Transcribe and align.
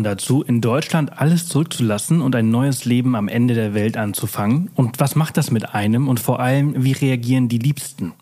man 0.00 0.04
dazu, 0.04 0.42
in 0.42 0.62
Deutschland 0.62 1.20
alles 1.20 1.46
zurückzulassen 1.46 2.22
und 2.22 2.34
ein 2.34 2.50
neues 2.50 2.86
Leben 2.86 3.14
am 3.14 3.28
Ende 3.28 3.54
der 3.54 3.74
Welt 3.74 3.98
anzufangen? 3.98 4.70
Und 4.74 4.98
was 4.98 5.14
macht 5.14 5.36
das 5.36 5.50
mit 5.50 5.74
einem? 5.74 6.08
Und 6.08 6.20
vor 6.20 6.40
allem, 6.40 6.84
wie 6.84 6.92
reagieren 6.92 7.48
die 7.48 7.58
Liebsten? 7.58 8.12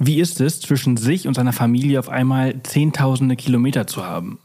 Wie 0.00 0.18
ist 0.18 0.40
es, 0.40 0.60
zwischen 0.60 0.96
sich 0.96 1.28
und 1.28 1.34
seiner 1.34 1.52
Familie 1.52 2.00
auf 2.00 2.08
einmal 2.08 2.60
Zehntausende 2.64 3.36
Kilometer 3.36 3.86
zu 3.86 4.04
haben? 4.04 4.38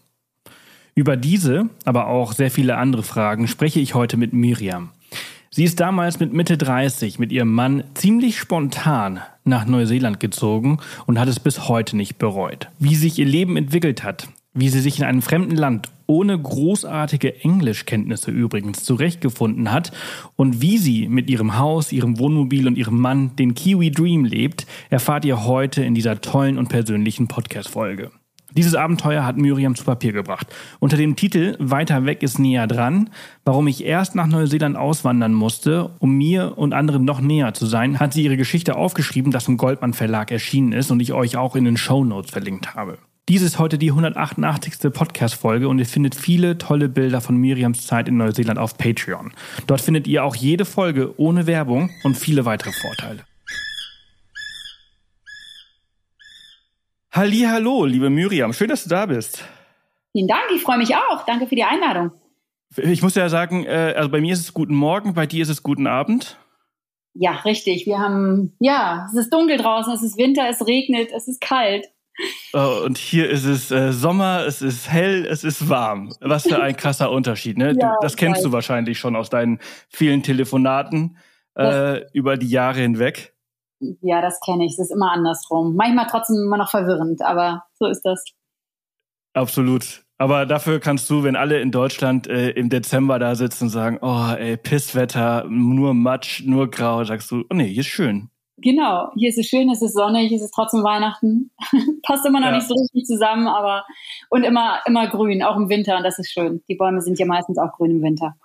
Über 0.94 1.18
diese, 1.18 1.68
aber 1.84 2.08
auch 2.08 2.34
sehr 2.34 2.52
viele 2.52 2.78
andere 2.78 3.02
Fragen 3.02 3.48
spreche 3.48 3.80
ich 3.80 3.96
heute 3.96 4.18
mit 4.18 4.34
Miriam. 4.34 4.90
Sie 5.50 5.64
ist 5.64 5.80
damals 5.80 6.20
mit 6.20 6.32
Mitte 6.32 6.60
30 6.60 7.18
mit 7.18 7.32
ihrem 7.32 7.52
Mann 7.52 7.84
ziemlich 7.96 8.38
spontan 8.38 9.20
nach 9.46 9.66
Neuseeland 9.66 10.20
gezogen 10.20 10.78
und 11.08 11.20
hat 11.20 11.28
es 11.28 11.40
bis 11.40 11.68
heute 11.68 11.98
nicht 11.98 12.20
bereut. 12.20 12.70
Wie 12.78 12.96
sich 12.96 13.18
ihr 13.18 13.26
Leben 13.26 13.58
entwickelt 13.58 14.04
hat, 14.04 14.28
wie 14.54 14.70
sie 14.70 14.80
sich 14.80 15.00
in 15.00 15.06
einem 15.06 15.22
fremden 15.22 15.56
Land 15.56 15.90
ohne 16.06 16.38
großartige 16.38 17.44
Englischkenntnisse 17.44 18.32
übrigens 18.32 18.84
zurechtgefunden 18.84 19.72
hat 19.72 19.92
und 20.36 20.62
wie 20.62 20.78
sie 20.78 21.08
mit 21.08 21.30
ihrem 21.30 21.58
Haus, 21.58 21.92
ihrem 21.92 22.20
Wohnmobil 22.20 22.68
und 22.68 22.78
ihrem 22.78 23.00
Mann 23.00 23.36
den 23.36 23.56
Kiwi 23.56 23.92
Dream 23.92 24.26
lebt, 24.26 24.68
erfahrt 24.90 25.26
ihr 25.26 25.46
heute 25.46 25.84
in 25.84 25.96
dieser 25.96 26.22
tollen 26.22 26.58
und 26.58 26.70
persönlichen 26.70 27.28
Podcast-Folge. 27.28 28.12
Dieses 28.56 28.76
Abenteuer 28.76 29.26
hat 29.26 29.38
Miriam 29.38 29.74
zu 29.76 29.84
Papier 29.84 30.12
gebracht. 30.12 30.46
Unter 30.80 30.96
dem 30.96 31.16
Titel 31.16 31.56
Weiter 31.58 32.06
weg 32.06 32.22
ist 32.22 32.38
näher 32.38 32.68
dran, 32.68 33.10
warum 33.46 33.66
ich 33.66 33.84
erst 33.84 34.14
nach 34.14 34.28
Neuseeland 34.28 34.78
auswandern 34.78 35.34
musste, 35.34 35.90
um 35.98 36.16
mir 36.16 36.56
und 36.56 36.74
anderen 36.74 37.04
noch 37.04 37.20
näher 37.20 37.56
zu 37.56 37.66
sein, 37.66 38.00
hat 38.00 38.14
sie 38.14 38.24
ihre 38.24 38.38
Geschichte 38.38 38.76
aufgeschrieben, 38.76 39.32
das 39.32 39.48
im 39.48 39.58
Goldmann 39.58 39.94
Verlag 39.94 40.30
erschienen 40.30 40.72
ist 40.72 40.92
und 40.92 41.00
ich 41.00 41.14
euch 41.14 41.36
auch 41.36 41.56
in 41.56 41.66
den 41.66 41.78
Show 41.78 42.06
Notes 42.06 42.30
verlinkt 42.30 42.76
habe. 42.76 43.00
Dies 43.30 43.42
ist 43.42 43.58
heute 43.58 43.78
die 43.78 43.92
188. 43.92 44.92
Podcast-Folge 44.92 45.70
und 45.70 45.80
ihr 45.80 45.86
findet 45.86 46.14
viele 46.14 46.58
tolle 46.58 46.90
Bilder 46.90 47.22
von 47.22 47.38
Miriams 47.38 47.88
Zeit 47.88 48.10
in 48.10 48.18
Neuseeland 48.18 48.60
auf 48.60 48.78
Patreon. 48.78 49.32
Dort 49.66 49.80
findet 49.80 50.08
ihr 50.08 50.26
auch 50.26 50.36
jede 50.36 50.66
Folge 50.66 51.14
ohne 51.18 51.48
Werbung 51.48 51.90
und 52.04 52.18
viele 52.18 52.44
weitere 52.44 52.74
Vorteile. 52.74 53.24
Hallo, 57.14 57.86
liebe 57.86 58.10
Miriam, 58.10 58.52
schön, 58.52 58.68
dass 58.68 58.84
du 58.84 58.90
da 58.90 59.06
bist. 59.06 59.46
Vielen 60.12 60.28
Dank, 60.28 60.44
ich 60.54 60.62
freue 60.62 60.80
mich 60.80 60.94
auch. 60.94 61.26
Danke 61.26 61.48
für 61.48 61.56
die 61.56 61.64
Einladung. 61.64 62.12
Ich 62.76 63.02
muss 63.02 63.16
ja 63.16 63.30
sagen, 63.30 63.64
äh, 63.64 63.94
also 63.96 64.10
bei 64.10 64.20
mir 64.20 64.34
ist 64.34 64.42
es 64.42 64.54
guten 64.54 64.76
Morgen, 64.76 65.14
bei 65.14 65.28
dir 65.28 65.44
ist 65.44 65.50
es 65.50 65.64
guten 65.64 65.88
Abend. 65.88 66.38
Ja, 67.14 67.32
richtig. 67.46 67.86
Wir 67.86 68.00
haben, 68.00 68.58
ja, 68.60 69.08
es 69.10 69.18
ist 69.18 69.32
dunkel 69.32 69.56
draußen, 69.56 69.94
es 69.94 70.04
ist 70.04 70.18
Winter, 70.18 70.50
es 70.50 70.68
regnet, 70.68 71.12
es 71.16 71.30
ist 71.30 71.40
kalt. 71.40 71.86
Oh, 72.54 72.84
und 72.86 72.98
hier 72.98 73.30
ist 73.30 73.46
es 73.46 73.72
äh, 73.72 73.92
Sommer, 73.92 74.46
es 74.46 74.62
ist 74.62 74.90
hell, 74.90 75.26
es 75.26 75.44
ist 75.44 75.70
warm. 75.70 76.14
Was 76.22 76.44
für 76.44 76.62
ein 76.62 76.76
krasser 76.78 77.12
Unterschied, 77.12 77.58
ne? 77.58 77.70
Ja, 77.70 77.74
du, 77.74 77.88
das 78.02 78.16
kennst 78.16 78.38
weiß. 78.38 78.44
du 78.44 78.52
wahrscheinlich 78.52 79.00
schon 79.00 79.16
aus 79.16 79.30
deinen 79.30 79.60
vielen 79.90 80.22
Telefonaten 80.22 81.18
äh, 81.56 82.02
über 82.14 82.38
die 82.38 82.50
Jahre 82.50 82.80
hinweg. 82.80 83.34
Ja, 84.02 84.22
das 84.22 84.40
kenne 84.46 84.66
ich. 84.66 84.74
Es 84.74 84.80
ist 84.80 84.92
immer 84.92 85.12
andersrum. 85.12 85.76
Manchmal 85.76 86.08
trotzdem 86.10 86.38
immer 86.38 86.58
noch 86.58 86.70
verwirrend, 86.70 87.22
aber 87.22 87.64
so 87.74 87.88
ist 87.88 88.02
das. 88.04 88.24
Absolut. 89.34 90.04
Aber 90.18 90.46
dafür 90.46 90.80
kannst 90.80 91.10
du, 91.10 91.24
wenn 91.24 91.36
alle 91.36 91.60
in 91.60 91.72
Deutschland 91.72 92.28
äh, 92.28 92.52
im 92.52 92.70
Dezember 92.70 93.20
da 93.20 93.36
sitzen 93.36 93.66
und 93.66 93.70
sagen, 93.72 93.98
oh 94.02 94.32
ey, 94.38 94.58
Pisswetter, 94.58 95.46
nur 95.50 95.94
Matsch, 95.94 96.44
nur 96.46 96.70
Grau, 96.70 97.04
sagst 97.04 97.32
du, 97.32 97.44
oh 97.50 97.54
nee, 97.54 97.68
hier 97.68 97.82
ist 97.82 97.88
schön. 97.88 98.30
Genau, 98.64 99.12
hier 99.16 99.28
ist 99.28 99.38
es 99.38 99.48
schön, 99.48 99.70
es 99.70 99.82
ist 99.82 99.94
sonnig, 99.94 100.32
es 100.32 100.42
ist 100.42 100.54
trotzdem 100.54 100.84
Weihnachten. 100.84 101.52
Passt 102.04 102.26
immer 102.26 102.40
noch 102.40 102.48
ja. 102.48 102.56
nicht 102.56 102.68
so 102.68 102.76
richtig 102.76 103.06
zusammen, 103.06 103.46
aber 103.46 103.86
und 104.30 104.44
immer, 104.44 104.80
immer 104.86 105.08
grün, 105.08 105.44
auch 105.44 105.58
im 105.58 105.68
Winter, 105.68 105.98
und 105.98 106.04
das 106.04 106.18
ist 106.18 106.32
schön. 106.32 106.64
Die 106.70 106.76
Bäume 106.76 107.02
sind 107.02 107.20
ja 107.20 107.26
meistens 107.26 107.58
auch 107.58 107.74
grün 107.74 107.92
im 107.92 108.02
Winter. 108.02 108.36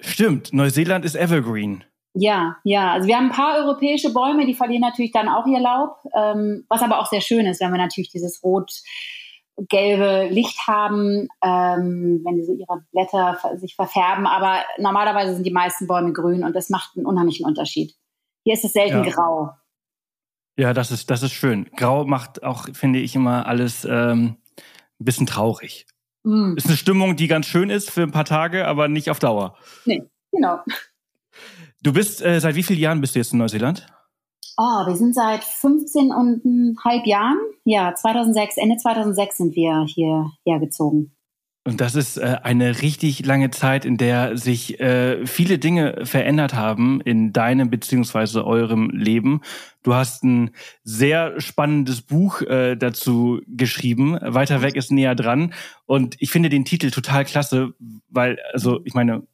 Stimmt, 0.00 0.52
Neuseeland 0.52 1.04
ist 1.04 1.16
Evergreen. 1.16 1.82
Ja, 2.14 2.56
ja. 2.62 2.92
Also 2.92 3.08
wir 3.08 3.16
haben 3.16 3.26
ein 3.26 3.36
paar 3.36 3.56
europäische 3.56 4.12
Bäume, 4.12 4.46
die 4.46 4.54
verlieren 4.54 4.82
natürlich 4.82 5.10
dann 5.10 5.28
auch 5.28 5.46
ihr 5.46 5.58
Laub, 5.58 5.96
ähm, 6.14 6.64
was 6.68 6.82
aber 6.82 7.00
auch 7.00 7.06
sehr 7.06 7.20
schön 7.20 7.46
ist, 7.46 7.60
wenn 7.60 7.72
wir 7.72 7.78
natürlich 7.78 8.10
dieses 8.10 8.44
rot-gelbe 8.44 10.28
Licht 10.30 10.68
haben, 10.68 11.26
ähm, 11.42 12.20
wenn 12.24 12.36
die 12.36 12.44
so 12.44 12.54
ihre 12.54 12.84
Blätter 12.92 13.40
sich 13.56 13.74
verfärben. 13.74 14.28
Aber 14.28 14.62
normalerweise 14.78 15.34
sind 15.34 15.44
die 15.44 15.50
meisten 15.50 15.88
Bäume 15.88 16.12
grün 16.12 16.44
und 16.44 16.54
das 16.54 16.70
macht 16.70 16.96
einen 16.96 17.06
unheimlichen 17.06 17.44
Unterschied. 17.44 17.96
Hier 18.44 18.54
ist 18.54 18.64
es 18.64 18.74
selten 18.74 19.02
ja. 19.02 19.10
grau. 19.10 19.50
Ja, 20.56 20.72
das 20.72 20.90
ist, 20.90 21.10
das 21.10 21.22
ist 21.22 21.32
schön. 21.32 21.68
Grau 21.76 22.04
macht 22.04 22.42
auch, 22.42 22.68
finde 22.72 23.00
ich, 23.00 23.16
immer 23.16 23.46
alles 23.46 23.84
ähm, 23.84 24.36
ein 25.00 25.04
bisschen 25.04 25.26
traurig. 25.26 25.86
Mm. 26.22 26.56
Ist 26.56 26.66
eine 26.66 26.76
Stimmung, 26.76 27.16
die 27.16 27.26
ganz 27.26 27.46
schön 27.46 27.70
ist 27.70 27.90
für 27.90 28.02
ein 28.02 28.12
paar 28.12 28.24
Tage, 28.24 28.66
aber 28.66 28.88
nicht 28.88 29.10
auf 29.10 29.18
Dauer. 29.18 29.56
Nee, 29.84 30.02
genau. 30.30 30.60
Du 31.82 31.92
bist, 31.92 32.24
äh, 32.24 32.40
seit 32.40 32.54
wie 32.54 32.62
vielen 32.62 32.78
Jahren 32.78 33.00
bist 33.00 33.14
du 33.14 33.18
jetzt 33.18 33.32
in 33.32 33.38
Neuseeland? 33.38 33.86
Oh, 34.56 34.86
wir 34.86 34.96
sind 34.96 35.14
seit 35.14 35.42
15 35.42 36.12
und 36.12 36.44
ein 36.44 36.76
halb 36.84 37.06
Jahren. 37.06 37.38
Ja, 37.64 37.94
2006, 37.94 38.56
Ende 38.56 38.76
2006 38.76 39.36
sind 39.36 39.56
wir 39.56 39.84
hierher 39.86 40.60
gezogen. 40.60 41.13
Und 41.66 41.80
das 41.80 41.94
ist 41.94 42.18
äh, 42.18 42.36
eine 42.42 42.82
richtig 42.82 43.24
lange 43.24 43.50
Zeit, 43.50 43.86
in 43.86 43.96
der 43.96 44.36
sich 44.36 44.78
äh, 44.80 45.26
viele 45.26 45.58
Dinge 45.58 46.04
verändert 46.04 46.52
haben 46.52 47.00
in 47.00 47.32
deinem 47.32 47.70
beziehungsweise 47.70 48.46
eurem 48.46 48.90
Leben. 48.90 49.40
Du 49.82 49.94
hast 49.94 50.24
ein 50.24 50.50
sehr 50.82 51.40
spannendes 51.40 52.02
Buch 52.02 52.42
äh, 52.42 52.76
dazu 52.76 53.40
geschrieben. 53.46 54.18
Weiter 54.20 54.60
weg 54.60 54.76
ist 54.76 54.92
näher 54.92 55.14
dran. 55.14 55.54
Und 55.86 56.16
ich 56.18 56.30
finde 56.30 56.50
den 56.50 56.66
Titel 56.66 56.90
total 56.90 57.24
klasse, 57.24 57.72
weil, 58.10 58.38
also 58.52 58.82
ich 58.84 58.92
meine, 58.92 59.26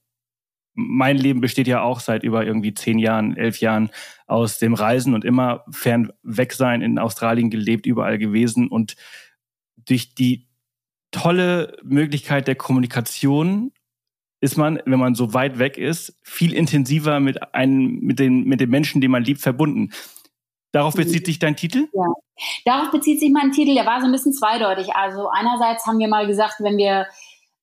mein 0.75 1.17
Leben 1.17 1.41
besteht 1.41 1.67
ja 1.67 1.83
auch 1.83 1.99
seit 1.99 2.23
über 2.23 2.47
irgendwie 2.47 2.75
zehn 2.75 3.01
Jahren, 3.01 3.37
elf 3.37 3.59
Jahren 3.59 3.91
aus 4.29 4.59
dem 4.61 4.75
Reisen 4.75 5.15
und 5.15 5.25
immer 5.25 5.65
fern 5.73 6.13
weg 6.23 6.53
sein, 6.53 6.81
in 6.81 7.01
Australien 7.01 7.51
gelebt, 7.51 7.87
überall 7.87 8.19
gewesen 8.19 8.69
und 8.69 8.95
durch 9.77 10.15
die 10.15 10.50
tolle 11.11 11.77
Möglichkeit 11.83 12.49
der 12.49 12.55
Kommunikation 12.55 13.73
ist 14.41 14.57
man, 14.57 14.81
wenn 14.87 14.99
man 14.99 15.15
so 15.15 15.35
weit 15.35 15.59
weg 15.59 15.77
ist, 15.77 16.19
viel 16.23 16.55
intensiver 16.55 17.21
mit 17.21 17.55
einem, 17.55 18.01
mit 18.01 18.19
den, 18.19 18.45
mit 18.45 18.61
den 18.61 18.71
Menschen, 18.71 19.01
die 19.01 19.09
man 19.09 19.23
liebt, 19.23 19.41
verbunden. 19.41 19.93
Darauf 20.73 20.95
bezieht 20.95 21.27
sich 21.27 21.39
dein 21.39 21.57
Titel? 21.57 21.89
Ja, 21.93 22.07
darauf 22.65 22.91
bezieht 22.91 23.21
sich 23.21 23.31
mein 23.31 23.51
Titel. 23.51 23.75
Der 23.75 23.87
war 23.87 24.01
so 24.01 24.07
ein 24.07 24.13
bisschen 24.13 24.33
zweideutig. 24.33 24.95
Also 24.95 25.29
einerseits 25.29 25.85
haben 25.87 25.99
wir 25.99 26.09
mal 26.09 26.27
gesagt, 26.27 26.57
wenn 26.61 26.77
wir 26.77 27.07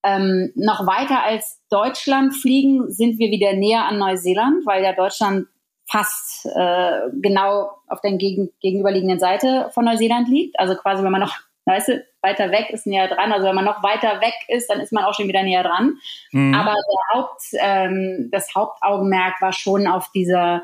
ähm, 0.03 0.51
noch 0.55 0.85
weiter 0.85 1.23
als 1.23 1.61
Deutschland 1.69 2.35
fliegen, 2.35 2.91
sind 2.91 3.17
wir 3.17 3.31
wieder 3.31 3.53
näher 3.53 3.85
an 3.85 3.97
Neuseeland, 3.97 4.65
weil 4.65 4.83
ja 4.83 4.93
Deutschland 4.93 5.47
fast 5.89 6.45
äh, 6.53 7.09
genau 7.21 7.71
auf 7.87 8.01
der 8.01 8.17
gegen, 8.17 8.49
gegenüberliegenden 8.59 9.19
Seite 9.19 9.69
von 9.73 9.85
Neuseeland 9.85 10.27
liegt. 10.27 10.59
Also 10.59 10.75
quasi, 10.75 11.01
wenn 11.03 11.11
man 11.11 11.21
noch 11.21 11.35
Weißt 11.67 11.89
du, 11.89 12.05
weiter 12.21 12.49
weg 12.51 12.69
ist 12.69 12.87
näher 12.87 13.09
dran. 13.09 13.33
Also 13.33 13.45
wenn 13.45 13.55
man 13.55 13.65
noch 13.65 13.83
weiter 13.83 14.21
weg 14.21 14.33
ist, 14.47 14.69
dann 14.69 14.79
ist 14.79 14.93
man 14.93 15.03
auch 15.03 15.13
schon 15.13 15.27
wieder 15.27 15.43
näher 15.43 15.63
dran. 15.63 15.97
Mhm. 16.31 16.53
Aber 16.53 16.73
Haupt, 17.13 17.41
ähm, 17.59 18.29
das 18.31 18.55
Hauptaugenmerk 18.55 19.41
war 19.41 19.51
schon 19.51 19.85
auf 19.85 20.09
dieser, 20.15 20.63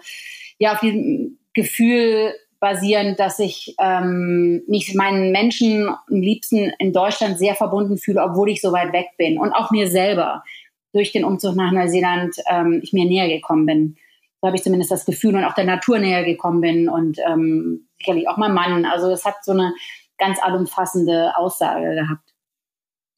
ja, 0.60 0.72
auf 0.72 0.80
diesem 0.80 1.40
Gefühl 1.54 2.34
basierend, 2.62 3.20
dass 3.20 3.40
ich 3.40 3.76
ähm, 3.82 4.64
mich 4.68 4.96
meinen 4.96 5.34
Menschen 5.34 5.90
am 5.90 6.22
liebsten 6.22 6.72
in 6.80 6.94
Deutschland 6.94 7.38
sehr 7.38 7.56
verbunden 7.56 7.98
fühle, 7.98 8.24
obwohl 8.24 8.50
ich 8.50 8.62
so 8.62 8.72
weit 8.72 8.94
weg 8.94 9.08
bin. 9.18 9.38
Und 9.38 9.52
auch 9.52 9.72
mir 9.72 9.90
selber 9.90 10.42
durch 10.94 11.12
den 11.12 11.26
Umzug 11.26 11.58
nach 11.58 11.74
Neuseeland 11.74 12.38
ähm, 12.50 12.80
ich 12.82 12.94
mir 12.94 13.04
näher 13.04 13.28
gekommen 13.28 13.66
bin. 13.66 13.98
So 14.40 14.48
habe 14.48 14.56
ich 14.56 14.64
zumindest 14.64 14.92
das 14.92 15.06
Gefühl 15.06 15.36
und 15.36 15.44
auch 15.44 15.56
der 15.56 15.66
Natur 15.66 16.00
näher 16.00 16.24
gekommen 16.24 16.62
bin 16.62 16.88
und 16.88 17.18
ähm, 17.30 17.88
sicherlich 17.98 18.30
auch 18.30 18.38
mein 18.38 18.54
Mann. 18.54 18.86
Also 18.86 19.12
es 19.12 19.26
hat 19.26 19.44
so 19.44 19.52
eine 19.52 19.74
ganz 20.18 20.40
allumfassende 20.42 21.36
Aussage 21.36 21.96
gehabt. 21.96 22.34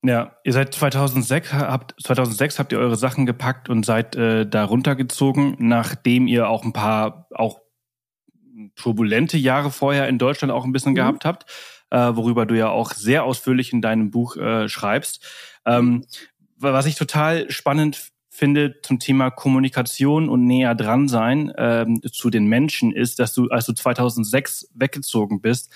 Ja, 0.03 0.35
ihr 0.43 0.53
seid 0.53 0.73
2006 0.73 1.53
habt 1.53 1.95
2006 2.01 2.59
habt 2.59 2.71
ihr 2.71 2.79
eure 2.79 2.95
Sachen 2.95 3.25
gepackt 3.25 3.69
und 3.69 3.85
seid 3.85 4.15
äh, 4.15 4.45
da 4.45 4.63
runtergezogen, 4.63 5.55
nachdem 5.57 6.27
ihr 6.27 6.47
auch 6.47 6.63
ein 6.63 6.73
paar 6.73 7.27
auch 7.31 7.59
turbulente 8.75 9.37
Jahre 9.37 9.71
vorher 9.71 10.07
in 10.07 10.19
Deutschland 10.19 10.53
auch 10.53 10.63
ein 10.63 10.71
bisschen 10.71 10.91
mhm. 10.91 10.97
gehabt 10.97 11.25
habt, 11.25 11.45
äh, 11.89 12.15
worüber 12.15 12.45
du 12.45 12.55
ja 12.55 12.69
auch 12.69 12.91
sehr 12.91 13.23
ausführlich 13.23 13.73
in 13.73 13.81
deinem 13.81 14.11
Buch 14.11 14.37
äh, 14.37 14.69
schreibst. 14.69 15.25
Ähm, 15.65 16.05
was 16.57 16.85
ich 16.85 16.95
total 16.95 17.49
spannend 17.49 18.11
finde 18.29 18.81
zum 18.81 18.99
Thema 18.99 19.29
Kommunikation 19.31 20.29
und 20.29 20.45
näher 20.45 20.75
dran 20.75 21.07
sein 21.07 21.53
ähm, 21.57 22.01
zu 22.11 22.29
den 22.29 22.45
Menschen 22.45 22.91
ist, 22.91 23.19
dass 23.19 23.33
du, 23.33 23.47
als 23.49 23.65
du 23.65 23.73
2006 23.73 24.69
weggezogen 24.73 25.41
bist, 25.41 25.71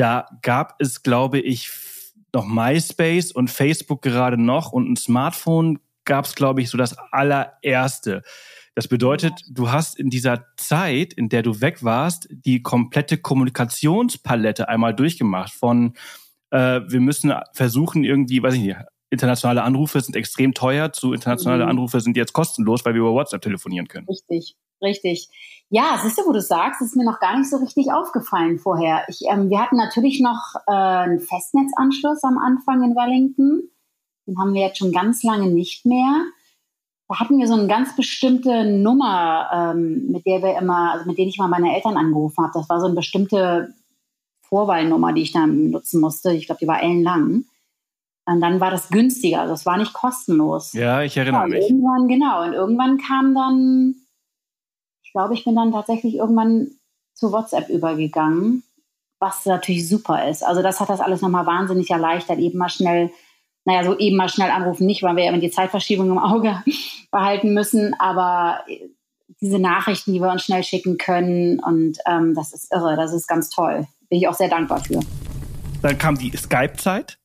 da 0.00 0.26
gab 0.40 0.76
es, 0.78 1.02
glaube 1.02 1.40
ich, 1.40 1.70
noch 2.32 2.46
MySpace 2.46 3.32
und 3.32 3.50
Facebook 3.50 4.00
gerade 4.00 4.40
noch 4.40 4.72
und 4.72 4.90
ein 4.90 4.96
Smartphone 4.96 5.78
gab 6.06 6.24
es, 6.24 6.34
glaube 6.34 6.62
ich, 6.62 6.70
so 6.70 6.78
das 6.78 6.96
allererste. 7.12 8.22
Das 8.74 8.88
bedeutet, 8.88 9.34
du 9.50 9.70
hast 9.70 9.98
in 9.98 10.08
dieser 10.08 10.46
Zeit, 10.56 11.12
in 11.12 11.28
der 11.28 11.42
du 11.42 11.60
weg 11.60 11.84
warst, 11.84 12.28
die 12.30 12.62
komplette 12.62 13.18
Kommunikationspalette 13.18 14.70
einmal 14.70 14.94
durchgemacht. 14.94 15.52
Von 15.52 15.92
äh, 16.50 16.80
wir 16.86 17.00
müssen 17.00 17.34
versuchen, 17.52 18.02
irgendwie, 18.02 18.42
weiß 18.42 18.54
ich 18.54 18.62
nicht, 18.62 18.76
internationale 19.10 19.62
Anrufe 19.62 20.00
sind 20.00 20.16
extrem 20.16 20.54
teuer, 20.54 20.92
zu 20.92 21.12
internationale 21.12 21.64
mhm. 21.64 21.70
Anrufe 21.70 22.00
sind 22.00 22.16
jetzt 22.16 22.32
kostenlos, 22.32 22.86
weil 22.86 22.94
wir 22.94 23.00
über 23.00 23.12
WhatsApp 23.12 23.42
telefonieren 23.42 23.86
können. 23.86 24.06
Richtig, 24.08 24.56
richtig. 24.82 25.28
Ja, 25.68 26.00
siehst 26.02 26.18
du, 26.18 26.26
wo 26.26 26.32
du 26.32 26.40
sagst, 26.40 26.80
ist 26.82 26.96
mir 26.96 27.04
noch 27.04 27.20
gar 27.20 27.38
nicht 27.38 27.48
so 27.48 27.58
richtig 27.58 27.92
aufgefallen 27.92 28.58
vorher. 28.58 29.04
Ich, 29.08 29.20
ähm, 29.30 29.50
wir 29.50 29.60
hatten 29.60 29.76
natürlich 29.76 30.20
noch 30.20 30.54
äh, 30.66 30.72
einen 30.72 31.20
Festnetzanschluss 31.20 32.24
am 32.24 32.38
Anfang 32.38 32.82
in 32.82 32.96
Wellington. 32.96 33.70
Den 34.26 34.38
haben 34.38 34.54
wir 34.54 34.62
jetzt 34.62 34.78
schon 34.78 34.92
ganz 34.92 35.22
lange 35.22 35.48
nicht 35.48 35.86
mehr. 35.86 36.24
Da 37.08 37.18
hatten 37.18 37.38
wir 37.38 37.46
so 37.46 37.54
eine 37.54 37.66
ganz 37.66 37.96
bestimmte 37.96 38.64
Nummer, 38.64 39.48
ähm, 39.52 40.10
mit 40.10 40.26
der 40.26 40.42
wir 40.42 40.58
immer, 40.58 40.92
also 40.92 41.06
mit 41.06 41.18
der 41.18 41.26
ich 41.26 41.38
mal 41.38 41.48
meine 41.48 41.74
Eltern 41.74 41.96
angerufen 41.96 42.44
habe. 42.44 42.52
Das 42.54 42.68
war 42.68 42.80
so 42.80 42.86
eine 42.86 42.94
bestimmte 42.94 43.74
Vorwahlnummer, 44.42 45.12
die 45.12 45.22
ich 45.22 45.32
dann 45.32 45.70
nutzen 45.70 46.00
musste. 46.00 46.32
Ich 46.32 46.46
glaube, 46.46 46.58
die 46.60 46.68
war 46.68 46.82
ellenlang. 46.82 47.44
Und 48.26 48.40
dann 48.40 48.60
war 48.60 48.70
das 48.70 48.90
günstiger, 48.90 49.40
also 49.40 49.54
es 49.54 49.66
war 49.66 49.76
nicht 49.76 49.92
kostenlos. 49.92 50.72
Ja, 50.72 51.02
ich 51.02 51.16
erinnere 51.16 51.42
ja, 51.42 51.48
mich. 51.48 51.68
Irgendwann, 51.68 52.06
genau, 52.06 52.44
und 52.44 52.52
irgendwann 52.52 52.98
kam 52.98 53.34
dann, 53.34 53.94
ich 55.10 55.14
glaube, 55.14 55.34
ich 55.34 55.44
bin 55.44 55.56
dann 55.56 55.72
tatsächlich 55.72 56.14
irgendwann 56.14 56.70
zu 57.14 57.32
WhatsApp 57.32 57.68
übergegangen, 57.68 58.62
was 59.18 59.44
natürlich 59.44 59.88
super 59.88 60.28
ist. 60.28 60.44
Also 60.44 60.62
das 60.62 60.78
hat 60.78 60.88
das 60.88 61.00
alles 61.00 61.20
nochmal 61.20 61.46
wahnsinnig 61.46 61.90
erleichtert, 61.90 62.38
eben 62.38 62.58
mal 62.58 62.68
schnell, 62.68 63.10
naja, 63.64 63.82
so 63.82 63.98
eben 63.98 64.16
mal 64.16 64.28
schnell 64.28 64.52
anrufen 64.52 64.86
nicht, 64.86 65.02
weil 65.02 65.16
wir 65.16 65.24
ja 65.24 65.30
immer 65.30 65.40
die 65.40 65.50
Zeitverschiebung 65.50 66.08
im 66.10 66.18
Auge 66.20 66.62
behalten 67.10 67.54
müssen, 67.54 67.92
aber 67.98 68.60
diese 69.40 69.58
Nachrichten, 69.58 70.12
die 70.12 70.20
wir 70.20 70.30
uns 70.30 70.44
schnell 70.44 70.62
schicken 70.62 70.96
können 70.96 71.58
und 71.58 71.98
ähm, 72.06 72.36
das 72.36 72.52
ist 72.52 72.72
irre, 72.72 72.94
das 72.94 73.12
ist 73.12 73.26
ganz 73.26 73.50
toll. 73.50 73.88
Bin 74.10 74.18
ich 74.20 74.28
auch 74.28 74.34
sehr 74.34 74.48
dankbar 74.48 74.84
für. 74.84 75.00
Dann 75.82 75.98
kam 75.98 76.16
die 76.16 76.30
Skype-Zeit. 76.36 77.18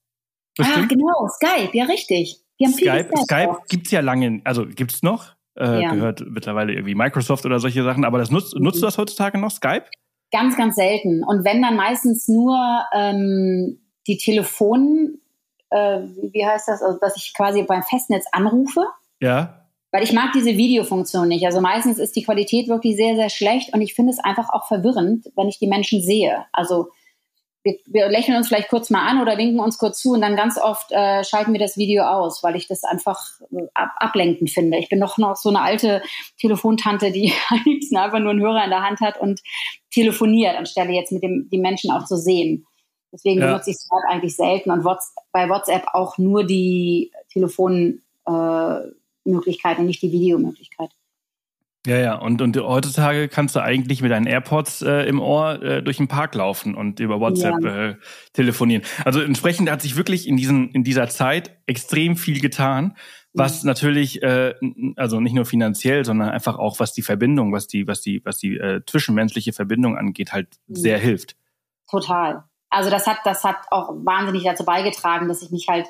Ah, 0.58 0.88
genau, 0.90 1.28
Skype, 1.36 1.78
ja 1.78 1.86
richtig. 1.86 2.42
Wir 2.58 2.66
haben 2.66 2.74
Skype, 2.74 3.10
Skype, 3.10 3.24
Skype 3.26 3.58
gibt's 3.70 3.92
ja 3.92 4.00
lange, 4.00 4.42
also 4.44 4.66
gibt's 4.66 5.04
noch, 5.04 5.35
äh, 5.58 5.82
ja. 5.82 5.94
gehört 5.94 6.24
mittlerweile 6.28 6.74
irgendwie 6.74 6.96
Microsoft 6.96 7.46
oder 7.46 7.60
solche 7.60 7.84
Sachen, 7.84 8.06
aber 8.06 8.18
das 8.18 8.32
nutzt, 8.32 8.56
mhm. 8.56 8.64
nutzt 8.64 8.82
du 8.82 8.86
das 8.86 8.98
heutzutage 8.98 9.38
noch, 9.38 9.52
Skype? 9.52 9.86
Ganz, 10.32 10.58
ganz 10.58 10.76
selten. 10.76 11.24
Und 11.24 11.46
wenn 11.46 11.62
dann 11.62 11.76
meistens 11.76 12.28
nur 12.28 12.58
ähm, 12.94 13.80
die 14.08 14.18
Telefon, 14.18 15.20
äh, 15.70 16.00
wie 16.32 16.46
heißt 16.46 16.68
das, 16.68 16.82
also 16.82 17.00
dass 17.00 17.16
ich 17.18 17.34
quasi 17.34 17.64
beim 17.64 17.84
Festnetz 17.84 18.26
anrufe. 18.32 18.86
Ja. 19.22 19.62
Weil 19.92 20.04
ich 20.04 20.12
mag 20.12 20.34
diese 20.34 20.58
Videofunktion 20.58 21.30
nicht. 21.30 21.46
Also 21.46 21.62
meistens 21.62 22.00
ist 22.00 22.16
die 22.16 22.24
Qualität 22.24 22.68
wirklich 22.68 22.98
sehr, 22.98 23.16
sehr 23.16 23.30
schlecht 23.30 23.74
und 23.74 23.82
ich 23.82 23.94
finde 23.94 24.12
es 24.12 24.20
einfach 24.20 24.50
auch 24.50 24.68
verwirrend, 24.68 25.32
wenn 25.36 25.48
ich 25.48 25.58
die 25.58 25.68
Menschen 25.68 26.02
sehe. 26.02 26.46
Also 26.52 26.90
wir, 27.66 27.78
wir, 27.88 28.10
lächeln 28.10 28.38
uns 28.38 28.48
vielleicht 28.48 28.70
kurz 28.70 28.92
mal 28.92 29.08
an 29.08 29.20
oder 29.20 29.40
winken 29.40 29.60
uns 29.60 29.80
kurz 29.80 30.00
zu 30.00 30.12
und 30.12 30.22
dann 30.22 30.36
ganz 30.36 30.60
oft 30.60 30.92
äh, 30.92 31.24
schalten 31.24 31.52
wir 31.52 31.60
das 31.60 31.78
Video 31.78 32.04
aus, 32.04 32.44
weil 32.44 32.56
ich 32.56 32.68
das 32.68 32.84
einfach 32.84 33.20
äh, 33.52 33.64
ab, 33.74 33.90
ablenkend 33.98 34.52
finde. 34.52 34.78
Ich 34.78 34.88
bin 34.88 35.00
doch 35.00 35.18
noch 35.18 35.36
so 35.36 35.50
eine 35.50 35.62
alte 35.62 36.04
Telefontante, 36.40 37.12
die 37.12 37.34
am 37.50 37.62
liebsten 37.66 37.98
einfach 37.98 38.20
nur 38.20 38.30
einen 38.30 38.42
Hörer 38.42 38.64
in 38.64 38.70
der 38.70 38.84
Hand 38.84 39.02
hat 39.02 39.20
und 39.20 39.42
telefoniert, 39.92 40.56
anstelle 40.56 40.94
jetzt 40.94 41.12
mit 41.12 41.24
dem 41.24 41.50
die 41.52 41.58
Menschen 41.58 41.90
auch 41.90 42.06
zu 42.06 42.18
sehen. 42.18 42.68
Deswegen 43.12 43.42
ja. 43.42 43.48
benutze 43.48 43.72
ich 43.72 43.78
Skype 43.78 44.08
eigentlich 44.10 44.36
selten 44.36 44.70
und 44.70 44.84
bei 45.32 45.50
WhatsApp 45.50 45.88
auch 45.94 46.20
nur 46.20 46.44
die 46.44 47.12
Telefonmöglichkeit 47.32 49.78
äh, 49.78 49.82
und 49.82 49.88
nicht 49.88 50.04
die 50.04 50.12
Videomöglichkeit. 50.12 50.92
Ja, 51.86 51.98
ja, 51.98 52.16
und, 52.16 52.42
und 52.42 52.58
heutzutage 52.58 53.28
kannst 53.28 53.56
du 53.56 53.60
eigentlich 53.60 54.02
mit 54.02 54.12
deinen 54.12 54.26
AirPods 54.26 54.82
äh, 54.82 55.04
im 55.04 55.20
Ohr 55.20 55.62
äh, 55.62 55.84
durch 55.84 55.98
den 55.98 56.08
Park 56.08 56.34
laufen 56.34 56.74
und 56.74 57.00
über 57.00 57.20
WhatsApp 57.20 57.64
ja. 57.64 57.90
äh, 57.90 57.96
telefonieren. 58.34 58.84
Also 59.04 59.22
entsprechend 59.22 59.70
hat 59.70 59.84
sich 59.84 59.96
wirklich 59.96 60.28
in, 60.28 60.36
diesen, 60.36 60.72
in 60.72 60.84
dieser 60.84 61.08
Zeit 61.10 61.56
extrem 61.68 62.18
viel 62.18 62.40
getan, 62.40 62.96
was 63.34 63.64
mhm. 63.64 63.68
natürlich, 63.68 64.24
äh, 64.24 64.56
also 64.96 65.20
nicht 65.20 65.34
nur 65.34 65.46
finanziell, 65.46 66.06
sondern 66.06 66.30
einfach 66.30 66.58
auch, 66.58 66.80
was 66.80 66.94
die 66.94 67.04
Verbindung, 67.04 67.54
was 67.54 67.68
die, 67.68 67.88
was 67.88 68.02
die, 68.02 68.22
was 68.26 68.40
die 68.40 68.58
äh, 68.58 68.82
zwischenmenschliche 68.86 69.54
Verbindung 69.54 69.96
angeht, 69.96 70.34
halt 70.34 70.48
mhm. 70.68 70.76
sehr 70.76 70.98
hilft. 70.98 71.36
Total. 71.90 72.46
Also 72.72 72.90
das 72.90 73.06
hat, 73.06 73.20
das 73.26 73.44
hat 73.44 73.58
auch 73.70 73.90
wahnsinnig 73.90 74.44
dazu 74.44 74.66
beigetragen, 74.66 75.28
dass 75.28 75.44
ich 75.44 75.52
mich 75.52 75.68
halt 75.70 75.86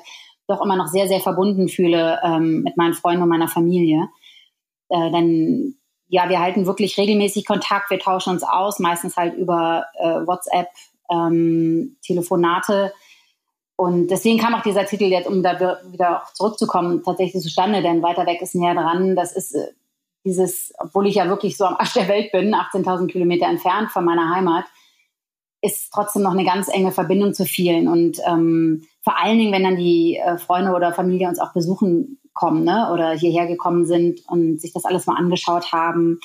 doch 0.46 0.62
immer 0.62 0.76
noch 0.76 0.88
sehr, 0.88 1.08
sehr 1.08 1.20
verbunden 1.20 1.68
fühle 1.68 2.20
ähm, 2.22 2.62
mit 2.62 2.76
meinen 2.76 2.94
Freunden 2.94 3.22
und 3.22 3.28
meiner 3.28 3.48
Familie. 3.48 4.08
Äh, 4.88 5.10
denn 5.10 5.76
ja, 6.08 6.28
wir 6.28 6.40
halten 6.40 6.66
wirklich 6.66 6.96
regelmäßig 6.98 7.46
Kontakt, 7.46 7.90
wir 7.90 7.98
tauschen 7.98 8.32
uns 8.32 8.42
aus, 8.42 8.78
meistens 8.78 9.16
halt 9.16 9.34
über 9.34 9.86
äh, 9.98 10.26
WhatsApp, 10.26 10.68
ähm, 11.10 11.96
Telefonate. 12.04 12.92
Und 13.76 14.08
deswegen 14.08 14.38
kam 14.38 14.54
auch 14.54 14.62
dieser 14.62 14.86
Titel 14.86 15.04
jetzt, 15.04 15.28
um 15.28 15.42
da 15.42 15.80
wieder 15.90 16.22
zurückzukommen, 16.32 17.02
tatsächlich 17.02 17.42
zustande, 17.42 17.82
denn 17.82 18.02
weiter 18.02 18.26
weg 18.26 18.40
ist 18.40 18.54
näher 18.54 18.74
dran. 18.74 19.16
Das 19.16 19.32
ist 19.32 19.54
äh, 19.54 19.72
dieses, 20.24 20.72
obwohl 20.78 21.06
ich 21.06 21.16
ja 21.16 21.28
wirklich 21.28 21.56
so 21.56 21.64
am 21.64 21.76
Arsch 21.76 21.94
der 21.94 22.08
Welt 22.08 22.32
bin, 22.32 22.54
18.000 22.54 23.08
Kilometer 23.08 23.46
entfernt 23.46 23.90
von 23.90 24.04
meiner 24.04 24.34
Heimat, 24.34 24.64
ist 25.62 25.92
trotzdem 25.92 26.22
noch 26.22 26.32
eine 26.32 26.44
ganz 26.44 26.68
enge 26.68 26.92
Verbindung 26.92 27.34
zu 27.34 27.44
vielen. 27.44 27.88
Und 27.88 28.20
ähm, 28.26 28.86
vor 29.02 29.18
allen 29.18 29.38
Dingen, 29.38 29.52
wenn 29.52 29.64
dann 29.64 29.76
die 29.76 30.16
äh, 30.16 30.38
Freunde 30.38 30.72
oder 30.72 30.92
Familie 30.92 31.28
uns 31.28 31.40
auch 31.40 31.52
besuchen 31.52 32.18
kommen 32.36 32.62
ne? 32.62 32.90
oder 32.92 33.10
hierher 33.12 33.48
gekommen 33.48 33.86
sind 33.86 34.20
und 34.28 34.60
sich 34.60 34.72
das 34.72 34.84
alles 34.84 35.06
mal 35.06 35.16
angeschaut 35.16 35.72
haben, 35.72 36.20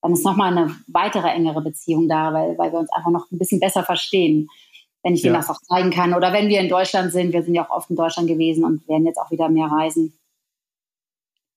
dann 0.00 0.12
ist 0.12 0.24
nochmal 0.24 0.56
eine 0.56 0.74
weitere 0.86 1.28
engere 1.28 1.60
Beziehung 1.60 2.08
da, 2.08 2.32
weil, 2.32 2.56
weil 2.56 2.72
wir 2.72 2.78
uns 2.78 2.92
einfach 2.92 3.10
noch 3.10 3.30
ein 3.30 3.38
bisschen 3.38 3.60
besser 3.60 3.82
verstehen, 3.82 4.48
wenn 5.02 5.14
ich 5.14 5.22
ja. 5.22 5.30
denen 5.30 5.42
das 5.42 5.50
auch 5.50 5.60
zeigen 5.60 5.90
kann. 5.90 6.14
Oder 6.14 6.32
wenn 6.32 6.48
wir 6.48 6.60
in 6.60 6.68
Deutschland 6.68 7.12
sind, 7.12 7.32
wir 7.32 7.42
sind 7.42 7.54
ja 7.54 7.66
auch 7.66 7.76
oft 7.76 7.90
in 7.90 7.96
Deutschland 7.96 8.28
gewesen 8.28 8.64
und 8.64 8.88
werden 8.88 9.04
jetzt 9.04 9.18
auch 9.18 9.30
wieder 9.30 9.48
mehr 9.48 9.66
reisen. 9.66 10.18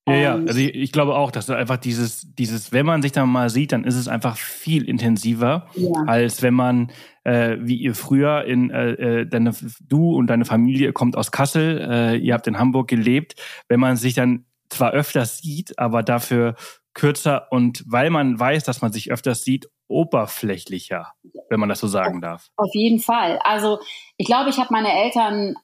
Ja, 0.08 0.16
ja, 0.16 0.36
also 0.36 0.60
ich, 0.60 0.74
ich, 0.74 0.92
glaube 0.92 1.16
auch, 1.16 1.30
dass 1.30 1.50
einfach 1.50 1.78
dieses, 1.78 2.34
dieses, 2.34 2.72
wenn 2.72 2.86
man 2.86 3.04
sich 3.04 3.12
dann 3.12 3.30
mal 3.30 3.50
sieht, 3.50 3.72
dann 3.72 3.84
ist 3.84 3.96
es 3.96 4.08
einfach 4.08 4.38
viel 4.38 4.90
intensiver, 4.90 5.68
ja. 5.76 5.92
als 6.08 6.42
wenn 6.42 6.56
man, 6.56 6.92
äh, 7.30 7.58
wie 7.62 7.76
ihr 7.76 7.94
früher 7.94 8.46
in 8.46 8.72
äh, 8.72 8.92
äh, 8.92 9.26
deine, 9.28 9.54
du 9.82 10.16
und 10.16 10.28
deine 10.28 10.46
Familie 10.46 10.94
kommt 10.94 11.16
aus 11.16 11.32
Kassel, 11.32 11.88
äh, 11.90 12.18
ihr 12.18 12.34
habt 12.34 12.48
in 12.48 12.58
Hamburg 12.58 12.88
gelebt, 12.88 13.36
wenn 13.68 13.80
man 13.80 13.98
sich 13.98 14.16
dann 14.16 14.46
zwar 14.70 14.92
öfters 14.92 15.38
sieht, 15.38 15.78
aber 15.78 16.02
dafür 16.02 16.56
kürzer 16.96 17.48
und 17.52 17.84
weil 17.88 18.10
man 18.10 18.40
weiß, 18.40 18.64
dass 18.64 18.82
man 18.82 18.92
sich 18.92 19.12
öfters 19.12 19.44
sieht, 19.44 19.70
oberflächlicher, 19.88 21.14
wenn 21.50 21.60
man 21.60 21.70
das 21.70 21.80
so 21.80 21.88
sagen 21.88 22.20
darf. 22.20 22.50
Auf 22.58 22.74
jeden 22.74 23.00
Fall. 23.00 23.40
Also 23.44 23.80
ich 24.18 24.26
glaube, 24.26 24.50
ich 24.50 24.58
habe 24.58 24.70
meine 24.72 24.92
Eltern 24.92 25.56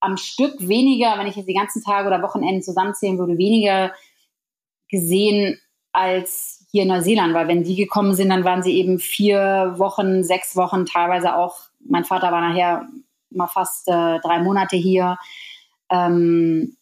am 0.00 0.16
Stück 0.16 0.66
weniger, 0.66 1.16
wenn 1.18 1.28
ich 1.28 1.36
jetzt 1.36 1.48
die 1.48 1.54
ganzen 1.54 1.82
Tage 1.82 2.08
oder 2.08 2.22
Wochenenden 2.22 2.62
zusammenzählen 2.62 3.18
würde, 3.18 3.38
weniger 3.38 3.92
gesehen 4.88 5.60
als 5.92 6.63
hier 6.74 6.82
in 6.82 6.88
Neuseeland, 6.88 7.34
weil 7.34 7.46
wenn 7.46 7.62
die 7.62 7.76
gekommen 7.76 8.14
sind, 8.14 8.30
dann 8.30 8.42
waren 8.42 8.64
sie 8.64 8.76
eben 8.76 8.98
vier 8.98 9.74
Wochen, 9.76 10.24
sechs 10.24 10.56
Wochen, 10.56 10.86
teilweise 10.86 11.36
auch, 11.36 11.60
mein 11.78 12.02
Vater 12.02 12.32
war 12.32 12.40
nachher 12.40 12.88
mal 13.30 13.46
fast 13.46 13.86
äh, 13.86 14.18
drei 14.18 14.40
Monate 14.42 14.74
hier. 14.74 15.16
Ähm, 15.88 16.76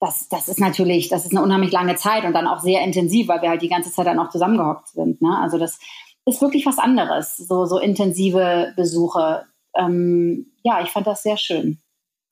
das, 0.00 0.30
das 0.30 0.48
ist 0.48 0.58
natürlich, 0.58 1.10
das 1.10 1.26
ist 1.26 1.32
eine 1.32 1.42
unheimlich 1.42 1.70
lange 1.70 1.96
Zeit 1.96 2.24
und 2.24 2.32
dann 2.32 2.46
auch 2.46 2.60
sehr 2.60 2.82
intensiv, 2.82 3.28
weil 3.28 3.42
wir 3.42 3.50
halt 3.50 3.60
die 3.60 3.68
ganze 3.68 3.92
Zeit 3.92 4.06
dann 4.06 4.18
auch 4.18 4.30
zusammengehockt 4.30 4.88
sind. 4.88 5.20
Ne? 5.20 5.38
Also 5.38 5.58
das 5.58 5.80
ist 6.24 6.40
wirklich 6.40 6.64
was 6.64 6.78
anderes, 6.78 7.36
so, 7.36 7.66
so 7.66 7.78
intensive 7.78 8.72
Besuche. 8.74 9.44
Ähm, 9.74 10.46
ja, 10.62 10.80
ich 10.80 10.88
fand 10.88 11.06
das 11.06 11.22
sehr 11.22 11.36
schön. 11.36 11.78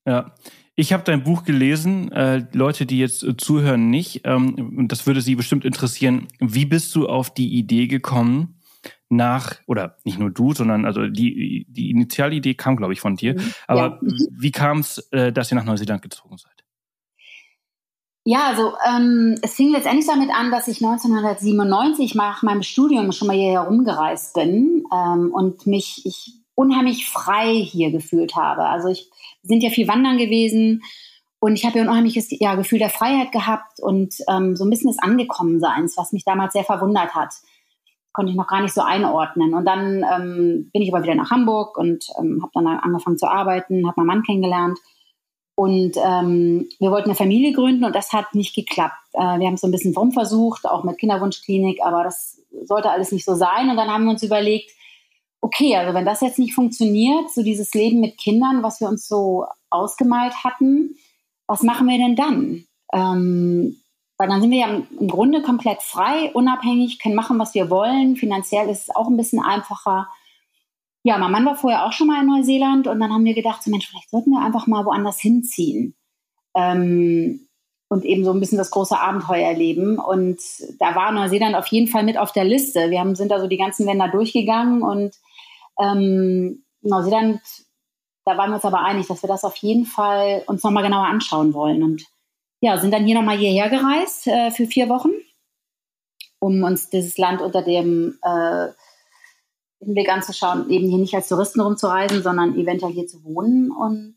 Ja. 0.07 0.33
Ich 0.77 0.93
habe 0.93 1.05
dein 1.05 1.23
Buch 1.23 1.45
gelesen, 1.45 2.11
äh, 2.11 2.47
Leute, 2.53 2.85
die 2.85 2.99
jetzt 2.99 3.23
äh, 3.23 3.37
zuhören, 3.37 3.91
nicht. 3.91 4.23
Ähm, 4.25 4.77
und 4.77 4.89
das 4.91 5.07
würde 5.07 5.21
Sie 5.21 5.37
bestimmt 5.37 5.65
interessieren. 5.65 6.27
Wie 6.41 6.65
bist 6.65 6.95
du 6.97 7.09
auf 7.09 7.33
die 7.33 7.55
Idee 7.55 7.87
gekommen, 7.87 8.61
nach, 9.09 9.57
oder 9.67 9.97
nicht 10.05 10.19
nur 10.19 10.31
du, 10.31 10.53
sondern 10.53 10.85
also 10.85 11.07
die, 11.07 11.67
die 11.69 11.91
Initialidee 11.91 12.55
kam, 12.55 12.77
glaube 12.77 12.93
ich, 12.93 13.01
von 13.01 13.17
dir. 13.17 13.35
Mhm. 13.35 13.55
Aber 13.67 14.01
ja. 14.03 14.13
wie 14.31 14.51
kam 14.51 14.79
es, 14.79 14.99
äh, 15.13 15.33
dass 15.33 15.51
ihr 15.51 15.57
nach 15.57 15.65
Neuseeland 15.65 16.03
gezogen 16.03 16.37
seid? 16.37 16.53
Ja, 18.27 18.47
also 18.47 18.73
ähm, 18.89 19.37
es 19.43 19.55
fing 19.55 19.71
letztendlich 19.71 20.07
damit 20.07 20.31
an, 20.31 20.51
dass 20.51 20.67
ich 20.67 20.83
1997 20.83 22.15
nach 22.15 22.43
meinem 22.43 22.63
Studium 22.63 23.13
schon 23.13 23.29
mal 23.29 23.37
hierher 23.37 23.63
rumgereist 23.63 24.33
bin 24.33 24.85
ähm, 24.93 25.31
und 25.33 25.67
mich 25.67 26.03
ich 26.07 26.33
unheimlich 26.55 27.09
frei 27.09 27.55
hier 27.55 27.91
gefühlt 27.91 28.37
habe. 28.37 28.65
Also 28.65 28.89
ich 28.89 29.11
sind 29.43 29.63
ja 29.63 29.71
viel 29.71 29.89
wandern 29.89 30.19
gewesen 30.19 30.83
Und 31.45 31.57
ich 31.57 31.67
habe 31.67 31.79
ein 31.79 31.89
unheimliches 31.89 32.29
ja, 32.31 32.55
Gefühl 32.55 32.79
der 32.79 32.89
Freiheit 32.89 33.31
gehabt 33.31 33.79
und 33.79 34.15
ähm, 34.31 34.57
so 34.57 34.65
ein 34.65 34.71
bisschen 34.71 34.89
des 34.89 34.99
Angekommenseins, 34.99 35.95
was 35.99 36.13
mich 36.13 36.25
damals 36.25 36.55
sehr 36.55 36.65
verwundert 36.65 37.15
hat. 37.15 37.35
Konnte 38.15 38.31
ich 38.31 38.37
noch 38.37 38.47
gar 38.47 38.63
nicht 38.63 38.73
so 38.73 38.81
einordnen. 38.81 39.53
Und 39.53 39.67
dann 39.67 40.03
ähm, 40.11 40.71
bin 40.73 40.81
ich 40.81 40.91
aber 40.91 41.03
wieder 41.03 41.15
nach 41.15 41.31
Hamburg 41.31 41.77
und 41.77 42.07
ähm, 42.19 42.41
habe 42.41 42.51
dann 42.55 42.67
angefangen 42.67 43.19
zu 43.19 43.27
arbeiten, 43.27 43.87
habe 43.87 44.01
meinen 44.01 44.07
Mann 44.07 44.23
kennengelernt. 44.23 44.79
Und 45.55 45.99
ähm, 45.99 46.67
wir 46.81 46.91
wollten 46.91 47.11
eine 47.11 47.15
Familie 47.15 47.53
gründen 47.53 47.85
und 47.85 47.95
das 47.95 48.15
hat 48.15 48.35
nicht 48.35 48.55
geklappt. 48.55 48.97
Äh, 49.13 49.39
wir 49.39 49.47
haben 49.47 49.55
es 49.55 49.61
so 49.61 49.69
ein 49.69 49.73
bisschen 49.73 49.93
versucht, 50.13 50.65
auch 50.67 50.83
mit 50.83 50.97
Kinderwunschklinik, 50.97 51.81
aber 51.85 52.05
das 52.05 52.41
sollte 52.63 52.89
alles 52.89 53.13
nicht 53.13 53.27
so 53.27 53.35
sein. 53.35 53.69
Und 53.69 53.77
dann 53.77 53.89
haben 53.89 54.05
wir 54.05 54.13
uns 54.13 54.23
überlegt, 54.23 54.71
okay, 55.45 55.77
also 55.77 55.93
wenn 55.93 56.07
das 56.07 56.23
jetzt 56.23 56.39
nicht 56.39 56.55
funktioniert, 56.55 57.31
so 57.31 57.43
dieses 57.43 57.75
Leben 57.75 58.01
mit 58.01 58.17
Kindern, 58.17 58.63
was 58.63 58.81
wir 58.81 58.89
uns 58.89 59.07
so 59.07 59.45
ausgemalt 59.69 60.43
hatten, 60.43 60.97
was 61.47 61.63
machen 61.63 61.87
wir 61.87 61.99
denn 61.99 62.17
dann? 62.17 62.65
Ähm, 62.95 63.77
weil 64.17 64.29
dann 64.29 64.41
sind 64.41 64.51
wir 64.51 64.59
ja 64.59 64.69
im 64.69 65.09
Grunde 65.09 65.43
komplett 65.43 65.83
frei, 65.83 66.33
unabhängig, 66.33 66.99
können 66.99 67.15
machen, 67.15 67.39
was 67.39 67.53
wir 67.55 67.69
wollen. 67.69 68.17
Finanziell 68.17 68.71
ist 68.71 68.89
es 68.89 68.97
auch 68.97 69.09
ein 69.09 69.19
bisschen 69.19 69.39
einfacher. 69.39 70.09
Ja, 71.03 71.19
mein 71.19 71.33
Mann 71.33 71.45
war 71.45 71.57
vorher 71.57 71.85
auch 71.85 71.93
schon 71.93 72.07
mal 72.07 72.23
in 72.23 72.29
Neuseeland 72.29 72.87
und 72.87 72.99
dann 72.99 73.13
haben 73.13 73.27
wir 73.27 73.35
gedacht, 73.35 73.63
so 73.63 73.71
Mensch, 73.71 73.87
vielleicht 73.87 74.09
sollten 74.09 74.31
wir 74.31 74.41
einfach 74.41 74.67
mal 74.67 74.87
woanders 74.87 75.21
hinziehen. 75.21 75.95
Ähm, 76.57 77.49
und 77.91 78.07
eben 78.07 78.25
so 78.25 78.33
ein 78.33 78.41
bisschen 78.41 78.57
das 78.57 78.71
große 78.71 78.99
Abenteuer 78.99 79.47
erleben. 79.47 79.99
Und 79.99 80.41
da 80.79 80.95
war 80.95 81.13
Neuseeland 81.13 81.55
auf 81.55 81.67
jeden 81.67 81.89
Fall 81.89 82.03
mit 82.03 82.17
auf 82.17 82.33
der 82.33 82.45
Liste. 82.45 82.89
Wir 82.89 83.01
haben, 83.01 83.15
sind 83.15 83.31
da 83.31 83.39
so 83.41 83.47
die 83.47 83.59
ganzen 83.59 83.85
Länder 83.85 84.09
durchgegangen 84.09 84.81
und 84.81 85.15
ähm, 85.79 86.65
Neuseeland 86.83 87.41
da 88.25 88.39
waren 88.39 88.51
wir 88.51 88.57
uns 88.57 88.65
aber 88.65 88.81
einig, 88.81 89.07
dass 89.07 89.23
wir 89.23 89.29
das 89.29 89.45
auf 89.45 89.57
jeden 89.57 89.85
Fall 89.85 90.43
uns 90.47 90.63
nochmal 90.63 90.83
genauer 90.83 91.07
anschauen 91.07 91.53
wollen. 91.53 91.83
Und 91.83 92.05
ja, 92.61 92.79
sind 92.79 92.93
dann 92.93 93.05
hier 93.05 93.15
nochmal 93.15 93.37
hierher 93.37 93.69
gereist 93.69 94.27
äh, 94.27 94.51
für 94.51 94.67
vier 94.67 94.89
Wochen, 94.89 95.11
um 96.39 96.63
uns 96.63 96.89
dieses 96.89 97.19
Land 97.19 97.43
unter 97.43 97.63
dem 97.63 98.19
äh, 98.23 98.69
Hinblick 99.81 100.09
anzuschauen, 100.09 100.71
eben 100.71 100.89
hier 100.89 100.99
nicht 100.99 101.15
als 101.15 101.29
Touristen 101.29 101.61
rumzureisen, 101.61 102.23
sondern 102.23 102.57
eventuell 102.59 102.93
hier 102.93 103.07
zu 103.07 103.23
wohnen. 103.25 103.71
Und 103.71 104.17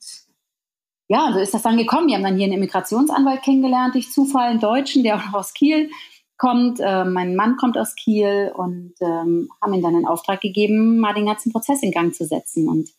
ja, 1.09 1.31
so 1.33 1.39
ist 1.39 1.53
das 1.53 1.63
dann 1.63 1.77
gekommen. 1.77 2.07
Wir 2.07 2.15
haben 2.15 2.23
dann 2.23 2.37
hier 2.37 2.45
einen 2.45 2.57
Immigrationsanwalt 2.57 3.43
kennengelernt, 3.43 3.95
durch 3.95 4.11
Zufall, 4.11 4.49
einen 4.51 4.61
Deutschen, 4.61 5.03
der 5.03 5.17
auch 5.17 5.33
aus 5.33 5.53
Kiel 5.53 5.89
kommt. 6.37 6.79
Äh, 6.79 7.05
mein 7.05 7.35
Mann 7.35 7.57
kommt 7.57 7.77
aus 7.77 7.95
Kiel 7.95 8.51
und 8.55 8.93
ähm, 9.01 9.49
haben 9.61 9.73
ihm 9.73 9.81
dann 9.81 9.93
den 9.93 10.07
Auftrag 10.07 10.41
gegeben, 10.41 10.99
mal 10.99 11.13
den 11.13 11.25
ganzen 11.25 11.51
Prozess 11.51 11.83
in 11.83 11.91
Gang 11.91 12.13
zu 12.13 12.25
setzen. 12.25 12.67
Und 12.67 12.89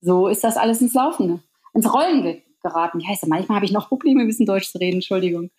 so 0.00 0.28
ist 0.28 0.44
das 0.44 0.56
alles 0.56 0.80
ins 0.80 0.94
Laufen, 0.94 1.42
ins 1.74 1.92
Rollen 1.92 2.22
ge 2.22 2.42
geraten. 2.62 2.98
Ich 2.98 3.06
heiße, 3.06 3.28
manchmal 3.28 3.56
habe 3.56 3.66
ich 3.66 3.70
noch 3.70 3.88
Probleme, 3.88 4.22
ein 4.22 4.26
bisschen 4.26 4.46
Deutsch 4.46 4.70
zu 4.70 4.78
reden, 4.78 4.96
Entschuldigung. 4.96 5.50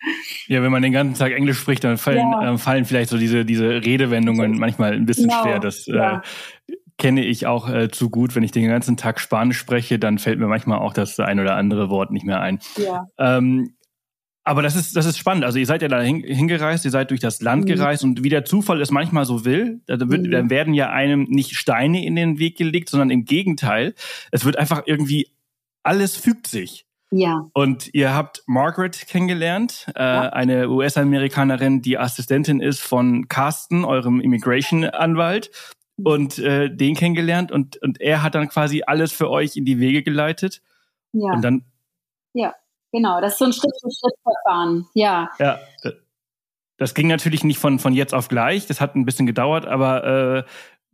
Ja, 0.48 0.62
wenn 0.62 0.72
man 0.72 0.82
den 0.82 0.92
ganzen 0.92 1.18
Tag 1.18 1.32
Englisch 1.32 1.58
spricht, 1.58 1.84
dann 1.86 1.98
fallen, 1.98 2.18
ja. 2.18 2.54
äh, 2.54 2.58
fallen 2.58 2.84
vielleicht 2.84 3.10
so 3.10 3.18
diese, 3.18 3.46
diese 3.46 3.86
Redewendungen 3.86 4.58
manchmal 4.60 4.94
ein 4.94 5.06
bisschen 5.06 5.30
genau. 5.30 5.42
schwer. 5.42 5.60
Das 5.60 5.86
ja. 5.86 6.18
äh, 6.68 6.76
kenne 6.98 7.24
ich 7.24 7.46
auch 7.46 7.70
äh, 7.70 7.90
zu 7.90 8.10
gut. 8.10 8.36
Wenn 8.36 8.44
ich 8.44 8.52
den 8.52 8.68
ganzen 8.68 8.98
Tag 8.98 9.20
Spanisch 9.20 9.58
spreche, 9.58 10.00
dann 10.00 10.18
fällt 10.18 10.40
mir 10.40 10.48
manchmal 10.48 10.80
auch 10.80 10.94
das 10.94 11.20
ein 11.20 11.40
oder 11.40 11.56
andere 11.56 11.90
Wort 11.90 12.12
nicht 12.12 12.26
mehr 12.26 12.42
ein. 12.42 12.60
Ja. 12.78 13.08
Ähm, 13.18 13.77
aber 14.48 14.62
das 14.62 14.78
ist, 14.78 14.96
das 14.96 15.06
ist 15.06 15.18
spannend. 15.18 15.44
Also 15.44 15.60
ihr 15.60 15.66
seid 15.66 15.82
ja 15.82 15.90
da 15.90 16.00
hingereist, 16.00 16.86
ihr 16.86 16.92
seid 16.92 17.12
durch 17.12 17.20
das 17.20 17.42
Land 17.42 17.66
mhm. 17.66 17.68
gereist 17.68 18.06
und 18.06 18.24
wie 18.24 18.30
der 18.30 18.46
Zufall 18.46 18.82
es 18.82 18.92
manchmal 18.92 19.26
so 19.26 19.44
will, 19.44 19.82
da, 19.88 20.00
wird, 20.00 20.22
mhm. 20.24 20.32
dann 20.32 20.50
werden 20.50 20.74
ja 20.74 20.90
einem 20.90 21.24
nicht 21.24 21.56
Steine 21.58 22.06
in 22.06 22.16
den 22.16 22.40
Weg 22.40 22.58
gelegt, 22.58 22.88
sondern 22.90 23.10
im 23.10 23.26
Gegenteil. 23.26 23.94
Es 24.32 24.46
wird 24.46 24.58
einfach 24.58 24.84
irgendwie, 24.86 25.28
alles 25.84 26.16
fügt 26.16 26.48
sich. 26.48 26.86
Ja. 27.12 27.50
Und 27.54 27.94
ihr 27.94 28.14
habt 28.14 28.44
Margaret 28.48 29.08
kennengelernt, 29.08 29.88
äh, 29.96 30.02
ja. 30.02 30.30
eine 30.30 30.70
US-Amerikanerin, 30.70 31.82
die 31.82 31.98
Assistentin 31.98 32.62
ist 32.62 32.80
von 32.80 33.28
Carsten, 33.28 33.84
eurem 33.84 34.22
Immigration-Anwalt, 34.22 35.52
mhm. 35.98 36.06
und 36.06 36.40
äh, 36.40 36.74
den 36.74 36.96
kennengelernt 36.96 37.52
und, 37.52 37.82
und 37.82 38.00
er 38.00 38.24
hat 38.24 38.36
dann 38.36 38.48
quasi 38.48 38.84
alles 38.88 39.12
für 39.12 39.30
euch 39.30 39.58
in 39.58 39.66
die 39.66 39.80
Wege 39.80 40.04
geleitet. 40.04 40.62
Ja. 41.12 41.34
Und 41.34 41.42
dann 41.42 41.66
ja. 42.34 42.54
Genau, 42.92 43.20
das 43.22 43.34
ist 43.34 43.40
so 43.40 43.46
ein 43.46 43.54
Schritt-für-Schritt-Verfahren, 43.54 44.88
ja. 44.94 45.30
Ja, 45.40 45.60
das 46.78 46.94
ging 46.94 47.08
natürlich 47.08 47.44
nicht 47.44 47.60
von, 47.60 47.80
von 47.80 47.94
jetzt 47.94 48.14
auf 48.14 48.28
gleich, 48.28 48.68
das 48.68 48.80
hat 48.80 48.96
ein 48.96 49.06
bisschen 49.06 49.26
gedauert, 49.26 49.66
aber 49.66 50.04
äh, 50.04 50.44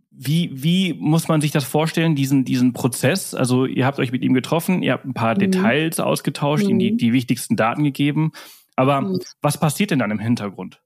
wie, 0.10 0.52
wie 0.54 0.94
muss 0.94 1.28
man 1.28 1.42
sich 1.42 1.52
das 1.52 1.64
vorstellen, 1.64 2.16
diesen, 2.16 2.46
diesen 2.46 2.74
Prozess? 2.74 3.34
Also 3.34 3.66
ihr 3.66 3.86
habt 3.86 4.00
euch 4.00 4.12
mit 4.12 4.22
ihm 4.24 4.34
getroffen, 4.34 4.84
ihr 4.84 4.94
habt 4.94 5.06
ein 5.06 5.14
paar 5.14 5.34
mhm. 5.36 5.40
Details 5.40 6.00
ausgetauscht, 6.00 6.64
mhm. 6.64 6.70
ihm 6.72 6.80
die, 6.80 6.98
die 6.98 7.14
wichtigsten 7.14 7.56
Daten 7.56 7.84
gegeben, 7.84 8.32
aber 8.76 9.02
mhm. 9.02 9.20
was 9.42 9.60
passiert 9.60 9.92
denn 9.92 10.00
dann 10.00 10.12
im 10.12 10.20
Hintergrund? 10.20 10.82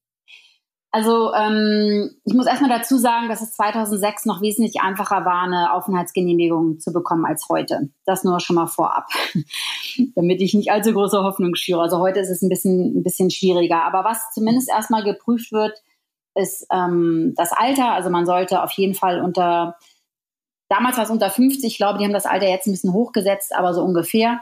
Also 0.98 1.32
ähm, 1.32 2.10
ich 2.26 2.34
muss 2.34 2.48
erstmal 2.48 2.72
dazu 2.72 2.98
sagen, 2.98 3.30
dass 3.30 3.42
es 3.42 3.54
2006 3.54 4.26
noch 4.26 4.42
wesentlich 4.42 4.82
einfacher 4.82 5.26
war, 5.26 5.44
eine 5.44 5.72
Aufenthaltsgenehmigung 5.74 6.80
zu 6.80 6.92
bekommen 6.92 7.24
als 7.24 7.46
heute. 7.50 7.92
Das 8.08 8.24
nur 8.24 8.40
schon 8.40 8.56
mal 8.56 8.66
vorab, 8.66 9.06
damit 10.16 10.42
ich 10.42 10.56
nicht 10.56 10.72
allzu 10.72 10.94
große 10.94 11.22
Hoffnung 11.22 11.54
schüre. 11.54 11.82
Also 11.82 12.00
heute 12.00 12.20
ist 12.20 12.32
es 12.32 12.42
ein 12.42 12.50
bisschen, 12.50 12.98
ein 12.98 13.04
bisschen 13.04 13.30
schwieriger. 13.30 13.84
Aber 13.84 14.06
was 14.06 14.32
zumindest 14.34 14.70
erstmal 14.70 15.04
geprüft 15.04 15.52
wird, 15.52 15.78
ist 16.34 16.66
ähm, 16.72 17.36
das 17.38 17.52
Alter. 17.52 17.92
Also 17.92 18.10
man 18.10 18.26
sollte 18.26 18.64
auf 18.64 18.72
jeden 18.72 18.96
Fall 18.96 19.22
unter, 19.22 19.76
damals 20.68 20.98
war 20.98 21.04
es 21.04 21.12
unter 21.12 21.30
50, 21.30 21.64
ich 21.64 21.78
glaube, 21.78 22.00
die 22.00 22.06
haben 22.06 22.14
das 22.14 22.26
Alter 22.26 22.48
jetzt 22.48 22.66
ein 22.66 22.72
bisschen 22.72 22.94
hochgesetzt, 22.94 23.56
aber 23.56 23.76
so 23.76 23.84
ungefähr 23.84 24.42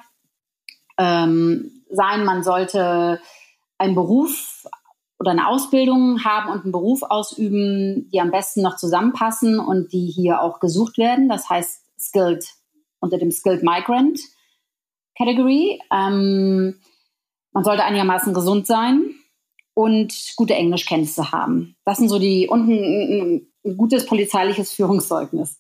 ähm, 0.98 1.84
sein. 1.90 2.24
Man 2.24 2.44
sollte 2.44 3.20
einen 3.78 3.96
Beruf 3.96 4.64
oder 5.26 5.32
eine 5.32 5.48
Ausbildung 5.48 6.24
haben 6.24 6.52
und 6.52 6.64
einen 6.64 6.72
Beruf 6.72 7.02
ausüben, 7.02 8.10
die 8.12 8.22
am 8.22 8.30
besten 8.30 8.62
noch 8.62 8.76
zusammenpassen 8.76 9.60
und 9.60 9.92
die 9.92 10.06
hier 10.06 10.42
auch 10.42 10.60
gesucht 10.60 11.00
werden. 11.00 11.30
Das 11.30 11.50
heißt 11.50 11.84
Skilled 12.00 12.46
unter 13.00 13.18
dem 13.18 13.32
Skilled 13.32 13.64
Migrant 13.64 14.20
Category. 15.18 15.82
Ähm, 15.92 16.80
man 17.54 17.64
sollte 17.64 17.84
einigermaßen 17.84 18.36
gesund 18.36 18.68
sein 18.68 19.16
und 19.74 20.34
gute 20.36 20.54
Englischkenntnisse 20.54 21.32
haben. 21.32 21.76
Das 21.86 21.98
sind 21.98 22.10
so 22.10 22.20
die 22.20 22.48
und 22.48 22.70
ein, 22.70 23.48
ein 23.66 23.78
gutes 23.78 24.06
polizeiliches 24.06 24.74
Führungszeugnis. 24.74 25.60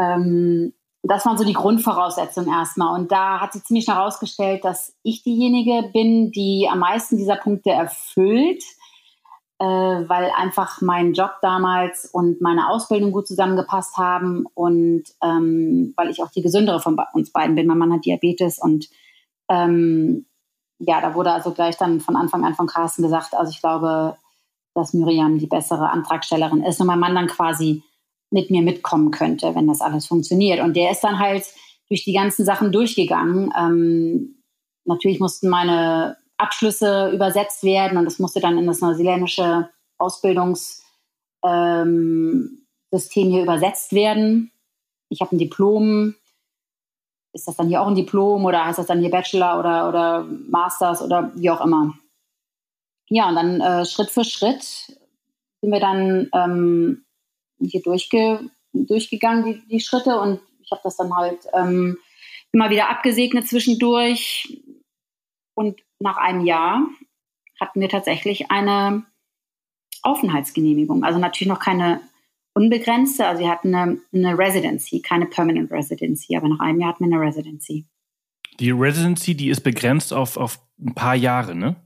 Ähm, 0.00 0.72
das 1.06 1.26
waren 1.26 1.36
so 1.36 1.44
die 1.44 1.52
Grundvoraussetzungen 1.52 2.50
erstmal. 2.50 2.98
Und 2.98 3.12
da 3.12 3.40
hat 3.40 3.52
sich 3.52 3.64
ziemlich 3.64 3.88
herausgestellt, 3.88 4.64
dass 4.64 4.94
ich 5.02 5.22
diejenige 5.22 5.90
bin, 5.92 6.30
die 6.30 6.68
am 6.70 6.78
meisten 6.78 7.18
dieser 7.18 7.36
Punkte 7.36 7.70
erfüllt, 7.70 8.64
äh, 9.58 9.64
weil 9.64 10.30
einfach 10.36 10.80
mein 10.80 11.12
Job 11.12 11.32
damals 11.42 12.06
und 12.06 12.40
meine 12.40 12.70
Ausbildung 12.70 13.12
gut 13.12 13.28
zusammengepasst 13.28 13.98
haben 13.98 14.46
und 14.54 15.04
ähm, 15.22 15.92
weil 15.96 16.08
ich 16.08 16.22
auch 16.22 16.30
die 16.30 16.42
gesündere 16.42 16.80
von 16.80 16.98
uns 17.12 17.30
beiden 17.30 17.54
bin. 17.54 17.66
Mein 17.66 17.78
Mann 17.78 17.92
hat 17.92 18.06
Diabetes 18.06 18.58
und 18.58 18.88
ähm, 19.50 20.24
ja, 20.78 21.02
da 21.02 21.14
wurde 21.14 21.32
also 21.32 21.52
gleich 21.52 21.76
dann 21.76 22.00
von 22.00 22.16
Anfang 22.16 22.44
an 22.44 22.54
von 22.54 22.66
Carsten 22.66 23.02
gesagt, 23.02 23.34
also 23.34 23.50
ich 23.50 23.60
glaube, 23.60 24.16
dass 24.74 24.94
Miriam 24.94 25.38
die 25.38 25.46
bessere 25.46 25.90
Antragstellerin 25.90 26.64
ist 26.64 26.80
und 26.80 26.86
mein 26.86 26.98
Mann 26.98 27.14
dann 27.14 27.26
quasi 27.26 27.84
mit 28.34 28.50
mir 28.50 28.62
mitkommen 28.62 29.12
könnte, 29.12 29.54
wenn 29.54 29.68
das 29.68 29.80
alles 29.80 30.06
funktioniert. 30.06 30.60
Und 30.60 30.74
der 30.74 30.90
ist 30.90 31.02
dann 31.02 31.20
halt 31.20 31.44
durch 31.88 32.04
die 32.04 32.12
ganzen 32.12 32.44
Sachen 32.44 32.72
durchgegangen. 32.72 33.52
Ähm, 33.56 34.42
natürlich 34.84 35.20
mussten 35.20 35.48
meine 35.48 36.16
Abschlüsse 36.36 37.10
übersetzt 37.14 37.62
werden 37.62 37.96
und 37.96 38.04
das 38.04 38.18
musste 38.18 38.40
dann 38.40 38.58
in 38.58 38.66
das 38.66 38.80
neuseeländische 38.80 39.70
Ausbildungssystem 39.98 40.82
ähm, 41.44 43.30
hier 43.30 43.42
übersetzt 43.42 43.92
werden. 43.92 44.50
Ich 45.08 45.20
habe 45.20 45.36
ein 45.36 45.38
Diplom. 45.38 46.16
Ist 47.32 47.46
das 47.46 47.56
dann 47.56 47.68
hier 47.68 47.82
auch 47.82 47.86
ein 47.86 47.94
Diplom 47.94 48.44
oder 48.44 48.64
heißt 48.64 48.80
das 48.80 48.86
dann 48.86 49.00
hier 49.00 49.10
Bachelor 49.10 49.60
oder, 49.60 49.88
oder 49.88 50.24
Masters 50.24 51.02
oder 51.02 51.30
wie 51.36 51.50
auch 51.50 51.64
immer? 51.64 51.94
Ja, 53.08 53.28
und 53.28 53.36
dann 53.36 53.60
äh, 53.60 53.84
Schritt 53.84 54.10
für 54.10 54.24
Schritt 54.24 54.62
sind 54.62 55.72
wir 55.72 55.80
dann 55.80 56.28
ähm, 56.34 57.04
hier 57.58 57.82
durchge, 57.82 58.50
durchgegangen, 58.72 59.44
die, 59.44 59.68
die 59.68 59.80
Schritte. 59.80 60.20
Und 60.20 60.40
ich 60.62 60.70
habe 60.70 60.80
das 60.84 60.96
dann 60.96 61.14
halt 61.14 61.40
ähm, 61.52 61.98
immer 62.52 62.70
wieder 62.70 62.90
abgesegnet 62.90 63.48
zwischendurch. 63.48 64.62
Und 65.54 65.80
nach 65.98 66.16
einem 66.16 66.44
Jahr 66.44 66.86
hatten 67.60 67.80
wir 67.80 67.88
tatsächlich 67.88 68.50
eine 68.50 69.04
Aufenthaltsgenehmigung. 70.02 71.04
Also 71.04 71.18
natürlich 71.18 71.48
noch 71.48 71.60
keine 71.60 72.00
unbegrenzte, 72.54 73.26
also 73.26 73.42
wir 73.42 73.50
hatten 73.50 73.74
eine, 73.74 73.98
eine 74.12 74.38
Residency, 74.38 75.00
keine 75.00 75.26
Permanent 75.26 75.70
Residency, 75.72 76.36
aber 76.36 76.48
nach 76.48 76.60
einem 76.60 76.80
Jahr 76.80 76.90
hatten 76.90 77.04
wir 77.04 77.16
eine 77.16 77.26
Residency. 77.26 77.86
Die 78.60 78.70
Residency, 78.70 79.34
die 79.34 79.48
ist 79.48 79.62
begrenzt 79.62 80.12
auf, 80.12 80.36
auf 80.36 80.60
ein 80.78 80.94
paar 80.94 81.16
Jahre, 81.16 81.56
ne? 81.56 81.76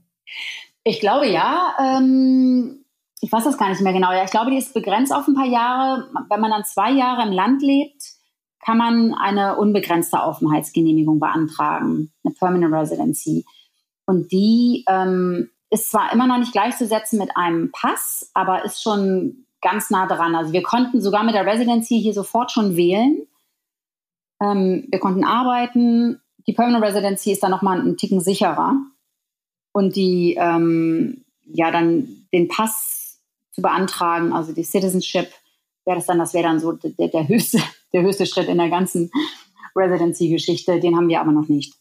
Ich 0.83 0.99
glaube 0.99 1.27
ja. 1.27 1.75
Ähm, 1.79 2.78
ich 3.21 3.31
weiß 3.31 3.43
das 3.43 3.57
gar 3.57 3.69
nicht 3.69 3.81
mehr 3.81 3.93
genau. 3.93 4.11
Ja, 4.11 4.23
ich 4.23 4.31
glaube, 4.31 4.51
die 4.51 4.57
ist 4.57 4.73
begrenzt 4.73 5.13
auf 5.13 5.27
ein 5.27 5.35
paar 5.35 5.45
Jahre. 5.45 6.09
Wenn 6.29 6.39
man 6.39 6.51
dann 6.51 6.63
zwei 6.63 6.91
Jahre 6.91 7.23
im 7.23 7.33
Land 7.33 7.61
lebt, 7.61 8.01
kann 8.63 8.77
man 8.77 9.13
eine 9.13 9.57
unbegrenzte 9.57 10.21
Aufenthaltsgenehmigung 10.21 11.19
beantragen, 11.19 12.11
eine 12.23 12.33
Permanent 12.33 12.73
Residency. 12.73 13.45
Und 14.05 14.31
die 14.31 14.85
ähm, 14.87 15.49
ist 15.69 15.91
zwar 15.91 16.11
immer 16.13 16.27
noch 16.27 16.37
nicht 16.37 16.51
gleichzusetzen 16.51 17.19
mit 17.19 17.35
einem 17.35 17.71
Pass, 17.71 18.31
aber 18.33 18.65
ist 18.65 18.81
schon 18.81 19.45
ganz 19.61 19.89
nah 19.89 20.07
dran. 20.07 20.35
Also 20.35 20.53
wir 20.53 20.63
konnten 20.63 21.01
sogar 21.01 21.23
mit 21.23 21.35
der 21.35 21.45
Residency 21.45 21.99
hier 22.01 22.13
sofort 22.13 22.51
schon 22.51 22.75
wählen. 22.75 23.27
Ähm, 24.41 24.87
wir 24.89 24.99
konnten 24.99 25.25
arbeiten. 25.25 26.21
Die 26.47 26.53
Permanent 26.53 26.83
Residency 26.83 27.33
ist 27.33 27.43
dann 27.43 27.51
nochmal 27.51 27.79
einen 27.79 27.97
Ticken 27.97 28.21
sicherer. 28.21 28.77
Und 29.73 29.95
die, 29.95 30.35
ähm, 30.39 31.25
ja, 31.45 31.71
dann 31.71 32.25
den 32.33 32.47
Pass 32.47 32.98
zu 33.59 33.61
beantragen, 33.61 34.33
also 34.33 34.53
die 34.53 34.63
Citizenship, 34.63 35.27
wäre 35.85 35.97
das 35.97 36.05
dann, 36.05 36.19
das 36.19 36.33
wäre 36.33 36.43
dann 36.43 36.59
so 36.59 36.71
der, 36.71 37.07
der, 37.09 37.27
höchste, 37.27 37.59
der 37.93 38.01
höchste 38.01 38.25
Schritt 38.25 38.47
in 38.47 38.57
der 38.57 38.69
ganzen 38.69 39.11
Residency-Geschichte. 39.75 40.79
Den 40.79 40.95
haben 40.95 41.09
wir 41.09 41.19
aber 41.19 41.31
noch 41.31 41.47
nicht. 41.49 41.73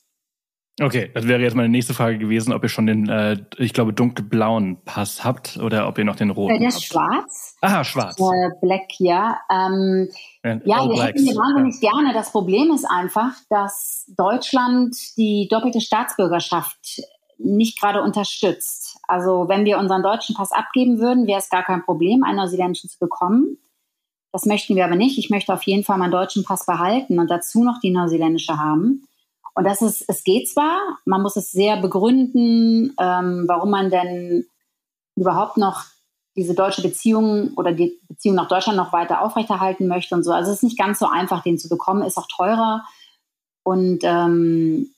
Okay, 0.81 1.11
das 1.13 1.27
wäre 1.27 1.43
jetzt 1.43 1.57
meine 1.57 1.69
nächste 1.69 1.93
Frage 1.93 2.19
gewesen, 2.19 2.53
ob 2.53 2.63
ihr 2.63 2.69
schon 2.69 2.87
den, 2.87 3.09
äh, 3.09 3.37
ich 3.57 3.73
glaube, 3.73 3.93
dunkelblauen 3.93 4.79
Pass 4.85 5.25
habt 5.25 5.57
oder 5.57 5.89
ob 5.89 5.99
ihr 5.99 6.05
noch 6.05 6.15
den 6.15 6.31
roten 6.31 6.53
habt. 6.53 6.61
Der 6.61 6.69
ist 6.69 6.85
schwarz. 6.85 7.57
Aha, 7.63 7.83
schwarz. 7.83 8.17
Äh, 8.21 8.51
black, 8.61 8.89
ja. 8.99 9.41
Ähm, 9.51 10.09
ja, 10.45 10.61
wir 10.85 10.95
blacks. 10.95 11.03
hätten 11.03 11.27
wir 11.27 11.35
wahnsinnig 11.35 11.83
ja. 11.83 11.91
gerne. 11.91 12.13
Das 12.13 12.31
Problem 12.31 12.71
ist 12.73 12.85
einfach, 12.85 13.33
dass 13.51 14.05
Deutschland 14.17 14.95
die 15.17 15.49
doppelte 15.51 15.81
Staatsbürgerschaft 15.81 17.03
nicht 17.39 17.81
gerade 17.81 18.01
unterstützt. 18.03 18.88
Also 19.09 19.49
wenn 19.49 19.65
wir 19.65 19.79
unseren 19.79 20.03
deutschen 20.03 20.37
Pass 20.37 20.53
abgeben 20.53 21.01
würden, 21.01 21.27
wäre 21.27 21.39
es 21.39 21.49
gar 21.49 21.65
kein 21.65 21.83
Problem, 21.83 22.23
einen 22.23 22.37
neuseeländischen 22.37 22.91
zu 22.91 22.99
bekommen. 22.99 23.59
Das 24.33 24.45
möchten 24.45 24.77
wir 24.77 24.85
aber 24.85 24.97
nicht. 24.97 25.19
Ich 25.19 25.31
möchte 25.31 25.53
auf 25.55 25.63
jeden 25.63 25.83
Fall 25.83 25.97
meinen 25.99 26.13
deutschen 26.13 26.45
Pass 26.45 26.67
behalten 26.67 27.19
und 27.19 27.31
dazu 27.31 27.65
noch 27.65 27.81
die 27.81 27.91
neuseeländische 27.91 28.59
haben. 28.59 29.09
Und 29.55 29.65
das 29.65 29.81
ist, 29.81 30.05
es 30.09 30.23
geht 30.23 30.49
zwar, 30.49 30.79
man 31.07 31.23
muss 31.23 31.37
es 31.37 31.51
sehr 31.51 31.79
begründen, 31.79 32.95
ähm, 33.01 33.45
warum 33.49 33.71
man 33.71 33.91
denn 33.91 34.47
überhaupt 35.17 35.57
noch 35.57 35.85
diese 36.37 36.55
deutsche 36.55 36.83
Beziehung 36.83 37.55
oder 37.57 37.73
die 37.73 37.99
Beziehung 38.07 38.37
nach 38.37 38.47
Deutschland 38.47 38.77
noch 38.77 38.93
weiter 38.93 39.23
aufrechterhalten 39.23 39.89
möchte 39.89 40.15
und 40.15 40.23
so. 40.23 40.33
Also 40.33 40.51
es 40.53 40.59
ist 40.59 40.63
nicht 40.63 40.79
ganz 40.79 40.99
so 40.99 41.07
einfach, 41.07 41.43
den 41.43 41.59
zu 41.59 41.69
bekommen, 41.69 42.03
ist 42.03 42.19
auch 42.19 42.29
teurer. 42.29 42.85
Und 43.65 44.01
ähm, 44.03 44.91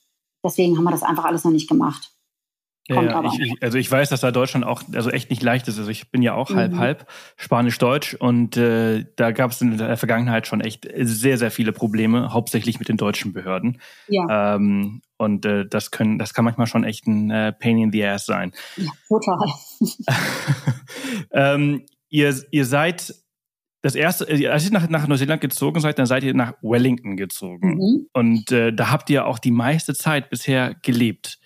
deswegen 0.43 0.77
haben 0.77 0.83
wir 0.83 0.91
das 0.91 1.01
einfach 1.01 1.25
alles 1.25 1.43
noch 1.43 1.51
nicht 1.51 1.69
gemacht. 1.69 2.11
Ja, 2.91 3.01
ja 3.01 3.23
ich, 3.25 3.39
ich, 3.39 3.63
also 3.63 3.77
ich 3.77 3.91
weiß, 3.91 4.09
dass 4.09 4.21
da 4.21 4.31
Deutschland 4.31 4.65
auch 4.65 4.83
also 4.93 5.09
echt 5.09 5.29
nicht 5.29 5.41
leicht 5.41 5.67
ist. 5.67 5.77
Also 5.77 5.89
ich 5.89 6.11
bin 6.11 6.21
ja 6.21 6.33
auch 6.33 6.49
mhm. 6.49 6.55
halb 6.55 6.77
halb 6.77 7.07
Spanisch-Deutsch 7.37 8.15
und 8.15 8.57
äh, 8.57 9.05
da 9.15 9.31
gab 9.31 9.51
es 9.51 9.61
in 9.61 9.77
der 9.77 9.97
Vergangenheit 9.97 10.47
schon 10.47 10.61
echt 10.61 10.87
sehr 10.95 11.37
sehr 11.37 11.51
viele 11.51 11.71
Probleme, 11.71 12.33
hauptsächlich 12.33 12.79
mit 12.79 12.89
den 12.89 12.97
deutschen 12.97 13.33
Behörden. 13.33 13.79
Ja. 14.07 14.55
Ähm, 14.55 15.01
und 15.17 15.45
äh, 15.45 15.65
das 15.67 15.91
können 15.91 16.17
das 16.19 16.33
kann 16.33 16.45
manchmal 16.45 16.67
schon 16.67 16.83
echt 16.83 17.07
ein 17.07 17.31
äh, 17.31 17.53
Pain 17.53 17.77
in 17.77 17.91
the 17.91 18.05
ass 18.05 18.25
sein. 18.25 18.53
Ja, 18.77 18.91
total. 19.07 19.47
ähm, 21.31 21.85
ihr 22.09 22.35
ihr 22.51 22.65
seid 22.65 23.13
das 23.81 23.95
erste, 23.95 24.25
äh, 24.25 24.47
als 24.47 24.65
ihr 24.65 24.71
nach, 24.71 24.87
nach 24.89 25.07
Neuseeland 25.07 25.41
gezogen 25.41 25.79
seid, 25.79 25.97
dann 25.97 26.05
seid 26.05 26.23
ihr 26.23 26.33
nach 26.33 26.53
Wellington 26.61 27.17
gezogen. 27.17 27.75
Mhm. 27.75 28.07
Und 28.13 28.51
äh, 28.51 28.71
da 28.71 28.91
habt 28.91 29.09
ihr 29.09 29.25
auch 29.25 29.39
die 29.39 29.51
meiste 29.51 29.93
Zeit 29.93 30.29
bisher 30.29 30.75
gelebt. 30.81 31.39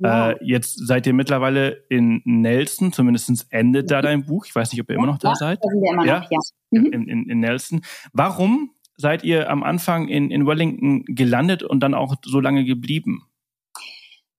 Wow. 0.00 0.32
Äh, 0.32 0.44
jetzt 0.44 0.86
seid 0.86 1.06
ihr 1.06 1.12
mittlerweile 1.12 1.84
in 1.88 2.22
Nelson, 2.24 2.92
zumindest 2.92 3.46
endet 3.50 3.90
da 3.90 3.98
mhm. 3.98 4.02
dein 4.02 4.26
Buch. 4.26 4.46
Ich 4.46 4.54
weiß 4.54 4.72
nicht, 4.72 4.80
ob 4.80 4.88
ihr 4.88 4.96
immer 4.96 5.06
noch 5.06 5.18
da 5.18 5.30
ja, 5.30 5.34
seid. 5.34 5.60
sind 5.62 5.82
wir 5.82 5.92
immer 5.92 6.06
ja? 6.06 6.20
noch, 6.20 6.30
ja. 6.30 6.38
Mhm. 6.70 6.86
In, 6.86 7.08
in, 7.08 7.28
in 7.28 7.40
Nelson. 7.40 7.82
Warum 8.12 8.70
seid 8.96 9.24
ihr 9.24 9.50
am 9.50 9.62
Anfang 9.62 10.08
in, 10.08 10.30
in 10.30 10.46
Wellington 10.46 11.04
gelandet 11.06 11.62
und 11.62 11.80
dann 11.80 11.94
auch 11.94 12.14
so 12.24 12.40
lange 12.40 12.64
geblieben? 12.64 13.26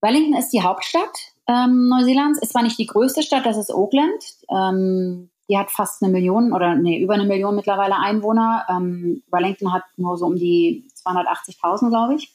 Wellington 0.01 0.35
ist 0.35 0.49
die 0.49 0.63
Hauptstadt 0.63 1.31
ähm, 1.47 1.89
Neuseelands. 1.89 2.39
Ist 2.41 2.53
zwar 2.53 2.63
nicht 2.63 2.79
die 2.79 2.87
größte 2.87 3.21
Stadt, 3.21 3.45
das 3.45 3.57
ist 3.57 3.71
Auckland. 3.71 4.23
Ähm, 4.49 5.29
die 5.47 5.57
hat 5.57 5.69
fast 5.69 6.01
eine 6.01 6.11
Million 6.11 6.53
oder 6.53 6.75
nee, 6.75 6.99
über 6.99 7.13
eine 7.13 7.25
Million 7.25 7.55
mittlerweile 7.55 7.97
Einwohner. 7.97 8.65
Ähm, 8.69 9.21
Wellington 9.31 9.73
hat 9.73 9.83
nur 9.97 10.17
so 10.17 10.25
um 10.25 10.37
die 10.37 10.87
280.000, 11.05 11.89
glaube 11.89 12.15
ich. 12.15 12.33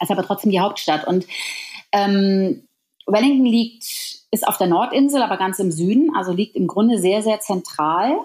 Ist 0.00 0.10
aber 0.10 0.24
trotzdem 0.24 0.50
die 0.50 0.60
Hauptstadt. 0.60 1.06
Und 1.06 1.26
ähm, 1.92 2.66
Wellington 3.06 3.46
liegt, 3.46 3.84
ist 4.30 4.46
auf 4.46 4.58
der 4.58 4.66
Nordinsel, 4.66 5.22
aber 5.22 5.36
ganz 5.36 5.58
im 5.58 5.70
Süden, 5.70 6.14
also 6.16 6.32
liegt 6.32 6.56
im 6.56 6.66
Grunde 6.66 6.98
sehr, 6.98 7.22
sehr 7.22 7.40
zentral 7.40 8.18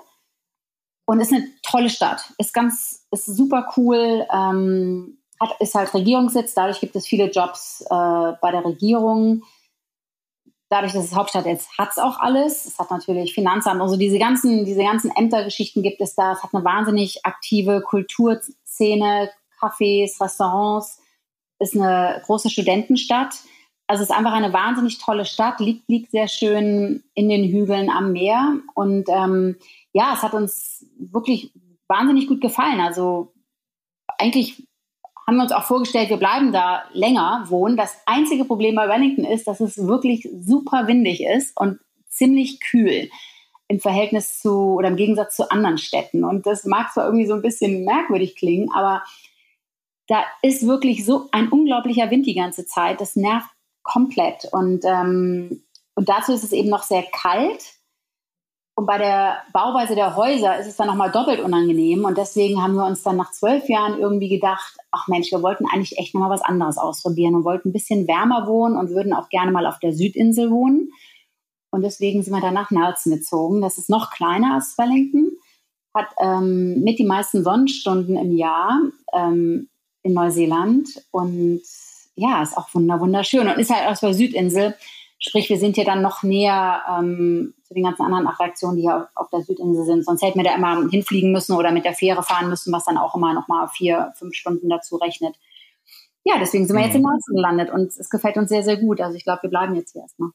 und 1.05 1.19
ist 1.19 1.33
eine 1.33 1.47
tolle 1.63 1.89
Stadt. 1.89 2.21
Ist 2.37 2.53
ganz, 2.53 3.05
ist 3.11 3.25
super 3.25 3.73
cool, 3.77 4.25
ähm, 4.31 5.17
hat, 5.39 5.55
ist 5.59 5.75
halt 5.75 5.93
Regierungssitz, 5.93 6.53
dadurch 6.53 6.79
gibt 6.79 6.95
es 6.95 7.07
viele 7.07 7.29
Jobs 7.29 7.81
äh, 7.81 8.33
bei 8.41 8.51
der 8.51 8.65
Regierung. 8.65 9.43
Dadurch, 10.69 10.91
dass 10.91 11.05
es 11.05 11.15
Hauptstadt 11.15 11.45
ist, 11.45 11.77
hat 11.77 11.91
es 11.91 11.97
auch 11.97 12.19
alles. 12.19 12.65
Es 12.65 12.77
hat 12.77 12.91
natürlich 12.91 13.33
Finanzamt, 13.33 13.81
also 13.81 13.95
diese 13.95 14.19
ganzen, 14.19 14.65
diese 14.65 14.83
ganzen 14.83 15.11
Ämtergeschichten 15.11 15.81
gibt 15.81 16.01
es 16.01 16.13
da. 16.13 16.33
Es 16.33 16.43
hat 16.43 16.53
eine 16.53 16.65
wahnsinnig 16.65 17.25
aktive 17.25 17.81
Kulturszene, 17.81 19.29
Cafés, 19.59 20.21
Restaurants, 20.21 21.01
ist 21.59 21.75
eine 21.75 22.21
große 22.25 22.49
Studentenstadt. 22.49 23.35
Also 23.87 24.03
es 24.03 24.09
ist 24.09 24.15
einfach 24.15 24.33
eine 24.33 24.51
wahnsinnig 24.51 24.97
tolle 24.99 25.25
Stadt, 25.25 25.59
liegt, 25.61 25.87
liegt 25.89 26.11
sehr 26.11 26.27
schön 26.27 27.03
in 27.13 27.29
den 27.29 27.45
Hügeln 27.45 27.89
am 27.89 28.11
Meer. 28.11 28.57
Und 28.75 29.07
ähm, 29.07 29.55
ja, 29.93 30.13
es 30.13 30.23
hat 30.23 30.33
uns 30.33 30.85
wirklich 30.99 31.51
wahnsinnig 31.87 32.27
gut 32.27 32.41
gefallen. 32.41 32.81
Also 32.81 33.33
eigentlich 34.17 34.67
haben 35.25 35.37
wir 35.37 35.43
uns 35.43 35.51
auch 35.51 35.63
vorgestellt, 35.63 36.09
wir 36.09 36.17
bleiben 36.17 36.51
da 36.51 36.83
länger 36.91 37.45
wohnen. 37.47 37.77
Das 37.77 37.97
einzige 38.05 38.45
Problem 38.45 38.75
bei 38.75 38.89
Wellington 38.89 39.25
ist, 39.25 39.47
dass 39.47 39.61
es 39.61 39.87
wirklich 39.87 40.27
super 40.37 40.87
windig 40.87 41.23
ist 41.23 41.57
und 41.59 41.79
ziemlich 42.09 42.59
kühl 42.59 43.09
im 43.67 43.79
Verhältnis 43.79 44.39
zu 44.39 44.75
oder 44.75 44.87
im 44.87 44.95
Gegensatz 44.95 45.35
zu 45.35 45.51
anderen 45.51 45.77
Städten. 45.77 46.23
Und 46.23 46.45
das 46.45 46.65
mag 46.65 46.93
zwar 46.93 47.05
irgendwie 47.05 47.27
so 47.27 47.33
ein 47.33 47.41
bisschen 47.41 47.83
merkwürdig 47.83 48.35
klingen, 48.35 48.69
aber 48.73 49.03
da 50.07 50.23
ist 50.41 50.65
wirklich 50.65 51.05
so 51.05 51.27
ein 51.31 51.49
unglaublicher 51.49 52.09
Wind 52.09 52.25
die 52.25 52.35
ganze 52.35 52.65
Zeit. 52.65 53.01
Das 53.01 53.17
nervt 53.17 53.49
komplett. 53.87 54.47
Und, 54.51 54.85
ähm, 54.85 55.63
und 55.95 56.09
dazu 56.09 56.33
ist 56.33 56.43
es 56.43 56.51
eben 56.51 56.69
noch 56.69 56.83
sehr 56.83 57.03
kalt. 57.03 57.73
Und 58.75 58.85
bei 58.85 58.99
der 58.99 59.37
Bauweise 59.53 59.95
der 59.95 60.15
Häuser 60.15 60.59
ist 60.59 60.67
es 60.67 60.75
dann 60.75 60.85
nochmal 60.85 61.11
doppelt 61.11 61.39
unangenehm. 61.39 62.05
Und 62.05 62.17
deswegen 62.17 62.61
haben 62.61 62.75
wir 62.75 62.85
uns 62.85 63.01
dann 63.01 63.17
nach 63.17 63.31
zwölf 63.31 63.67
Jahren 63.67 63.97
irgendwie 63.99 64.29
gedacht, 64.29 64.77
ach 64.91 65.07
Mensch, 65.07 65.31
wir 65.31 65.41
wollten 65.41 65.65
eigentlich 65.65 65.97
echt 65.97 66.13
nochmal 66.13 66.29
was 66.29 66.43
anderes 66.43 66.77
ausprobieren 66.77 67.33
und 67.33 67.43
wollten 67.43 67.69
ein 67.69 67.73
bisschen 67.73 68.07
wärmer 68.07 68.45
wohnen 68.45 68.77
und 68.77 68.91
würden 68.91 69.13
auch 69.13 69.29
gerne 69.29 69.51
mal 69.51 69.65
auf 69.65 69.79
der 69.79 69.93
Südinsel 69.93 70.51
wohnen. 70.51 70.91
Und 71.71 71.81
deswegen 71.81 72.21
sind 72.21 72.33
wir 72.33 72.41
dann 72.41 72.53
nach 72.53 72.69
Nelson 72.69 73.13
gezogen. 73.13 73.61
Das 73.61 73.79
ist 73.79 73.89
noch 73.89 74.11
kleiner 74.11 74.53
als 74.53 74.77
Wellington, 74.77 75.31
hat 75.95 76.09
ähm, 76.19 76.81
mit 76.83 76.99
die 76.99 77.05
meisten 77.05 77.43
Sonnenstunden 77.43 78.15
im 78.15 78.31
Jahr 78.37 78.79
ähm, 79.11 79.69
in 80.03 80.13
Neuseeland 80.13 81.03
und 81.11 81.61
ja, 82.17 82.41
ist 82.41 82.57
auch 82.57 82.67
wunderschön 82.73 83.47
und 83.47 83.59
ist 83.59 83.69
halt 83.69 83.87
aus 83.87 83.99
der 83.99 84.13
Südinsel. 84.13 84.75
Sprich, 85.19 85.49
wir 85.49 85.57
sind 85.57 85.75
hier 85.75 85.85
dann 85.85 86.01
noch 86.01 86.23
näher 86.23 86.81
ähm, 86.89 87.53
zu 87.63 87.73
den 87.73 87.83
ganzen 87.83 88.03
anderen 88.03 88.27
Attraktionen, 88.27 88.75
die 88.75 88.83
hier 88.83 89.07
auf, 89.15 89.29
der 89.29 89.41
Südinsel 89.41 89.85
sind. 89.85 90.03
Sonst 90.03 90.23
hätten 90.23 90.39
wir 90.39 90.43
da 90.43 90.55
immer 90.55 90.89
hinfliegen 90.89 91.31
müssen 91.31 91.55
oder 91.55 91.71
mit 91.71 91.85
der 91.85 91.93
Fähre 91.93 92.23
fahren 92.23 92.49
müssen, 92.49 92.73
was 92.73 92.85
dann 92.85 92.97
auch 92.97 93.15
immer 93.15 93.33
noch 93.33 93.47
mal 93.47 93.67
vier, 93.67 94.13
fünf 94.15 94.33
Stunden 94.33 94.67
dazu 94.67 94.95
rechnet. 94.97 95.35
Ja, 96.23 96.35
deswegen 96.39 96.65
sind 96.65 96.75
wir 96.75 96.83
jetzt 96.83 96.95
in 96.95 97.03
mhm. 97.03 97.35
gelandet 97.35 97.69
und 97.71 97.87
es 97.87 98.09
gefällt 98.09 98.37
uns 98.37 98.49
sehr, 98.49 98.63
sehr 98.63 98.77
gut. 98.77 98.99
Also 98.99 99.15
ich 99.15 99.23
glaube, 99.23 99.43
wir 99.43 99.49
bleiben 99.49 99.75
jetzt 99.75 99.93
hier 99.93 100.01
erstmal. 100.01 100.31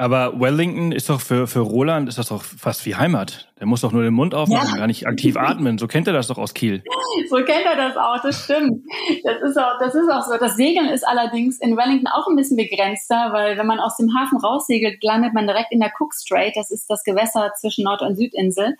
Aber 0.00 0.40
Wellington 0.40 0.92
ist 0.92 1.10
doch 1.10 1.20
für, 1.20 1.46
für 1.46 1.60
Roland 1.60 2.08
ist 2.08 2.16
das 2.16 2.28
doch 2.28 2.42
fast 2.42 2.86
wie 2.86 2.96
Heimat. 2.96 3.52
Der 3.60 3.66
muss 3.66 3.82
doch 3.82 3.92
nur 3.92 4.02
den 4.02 4.14
Mund 4.14 4.34
aufmachen, 4.34 4.70
ja. 4.70 4.76
gar 4.78 4.86
nicht 4.86 5.06
aktiv 5.06 5.36
atmen. 5.36 5.76
So 5.76 5.88
kennt 5.88 6.06
er 6.06 6.14
das 6.14 6.28
doch 6.28 6.38
aus 6.38 6.54
Kiel. 6.54 6.82
So 7.28 7.36
kennt 7.36 7.66
er 7.66 7.76
das 7.76 7.98
auch, 7.98 8.22
das 8.22 8.44
stimmt. 8.44 8.82
Das 9.24 9.42
ist 9.42 9.58
auch, 9.58 9.78
das 9.78 9.94
ist 9.94 10.08
auch 10.10 10.22
so. 10.22 10.38
Das 10.38 10.56
Segeln 10.56 10.88
ist 10.88 11.06
allerdings 11.06 11.58
in 11.58 11.76
Wellington 11.76 12.06
auch 12.06 12.26
ein 12.28 12.36
bisschen 12.36 12.56
begrenzter, 12.56 13.30
weil 13.32 13.58
wenn 13.58 13.66
man 13.66 13.78
aus 13.78 13.98
dem 13.98 14.14
Hafen 14.14 14.38
raussegelt, 14.38 15.04
landet 15.04 15.34
man 15.34 15.46
direkt 15.46 15.70
in 15.70 15.80
der 15.80 15.92
Cook 15.98 16.14
Strait. 16.14 16.56
Das 16.56 16.70
ist 16.70 16.88
das 16.88 17.04
Gewässer 17.04 17.52
zwischen 17.60 17.84
Nord- 17.84 18.00
und 18.00 18.16
Südinsel. 18.16 18.76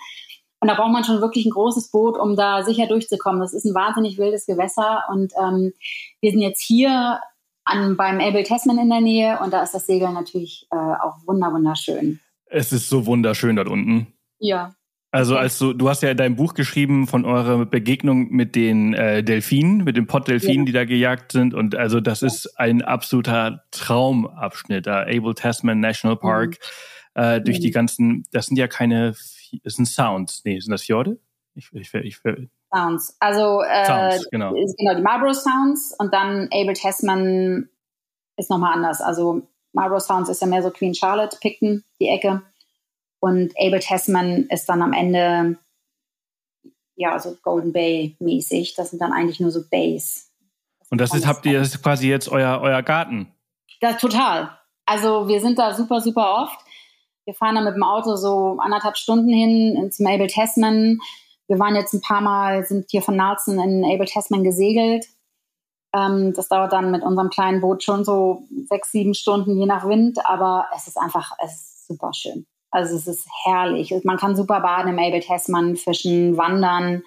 Und 0.61 0.69
da 0.69 0.75
braucht 0.75 0.93
man 0.93 1.05
schon 1.05 1.21
wirklich 1.21 1.45
ein 1.45 1.51
großes 1.51 1.91
Boot, 1.91 2.19
um 2.19 2.35
da 2.35 2.63
sicher 2.63 2.87
durchzukommen. 2.87 3.41
Das 3.41 3.53
ist 3.53 3.67
ein 3.67 3.75
wahnsinnig 3.75 4.17
wildes 4.17 4.47
Gewässer. 4.47 5.05
Und 5.11 5.35
ähm, 5.39 5.75
wir 6.23 6.31
sind 6.31 6.41
jetzt 6.41 6.63
hier 6.63 7.21
an, 7.71 7.97
beim 7.97 8.21
Abel 8.21 8.43
Tasman 8.43 8.79
in 8.79 8.91
der 8.91 9.01
Nähe 9.01 9.39
und 9.41 9.53
da 9.53 9.63
ist 9.63 9.73
das 9.73 9.87
Segeln 9.87 10.15
natürlich 10.15 10.67
äh, 10.71 10.77
auch 10.77 11.27
wunder 11.27 11.53
wunderschön. 11.53 12.21
Es 12.47 12.73
ist 12.73 12.89
so 12.89 13.07
wunderschön 13.07 13.57
dort 13.57 13.69
unten. 13.69 14.09
Ja. 14.39 14.75
Also 15.13 15.37
als 15.37 15.59
du, 15.59 15.73
du 15.73 15.89
hast 15.89 16.03
ja 16.03 16.11
in 16.11 16.17
deinem 16.17 16.37
Buch 16.37 16.55
geschrieben 16.55 17.09
von 17.09 17.25
eurer 17.25 17.67
Begegnung 17.67 18.31
mit 18.31 18.55
den 18.55 18.95
äh, 18.95 19.25
Delfinen, 19.25 19.83
mit 19.83 19.97
den 19.97 20.07
Pottdelfinen, 20.07 20.61
ja. 20.61 20.65
die 20.67 20.73
da 20.73 20.85
gejagt 20.85 21.33
sind. 21.33 21.53
Und 21.53 21.75
also 21.75 22.01
das 22.01 22.21
ja. 22.21 22.29
ist 22.29 22.59
ein 22.59 22.83
absoluter 22.83 23.65
Traumabschnitt, 23.73 24.87
da 24.87 25.03
Abel 25.03 25.35
Tasman 25.35 25.81
National 25.81 26.17
mhm. 26.17 26.21
Park, 26.21 26.59
mhm. 27.17 27.23
äh, 27.23 27.41
durch 27.41 27.59
mhm. 27.59 27.63
die 27.63 27.71
ganzen, 27.73 28.25
das 28.31 28.47
sind 28.47 28.57
ja 28.57 28.69
keine, 28.69 29.17
das 29.65 29.75
sind 29.75 29.87
Sounds. 29.87 30.43
Nee, 30.45 30.61
sind 30.61 30.71
das 30.71 30.83
Fjorde? 30.83 31.19
Ich, 31.55 31.71
ich, 31.73 31.93
ich, 31.93 32.21
Sounds. 32.73 33.17
Also 33.21 33.63
äh, 33.63 33.85
Sounds, 33.85 34.31
genau. 34.31 34.53
genau, 34.53 34.95
die 34.95 35.03
Marlboro 35.03 35.33
Sounds 35.33 35.95
und 35.99 36.13
dann 36.15 36.49
Abel 36.53 36.75
Tasman 36.75 37.69
ist 38.37 38.51
nochmal 38.51 38.75
anders. 38.75 39.01
Also 39.01 39.43
Marlboro 39.73 40.01
Sounds 40.01 40.29
ist 40.29 40.41
ja 40.41 40.47
mehr 40.47 40.63
so 40.63 40.71
Queen 40.71 40.95
Charlotte, 40.95 41.37
Picton, 41.41 41.85
die 42.01 42.09
Ecke. 42.09 42.43
Und 43.21 43.53
Abel 43.59 43.81
Tasman 43.81 44.47
ist 44.49 44.67
dann 44.69 44.83
am 44.83 44.93
Ende 44.93 45.59
ja 46.97 47.19
so 47.19 47.37
Golden 47.43 47.73
Bay 47.73 48.17
mäßig. 48.19 48.75
Das 48.75 48.91
sind 48.91 49.01
dann 49.01 49.13
eigentlich 49.13 49.41
nur 49.41 49.51
so 49.51 49.63
Bays. 49.69 50.31
Und 50.91 51.01
das 51.01 51.15
ist, 51.15 51.27
habt 51.27 51.47
ihr, 51.47 51.59
das 51.59 51.69
ist 51.69 51.83
quasi 51.83 52.09
jetzt 52.09 52.29
euer, 52.29 52.61
euer 52.61 52.83
Garten? 52.83 53.33
Ja, 53.81 53.93
total. 53.93 54.59
Also 54.87 55.29
wir 55.29 55.41
sind 55.41 55.59
da 55.59 55.73
super, 55.75 56.01
super 56.01 56.43
oft. 56.43 56.59
Wir 57.25 57.35
fahren 57.35 57.55
da 57.55 57.61
mit 57.61 57.75
dem 57.75 57.85
Auto 57.85 58.17
so 58.17 58.59
anderthalb 58.59 58.97
Stunden 58.97 59.33
hin 59.33 59.91
zum 59.93 60.07
Abel 60.07 60.27
Tasman. 60.27 60.99
Wir 61.51 61.59
waren 61.59 61.75
jetzt 61.75 61.93
ein 61.93 62.01
paar 62.01 62.21
Mal, 62.21 62.65
sind 62.65 62.89
hier 62.91 63.03
von 63.03 63.17
Nelson 63.17 63.59
in 63.59 63.85
Abel 63.85 64.07
Tasman 64.07 64.45
gesegelt. 64.45 65.07
Ähm, 65.93 66.33
das 66.33 66.49
dauert 66.49 66.73
dann 66.73 66.93
mit 66.93 67.03
unserem 67.03 67.29
kleinen 67.29 67.61
Boot 67.61 67.83
schon 67.83 68.05
so 68.05 68.45
sechs, 68.69 68.93
sieben 68.93 69.15
Stunden, 69.15 69.59
je 69.59 69.67
nach 69.67 69.85
Wind. 69.85 70.25
Aber 70.25 70.67
es 70.77 70.87
ist 70.87 70.97
einfach, 70.97 71.33
es 71.45 71.51
ist 71.55 71.89
super 71.89 72.13
schön. 72.15 72.47
Also 72.71 72.95
es 72.95 73.09
ist 73.09 73.27
herrlich. 73.43 73.93
Man 74.05 74.17
kann 74.17 74.37
super 74.37 74.61
baden 74.61 74.97
im 74.97 75.01
Abel 75.01 75.19
Tasman, 75.19 75.75
fischen, 75.75 76.37
wandern. 76.37 77.03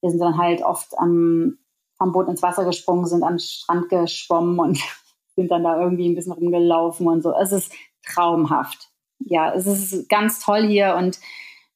Wir 0.00 0.10
sind 0.10 0.20
dann 0.20 0.38
halt 0.38 0.62
oft 0.62 0.96
am, 0.96 1.58
vom 1.98 2.12
Boot 2.12 2.28
ins 2.28 2.40
Wasser 2.40 2.64
gesprungen, 2.64 3.06
sind 3.06 3.24
den 3.24 3.40
Strand 3.40 3.88
geschwommen 3.88 4.60
und 4.60 4.78
sind 5.34 5.50
dann 5.50 5.64
da 5.64 5.80
irgendwie 5.80 6.08
ein 6.08 6.14
bisschen 6.14 6.34
rumgelaufen 6.34 7.08
und 7.08 7.20
so. 7.24 7.34
Es 7.34 7.50
ist 7.50 7.72
traumhaft. 8.06 8.90
Ja, 9.18 9.52
es 9.52 9.66
ist 9.66 10.08
ganz 10.08 10.38
toll 10.38 10.68
hier 10.68 10.94
und 10.94 11.18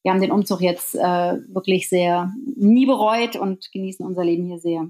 wir 0.07 0.13
haben 0.13 0.21
den 0.21 0.31
Umzug 0.31 0.61
jetzt 0.61 0.95
äh, 0.95 0.99
wirklich 1.49 1.89
sehr 1.89 2.31
nie 2.55 2.85
bereut 2.85 3.35
und 3.35 3.69
genießen 3.73 4.05
unser 4.05 4.23
Leben 4.23 4.45
hier 4.45 4.57
sehr. 4.57 4.87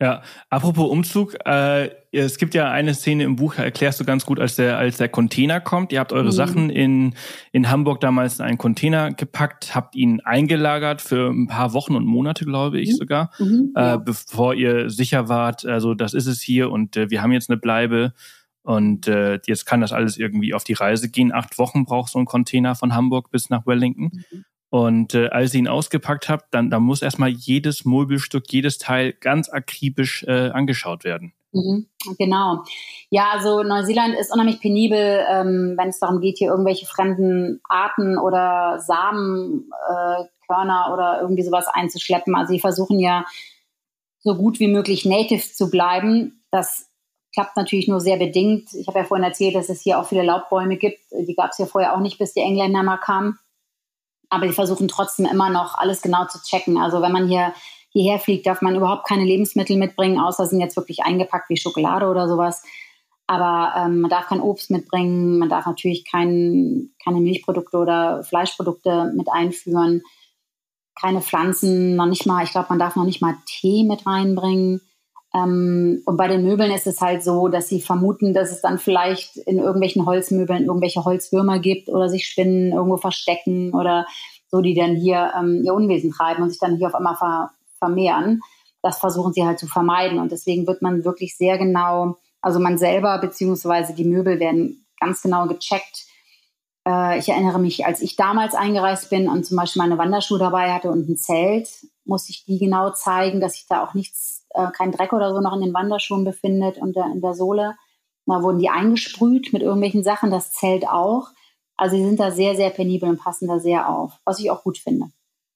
Ja, 0.00 0.22
apropos 0.50 0.88
Umzug, 0.88 1.34
äh, 1.44 1.90
es 2.12 2.38
gibt 2.38 2.54
ja 2.54 2.70
eine 2.70 2.94
Szene 2.94 3.24
im 3.24 3.34
Buch, 3.34 3.56
erklärst 3.56 3.98
du 3.98 4.04
ganz 4.04 4.24
gut, 4.24 4.38
als 4.38 4.54
der, 4.54 4.78
als 4.78 4.98
der 4.98 5.08
Container 5.08 5.60
kommt. 5.60 5.92
Ihr 5.92 5.98
habt 5.98 6.12
eure 6.12 6.26
mhm. 6.26 6.30
Sachen 6.30 6.70
in, 6.70 7.14
in 7.50 7.70
Hamburg 7.70 7.98
damals 7.98 8.38
in 8.38 8.44
einen 8.44 8.58
Container 8.58 9.10
gepackt, 9.10 9.74
habt 9.74 9.96
ihn 9.96 10.20
eingelagert 10.20 11.02
für 11.02 11.30
ein 11.30 11.48
paar 11.48 11.72
Wochen 11.72 11.96
und 11.96 12.06
Monate, 12.06 12.44
glaube 12.44 12.78
ich 12.78 12.90
mhm. 12.90 12.96
sogar, 12.96 13.30
mhm, 13.40 13.72
ja. 13.74 13.94
äh, 13.94 13.98
bevor 13.98 14.54
ihr 14.54 14.90
sicher 14.90 15.28
wart, 15.28 15.66
also 15.66 15.94
das 15.94 16.14
ist 16.14 16.28
es 16.28 16.40
hier 16.40 16.70
und 16.70 16.96
äh, 16.96 17.10
wir 17.10 17.20
haben 17.20 17.32
jetzt 17.32 17.50
eine 17.50 17.58
Bleibe 17.58 18.12
und 18.62 19.08
äh, 19.08 19.40
jetzt 19.46 19.66
kann 19.66 19.80
das 19.80 19.92
alles 19.92 20.18
irgendwie 20.18 20.54
auf 20.54 20.62
die 20.62 20.74
Reise 20.74 21.10
gehen. 21.10 21.32
Acht 21.32 21.58
Wochen 21.58 21.84
braucht 21.84 22.12
so 22.12 22.20
ein 22.20 22.26
Container 22.26 22.76
von 22.76 22.94
Hamburg 22.94 23.32
bis 23.32 23.50
nach 23.50 23.66
Wellington. 23.66 24.12
Mhm. 24.30 24.44
Und 24.72 25.12
äh, 25.12 25.28
als 25.28 25.52
ihr 25.52 25.58
ihn 25.60 25.68
ausgepackt 25.68 26.30
habt, 26.30 26.54
dann, 26.54 26.70
dann 26.70 26.82
muss 26.82 27.02
erstmal 27.02 27.28
jedes 27.28 27.84
Möbelstück, 27.84 28.50
jedes 28.50 28.78
Teil 28.78 29.12
ganz 29.12 29.50
akribisch 29.50 30.24
äh, 30.26 30.48
angeschaut 30.48 31.04
werden. 31.04 31.34
Mhm, 31.52 31.88
genau. 32.16 32.64
Ja, 33.10 33.32
also 33.32 33.62
Neuseeland 33.62 34.14
ist 34.14 34.32
unheimlich 34.32 34.60
penibel, 34.60 35.26
ähm, 35.30 35.74
wenn 35.76 35.90
es 35.90 35.98
darum 36.00 36.22
geht, 36.22 36.38
hier 36.38 36.48
irgendwelche 36.48 36.86
fremden 36.86 37.60
Arten 37.68 38.16
oder 38.16 38.78
Samenkörner 38.80 39.66
äh, 40.48 40.92
oder 40.94 41.18
irgendwie 41.20 41.42
sowas 41.42 41.66
einzuschleppen. 41.68 42.34
Also 42.34 42.54
sie 42.54 42.60
versuchen 42.60 42.98
ja 42.98 43.26
so 44.20 44.36
gut 44.36 44.58
wie 44.58 44.68
möglich 44.68 45.04
native 45.04 45.52
zu 45.52 45.68
bleiben. 45.68 46.46
Das 46.50 46.88
klappt 47.34 47.58
natürlich 47.58 47.88
nur 47.88 48.00
sehr 48.00 48.16
bedingt. 48.16 48.72
Ich 48.72 48.88
habe 48.88 49.00
ja 49.00 49.04
vorhin 49.04 49.26
erzählt, 49.26 49.54
dass 49.54 49.68
es 49.68 49.82
hier 49.82 49.98
auch 49.98 50.06
viele 50.06 50.22
Laubbäume 50.22 50.78
gibt. 50.78 51.00
Die 51.10 51.34
gab 51.34 51.50
es 51.50 51.58
ja 51.58 51.66
vorher 51.66 51.94
auch 51.94 52.00
nicht, 52.00 52.16
bis 52.16 52.32
die 52.32 52.40
Engländer 52.40 52.82
mal 52.82 52.96
kamen 52.96 53.38
aber 54.32 54.46
die 54.46 54.54
versuchen 54.54 54.88
trotzdem 54.88 55.26
immer 55.26 55.50
noch 55.50 55.74
alles 55.74 56.00
genau 56.00 56.26
zu 56.26 56.42
checken. 56.42 56.78
Also 56.78 57.02
wenn 57.02 57.12
man 57.12 57.28
hier 57.28 57.52
hierher 57.90 58.18
fliegt, 58.18 58.46
darf 58.46 58.62
man 58.62 58.74
überhaupt 58.74 59.06
keine 59.06 59.24
Lebensmittel 59.24 59.76
mitbringen, 59.76 60.18
außer 60.18 60.46
sind 60.46 60.60
jetzt 60.60 60.76
wirklich 60.76 61.00
eingepackt 61.04 61.50
wie 61.50 61.58
Schokolade 61.58 62.06
oder 62.06 62.26
sowas. 62.26 62.62
Aber 63.26 63.74
ähm, 63.76 64.00
man 64.00 64.10
darf 64.10 64.26
kein 64.26 64.40
Obst 64.40 64.70
mitbringen, 64.70 65.38
man 65.38 65.50
darf 65.50 65.66
natürlich 65.66 66.10
kein, 66.10 66.90
keine 67.04 67.20
Milchprodukte 67.20 67.76
oder 67.76 68.24
Fleischprodukte 68.24 69.12
mit 69.14 69.28
einführen, 69.30 70.02
keine 70.98 71.20
Pflanzen, 71.20 71.94
noch 71.96 72.06
nicht 72.06 72.26
mal, 72.26 72.42
ich 72.42 72.52
glaube, 72.52 72.68
man 72.70 72.78
darf 72.78 72.96
noch 72.96 73.04
nicht 73.04 73.20
mal 73.20 73.36
Tee 73.44 73.84
mit 73.84 74.06
reinbringen. 74.06 74.80
Ähm, 75.34 76.02
und 76.04 76.16
bei 76.16 76.28
den 76.28 76.44
Möbeln 76.44 76.70
ist 76.72 76.86
es 76.86 77.00
halt 77.00 77.24
so, 77.24 77.48
dass 77.48 77.68
sie 77.68 77.80
vermuten, 77.80 78.34
dass 78.34 78.50
es 78.50 78.60
dann 78.60 78.78
vielleicht 78.78 79.36
in 79.38 79.58
irgendwelchen 79.58 80.04
Holzmöbeln 80.04 80.66
irgendwelche 80.66 81.04
Holzwürmer 81.04 81.58
gibt 81.58 81.88
oder 81.88 82.08
sich 82.08 82.26
Spinnen 82.26 82.72
irgendwo 82.72 82.98
verstecken 82.98 83.72
oder 83.74 84.06
so, 84.48 84.60
die 84.60 84.74
dann 84.74 84.94
hier 84.94 85.32
ähm, 85.38 85.62
ihr 85.64 85.74
Unwesen 85.74 86.12
treiben 86.12 86.42
und 86.42 86.50
sich 86.50 86.60
dann 86.60 86.76
hier 86.76 86.88
auf 86.88 86.94
einmal 86.94 87.16
ver 87.16 87.50
vermehren. 87.78 88.42
Das 88.82 88.98
versuchen 88.98 89.32
sie 89.32 89.44
halt 89.44 89.58
zu 89.58 89.66
vermeiden. 89.66 90.18
Und 90.18 90.30
deswegen 90.30 90.66
wird 90.68 90.82
man 90.82 91.04
wirklich 91.04 91.36
sehr 91.36 91.58
genau, 91.58 92.18
also 92.40 92.60
man 92.60 92.78
selber 92.78 93.18
beziehungsweise 93.18 93.94
die 93.94 94.04
Möbel 94.04 94.38
werden 94.38 94.86
ganz 95.00 95.22
genau 95.22 95.46
gecheckt. 95.46 96.06
Äh, 96.86 97.18
ich 97.18 97.28
erinnere 97.28 97.58
mich, 97.58 97.86
als 97.86 98.02
ich 98.02 98.16
damals 98.16 98.54
eingereist 98.54 99.10
bin 99.10 99.28
und 99.28 99.44
zum 99.44 99.56
Beispiel 99.56 99.82
meine 99.82 99.98
Wanderschuhe 99.98 100.38
dabei 100.38 100.72
hatte 100.72 100.90
und 100.90 101.08
ein 101.08 101.16
Zelt, 101.16 101.68
musste 102.04 102.30
ich 102.30 102.44
die 102.44 102.58
genau 102.58 102.90
zeigen, 102.90 103.40
dass 103.40 103.56
ich 103.56 103.66
da 103.66 103.84
auch 103.84 103.94
nichts 103.94 104.41
äh, 104.54 104.68
kein 104.72 104.92
Dreck 104.92 105.12
oder 105.12 105.32
so 105.32 105.40
noch 105.40 105.54
in 105.54 105.62
den 105.62 105.74
Wanderschuhen 105.74 106.24
befindet 106.24 106.78
und 106.78 106.96
der, 106.96 107.06
in 107.06 107.20
der 107.20 107.34
Sohle. 107.34 107.74
Da 108.26 108.42
wurden 108.42 108.58
die 108.58 108.68
eingesprüht 108.68 109.52
mit 109.52 109.62
irgendwelchen 109.62 110.04
Sachen, 110.04 110.30
das 110.30 110.52
zählt 110.52 110.86
auch. 110.86 111.28
Also 111.76 111.96
sie 111.96 112.04
sind 112.04 112.20
da 112.20 112.30
sehr, 112.30 112.54
sehr 112.54 112.70
penibel 112.70 113.08
und 113.08 113.18
passen 113.18 113.48
da 113.48 113.58
sehr 113.58 113.88
auf, 113.88 114.12
was 114.24 114.38
ich 114.38 114.50
auch 114.50 114.62
gut 114.62 114.78
finde. 114.78 115.06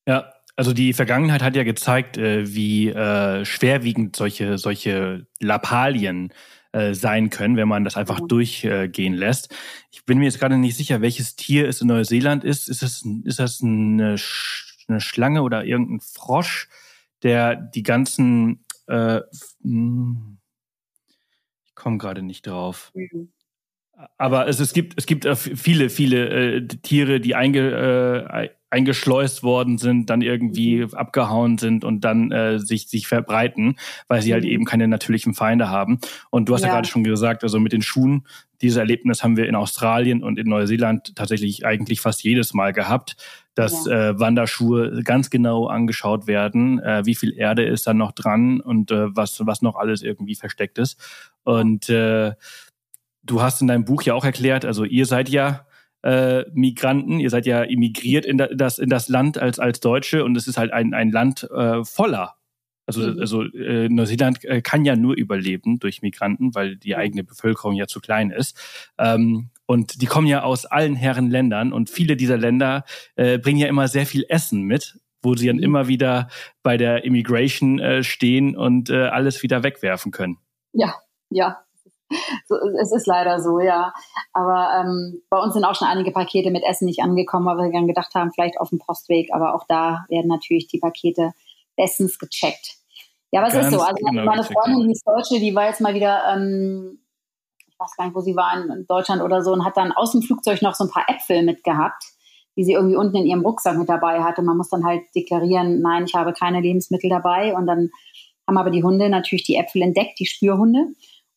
Ja, 0.08 0.32
also 0.56 0.72
die 0.72 0.92
Vergangenheit 0.92 1.42
hat 1.42 1.54
ja 1.54 1.64
gezeigt, 1.64 2.16
äh, 2.16 2.54
wie 2.54 2.88
äh, 2.88 3.44
schwerwiegend 3.44 4.16
solche, 4.16 4.58
solche 4.58 5.26
Lappalien 5.38 6.32
äh, 6.72 6.94
sein 6.94 7.30
können, 7.30 7.56
wenn 7.56 7.68
man 7.68 7.84
das 7.84 7.96
einfach 7.96 8.20
ja. 8.20 8.26
durchgehen 8.26 9.14
lässt. 9.14 9.54
Ich 9.90 10.04
bin 10.04 10.18
mir 10.18 10.24
jetzt 10.24 10.40
gerade 10.40 10.56
nicht 10.56 10.76
sicher, 10.76 11.00
welches 11.00 11.36
Tier 11.36 11.68
es 11.68 11.80
in 11.80 11.88
Neuseeland 11.88 12.42
ist. 12.42 12.68
Ist 12.68 12.82
das, 12.82 13.02
ist 13.24 13.38
das 13.38 13.62
eine, 13.62 14.18
Sch 14.18 14.76
eine 14.88 15.00
Schlange 15.00 15.42
oder 15.42 15.64
irgendein 15.64 16.00
Frosch, 16.00 16.68
der 17.22 17.56
die 17.56 17.82
ganzen 17.82 18.65
äh, 18.86 19.20
hm, 19.62 20.38
ich 21.64 21.74
komme 21.74 21.98
gerade 21.98 22.22
nicht 22.22 22.46
drauf. 22.46 22.92
Mhm. 22.94 23.32
Aber 24.18 24.46
es, 24.46 24.60
es 24.60 24.72
gibt 24.74 24.94
es 24.98 25.06
gibt 25.06 25.24
äh, 25.24 25.36
viele 25.36 25.88
viele 25.88 26.56
äh, 26.56 26.66
Tiere, 26.66 27.18
die 27.20 27.34
einge, 27.34 28.28
äh, 28.30 28.48
eingeschleust 28.76 29.42
worden 29.42 29.78
sind, 29.78 30.10
dann 30.10 30.20
irgendwie 30.20 30.84
mhm. 30.84 30.94
abgehauen 30.94 31.58
sind 31.58 31.84
und 31.84 32.02
dann 32.02 32.30
äh, 32.30 32.58
sich 32.58 32.88
sich 32.88 33.06
verbreiten, 33.06 33.76
weil 34.08 34.22
sie 34.22 34.32
halt 34.32 34.44
mhm. 34.44 34.48
halt 34.48 34.54
eben 34.54 34.64
keine 34.64 34.88
natürlichen 34.88 35.34
Feinde 35.34 35.70
haben. 35.70 35.98
Und 36.30 36.48
du 36.48 36.54
hast 36.54 36.62
ja, 36.62 36.68
ja 36.68 36.74
gerade 36.74 36.88
schon 36.88 37.04
gesagt, 37.04 37.42
also 37.42 37.58
mit 37.58 37.72
den 37.72 37.82
Schuhen, 37.82 38.26
dieses 38.60 38.78
Erlebnis 38.78 39.22
haben 39.22 39.36
wir 39.36 39.46
in 39.48 39.54
Australien 39.54 40.22
und 40.22 40.38
in 40.38 40.48
Neuseeland 40.48 41.14
tatsächlich 41.16 41.64
eigentlich 41.64 42.00
fast 42.00 42.22
jedes 42.22 42.54
Mal 42.54 42.72
gehabt 42.72 43.16
dass 43.56 43.86
ja. 43.86 44.10
äh, 44.10 44.20
Wanderschuhe 44.20 45.02
ganz 45.02 45.30
genau 45.30 45.66
angeschaut 45.66 46.26
werden, 46.26 46.78
äh, 46.78 47.06
wie 47.06 47.14
viel 47.14 47.32
Erde 47.32 47.64
ist 47.64 47.86
da 47.86 47.94
noch 47.94 48.12
dran 48.12 48.60
und 48.60 48.90
äh, 48.90 49.16
was, 49.16 49.40
was 49.46 49.62
noch 49.62 49.76
alles 49.76 50.02
irgendwie 50.02 50.34
versteckt 50.34 50.76
ist. 50.76 51.00
Und 51.42 51.88
äh, 51.88 52.34
du 53.22 53.40
hast 53.40 53.62
in 53.62 53.66
deinem 53.66 53.86
Buch 53.86 54.02
ja 54.02 54.12
auch 54.12 54.26
erklärt, 54.26 54.66
also 54.66 54.84
ihr 54.84 55.06
seid 55.06 55.30
ja 55.30 55.66
äh, 56.06 56.44
Migranten, 56.52 57.20
ihr 57.20 57.30
seid 57.30 57.46
ja 57.46 57.62
immigriert 57.62 58.24
in 58.24 58.38
das, 58.38 58.78
in 58.78 58.88
das 58.88 59.08
Land 59.08 59.38
als, 59.38 59.58
als 59.58 59.80
Deutsche 59.80 60.24
und 60.24 60.36
es 60.36 60.46
ist 60.46 60.56
halt 60.56 60.72
ein, 60.72 60.94
ein 60.94 61.10
Land 61.10 61.48
äh, 61.50 61.84
voller 61.84 62.36
also, 62.86 63.00
mhm. 63.00 63.20
also 63.20 63.42
äh, 63.42 63.88
Neuseeland 63.88 64.44
äh, 64.44 64.62
kann 64.62 64.84
ja 64.84 64.96
nur 64.96 65.16
überleben 65.16 65.78
durch 65.80 66.02
Migranten, 66.02 66.54
weil 66.54 66.76
die 66.76 66.96
eigene 66.96 67.24
Bevölkerung 67.24 67.74
ja 67.74 67.86
zu 67.86 68.00
klein 68.00 68.30
ist. 68.30 68.56
Ähm, 68.96 69.50
und 69.66 70.00
die 70.00 70.06
kommen 70.06 70.28
ja 70.28 70.44
aus 70.44 70.64
allen 70.64 70.94
Herren 70.94 71.28
Ländern 71.28 71.72
und 71.72 71.90
viele 71.90 72.16
dieser 72.16 72.38
Länder 72.38 72.84
äh, 73.16 73.38
bringen 73.38 73.58
ja 73.58 73.66
immer 73.66 73.88
sehr 73.88 74.06
viel 74.06 74.24
Essen 74.28 74.62
mit, 74.62 75.00
wo 75.20 75.34
sie 75.34 75.48
dann 75.48 75.56
mhm. 75.56 75.64
immer 75.64 75.88
wieder 75.88 76.28
bei 76.62 76.76
der 76.76 77.04
Immigration 77.04 77.80
äh, 77.80 78.04
stehen 78.04 78.56
und 78.56 78.90
äh, 78.90 79.08
alles 79.08 79.42
wieder 79.42 79.64
wegwerfen 79.64 80.12
können. 80.12 80.38
Ja, 80.72 80.94
ja. 81.30 81.65
So, 82.46 82.56
es 82.80 82.92
ist 82.92 83.06
leider 83.06 83.40
so, 83.40 83.58
ja. 83.58 83.92
Aber 84.32 84.80
ähm, 84.80 85.22
bei 85.28 85.38
uns 85.38 85.54
sind 85.54 85.64
auch 85.64 85.74
schon 85.74 85.88
einige 85.88 86.12
Pakete 86.12 86.50
mit 86.50 86.64
Essen 86.64 86.86
nicht 86.86 87.02
angekommen, 87.02 87.46
weil 87.46 87.66
wir 87.66 87.72
dann 87.72 87.88
gedacht 87.88 88.14
haben, 88.14 88.32
vielleicht 88.32 88.60
auf 88.60 88.70
dem 88.70 88.78
Postweg. 88.78 89.32
Aber 89.32 89.54
auch 89.54 89.64
da 89.68 90.04
werden 90.08 90.28
natürlich 90.28 90.68
die 90.68 90.78
Pakete 90.78 91.32
bestens 91.76 92.18
gecheckt. 92.18 92.76
Ja, 93.32 93.46
es 93.46 93.54
ist 93.54 93.70
so. 93.70 93.80
Also 93.80 93.96
genau 94.04 94.24
meine 94.24 94.44
Freundin, 94.44 94.86
die 94.86 94.92
ist 94.92 95.06
Deutsche, 95.06 95.40
die 95.40 95.54
war 95.54 95.66
jetzt 95.66 95.80
mal 95.80 95.94
wieder 95.94 96.32
ähm, 96.32 97.00
ich 97.76 97.80
weiß 97.80 97.96
gar 97.96 98.06
nicht, 98.06 98.16
wo 98.16 98.20
sie 98.20 98.36
war, 98.36 98.54
in 98.56 98.86
Deutschland 98.86 99.20
oder 99.20 99.42
so, 99.42 99.52
und 99.52 99.64
hat 99.64 99.76
dann 99.76 99.92
aus 99.92 100.12
dem 100.12 100.22
Flugzeug 100.22 100.62
noch 100.62 100.74
so 100.74 100.84
ein 100.84 100.90
paar 100.90 101.04
Äpfel 101.08 101.42
mitgehabt, 101.42 102.04
die 102.56 102.64
sie 102.64 102.72
irgendwie 102.72 102.96
unten 102.96 103.16
in 103.16 103.26
ihrem 103.26 103.42
Rucksack 103.42 103.76
mit 103.76 103.90
dabei 103.90 104.22
hatte. 104.22 104.40
Man 104.40 104.56
muss 104.56 104.70
dann 104.70 104.84
halt 104.84 105.02
deklarieren, 105.14 105.82
nein, 105.82 106.04
ich 106.06 106.14
habe 106.14 106.32
keine 106.32 106.62
Lebensmittel 106.62 107.10
dabei. 107.10 107.54
Und 107.54 107.66
dann 107.66 107.90
haben 108.48 108.56
aber 108.56 108.70
die 108.70 108.82
Hunde 108.82 109.10
natürlich 109.10 109.44
die 109.44 109.56
Äpfel 109.56 109.82
entdeckt, 109.82 110.18
die 110.18 110.26
Spürhunde. 110.26 110.86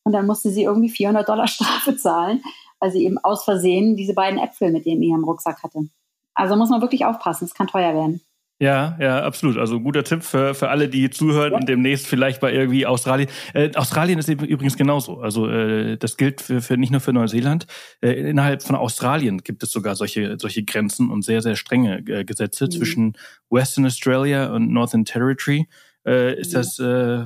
Und 0.03 0.13
dann 0.13 0.25
musste 0.25 0.49
sie 0.49 0.63
irgendwie 0.63 0.89
400 0.89 1.27
Dollar 1.27 1.47
Strafe 1.49 1.95
zahlen, 1.95 2.41
weil 2.79 2.91
sie 2.91 3.05
eben 3.05 3.17
aus 3.19 3.43
Versehen 3.43 3.95
diese 3.95 4.13
beiden 4.13 4.39
Äpfel 4.39 4.71
mit 4.71 4.85
in 4.85 5.01
ihrem 5.01 5.23
Rucksack 5.23 5.63
hatte. 5.63 5.89
Also 6.33 6.55
muss 6.55 6.69
man 6.69 6.81
wirklich 6.81 7.05
aufpassen, 7.05 7.45
es 7.45 7.53
kann 7.53 7.67
teuer 7.67 7.93
werden. 7.93 8.21
Ja, 8.62 8.97
ja, 8.99 9.23
absolut. 9.23 9.57
Also 9.57 9.79
guter 9.79 10.03
Tipp 10.03 10.21
für, 10.21 10.53
für 10.53 10.67
alle, 10.67 10.89
die 10.89 11.09
zuhören 11.09 11.53
ja. 11.53 11.57
und 11.57 11.69
demnächst 11.69 12.07
vielleicht 12.07 12.41
bei 12.41 12.51
irgendwie 12.51 12.85
Australien. 12.85 13.29
Äh, 13.53 13.73
Australien 13.75 14.19
ist 14.19 14.27
übrigens 14.27 14.75
genauso. 14.75 15.21
Also 15.21 15.47
äh, 15.47 15.97
das 15.97 16.17
gilt 16.17 16.41
für, 16.41 16.62
für 16.62 16.75
nicht 16.75 16.91
nur 16.91 16.99
für 16.99 17.13
Neuseeland. 17.13 17.67
Äh, 18.01 18.12
innerhalb 18.12 18.62
von 18.62 18.75
Australien 18.75 19.38
gibt 19.38 19.63
es 19.63 19.71
sogar 19.71 19.95
solche 19.95 20.38
solche 20.38 20.63
Grenzen 20.63 21.09
und 21.09 21.23
sehr 21.23 21.41
sehr 21.41 21.55
strenge 21.55 21.99
äh, 21.99 22.25
Gesetze 22.25 22.65
mhm. 22.65 22.71
zwischen 22.71 23.17
Western 23.49 23.85
Australia 23.85 24.53
und 24.53 24.73
Northern 24.73 25.05
Territory. 25.05 25.69
Äh, 26.05 26.38
ist 26.38 26.51
mhm. 26.51 26.57
das 26.57 26.79
äh, 26.79 27.25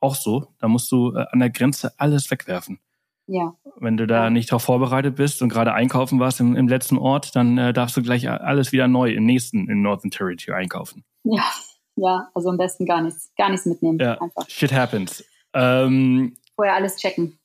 auch 0.00 0.14
so? 0.14 0.48
Da 0.58 0.68
musst 0.68 0.90
du 0.90 1.14
äh, 1.14 1.26
an 1.30 1.40
der 1.40 1.50
Grenze 1.50 1.92
alles 1.98 2.30
wegwerfen. 2.30 2.80
Ja. 3.26 3.54
Wenn 3.76 3.96
du 3.96 4.06
da 4.06 4.24
ja. 4.24 4.30
nicht 4.30 4.50
darauf 4.50 4.64
vorbereitet 4.64 5.14
bist 5.16 5.40
und 5.40 5.50
gerade 5.50 5.72
einkaufen 5.72 6.18
warst 6.18 6.40
im, 6.40 6.56
im 6.56 6.66
letzten 6.66 6.98
Ort, 6.98 7.36
dann 7.36 7.58
äh, 7.58 7.72
darfst 7.72 7.96
du 7.96 8.02
gleich 8.02 8.28
alles 8.28 8.72
wieder 8.72 8.88
neu 8.88 9.12
im 9.12 9.24
nächsten 9.24 9.68
in 9.70 9.82
Northern 9.82 10.10
Territory 10.10 10.56
einkaufen. 10.56 11.04
Ja, 11.22 11.44
ja, 11.96 12.28
also 12.34 12.48
am 12.48 12.56
besten 12.56 12.86
gar 12.86 13.02
nichts, 13.02 13.32
gar 13.36 13.50
nichts 13.50 13.66
mitnehmen. 13.66 13.98
Ja, 14.00 14.20
einfach. 14.20 14.48
Shit 14.48 14.72
happens. 14.72 15.24
Ähm, 15.52 16.36
Vorher 16.56 16.74
alles 16.74 16.96
checken. 16.96 17.38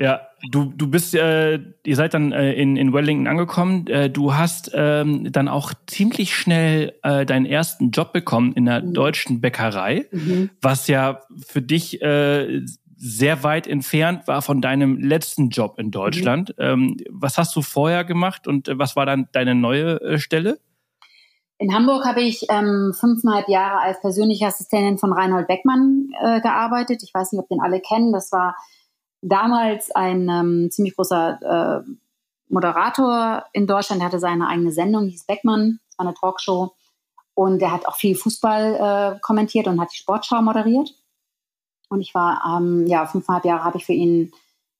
Ja, 0.00 0.22
du, 0.50 0.72
du 0.74 0.88
bist, 0.88 1.14
äh, 1.14 1.60
ihr 1.84 1.96
seid 1.96 2.14
dann 2.14 2.32
äh, 2.32 2.54
in, 2.54 2.76
in 2.76 2.94
Wellington 2.94 3.26
angekommen. 3.26 3.86
Äh, 3.86 4.08
du 4.08 4.34
hast 4.34 4.70
ähm, 4.72 5.30
dann 5.30 5.46
auch 5.46 5.74
ziemlich 5.86 6.34
schnell 6.34 6.94
äh, 7.02 7.26
deinen 7.26 7.44
ersten 7.44 7.90
Job 7.90 8.14
bekommen 8.14 8.54
in 8.54 8.64
der 8.64 8.82
mhm. 8.82 8.94
deutschen 8.94 9.42
Bäckerei, 9.42 10.06
mhm. 10.10 10.48
was 10.62 10.88
ja 10.88 11.20
für 11.46 11.60
dich 11.60 12.00
äh, 12.00 12.62
sehr 12.96 13.42
weit 13.44 13.66
entfernt 13.66 14.26
war 14.26 14.40
von 14.40 14.62
deinem 14.62 14.96
letzten 14.96 15.50
Job 15.50 15.78
in 15.78 15.90
Deutschland. 15.90 16.54
Mhm. 16.56 16.64
Ähm, 16.64 16.96
was 17.10 17.36
hast 17.36 17.54
du 17.54 17.60
vorher 17.60 18.04
gemacht 18.04 18.48
und 18.48 18.68
äh, 18.68 18.78
was 18.78 18.96
war 18.96 19.04
dann 19.04 19.28
deine 19.32 19.54
neue 19.54 20.00
äh, 20.00 20.18
Stelle? 20.18 20.60
In 21.58 21.74
Hamburg 21.74 22.06
habe 22.06 22.22
ich 22.22 22.46
ähm, 22.48 22.94
fünfeinhalb 22.98 23.50
Jahre 23.50 23.80
als 23.80 24.00
persönliche 24.00 24.46
Assistentin 24.46 24.96
von 24.96 25.12
Reinhold 25.12 25.46
Beckmann 25.46 26.08
äh, 26.22 26.40
gearbeitet. 26.40 27.02
Ich 27.02 27.12
weiß 27.12 27.32
nicht, 27.32 27.42
ob 27.42 27.48
den 27.50 27.60
alle 27.60 27.82
kennen. 27.82 28.14
Das 28.14 28.32
war 28.32 28.56
damals 29.22 29.90
ein 29.90 30.28
ähm, 30.28 30.70
ziemlich 30.70 30.96
großer 30.96 31.84
äh, 31.84 31.90
Moderator 32.48 33.44
in 33.52 33.66
Deutschland. 33.66 34.02
Er 34.02 34.06
hatte 34.06 34.18
seine 34.18 34.48
eigene 34.48 34.72
Sendung, 34.72 35.08
hieß 35.08 35.24
Beckmann. 35.24 35.80
Das 35.88 35.98
war 35.98 36.06
eine 36.06 36.14
Talkshow. 36.14 36.74
Und 37.34 37.62
er 37.62 37.72
hat 37.72 37.86
auch 37.86 37.96
viel 37.96 38.16
Fußball 38.16 39.14
äh, 39.16 39.20
kommentiert 39.20 39.66
und 39.66 39.80
hat 39.80 39.92
die 39.92 39.98
Sportschau 39.98 40.42
moderiert. 40.42 40.94
Und 41.88 42.00
ich 42.00 42.14
war, 42.14 42.42
ähm, 42.46 42.86
ja, 42.86 43.06
fünfeinhalb 43.06 43.44
Jahre 43.44 43.64
habe 43.64 43.78
ich 43.78 43.86
für 43.86 43.92
ihn 43.92 44.32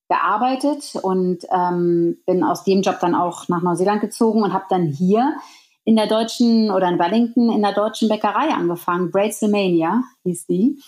gearbeitet 0.09 0.97
und 1.03 1.47
ähm, 1.53 2.19
bin 2.27 2.43
aus 2.43 2.65
dem 2.65 2.83
Job 2.83 2.99
dann 3.01 3.15
auch 3.15 3.49
nach 3.49 3.63
Neuseeland 3.63 4.01
gezogen 4.01 4.43
und 4.43 4.53
habe 4.53 4.65
dann 4.69 4.87
hier 4.87 5.37
in 5.85 5.97
der 5.97 6.09
deutschen 6.09 6.71
oder 6.71 6.89
in 6.89 6.99
Wellington 6.99 7.51
in 7.51 7.63
der 7.63 7.73
deutschen 7.73 8.09
Bäckerei 8.09 8.53
angefangen. 8.53 9.11
Braidselmania 9.11 10.03
hieß 10.25 10.47
die. 10.47 10.83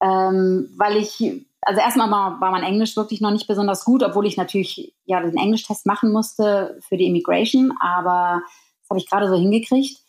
Ähm, 0.00 0.70
weil 0.78 0.96
ich, 0.96 1.44
also 1.62 1.80
erstmal 1.80 2.10
war, 2.10 2.50
mein 2.50 2.62
Englisch 2.62 2.96
wirklich 2.96 3.20
noch 3.20 3.30
nicht 3.30 3.46
besonders 3.46 3.84
gut, 3.84 4.02
obwohl 4.02 4.26
ich 4.26 4.36
natürlich 4.36 4.94
ja 5.04 5.20
den 5.20 5.36
Englischtest 5.36 5.86
machen 5.86 6.12
musste 6.12 6.78
für 6.88 6.96
die 6.96 7.06
Immigration, 7.06 7.72
aber 7.80 8.42
das 8.80 8.90
habe 8.90 8.98
ich 8.98 9.08
gerade 9.08 9.28
so 9.28 9.36
hingekriegt. 9.36 10.00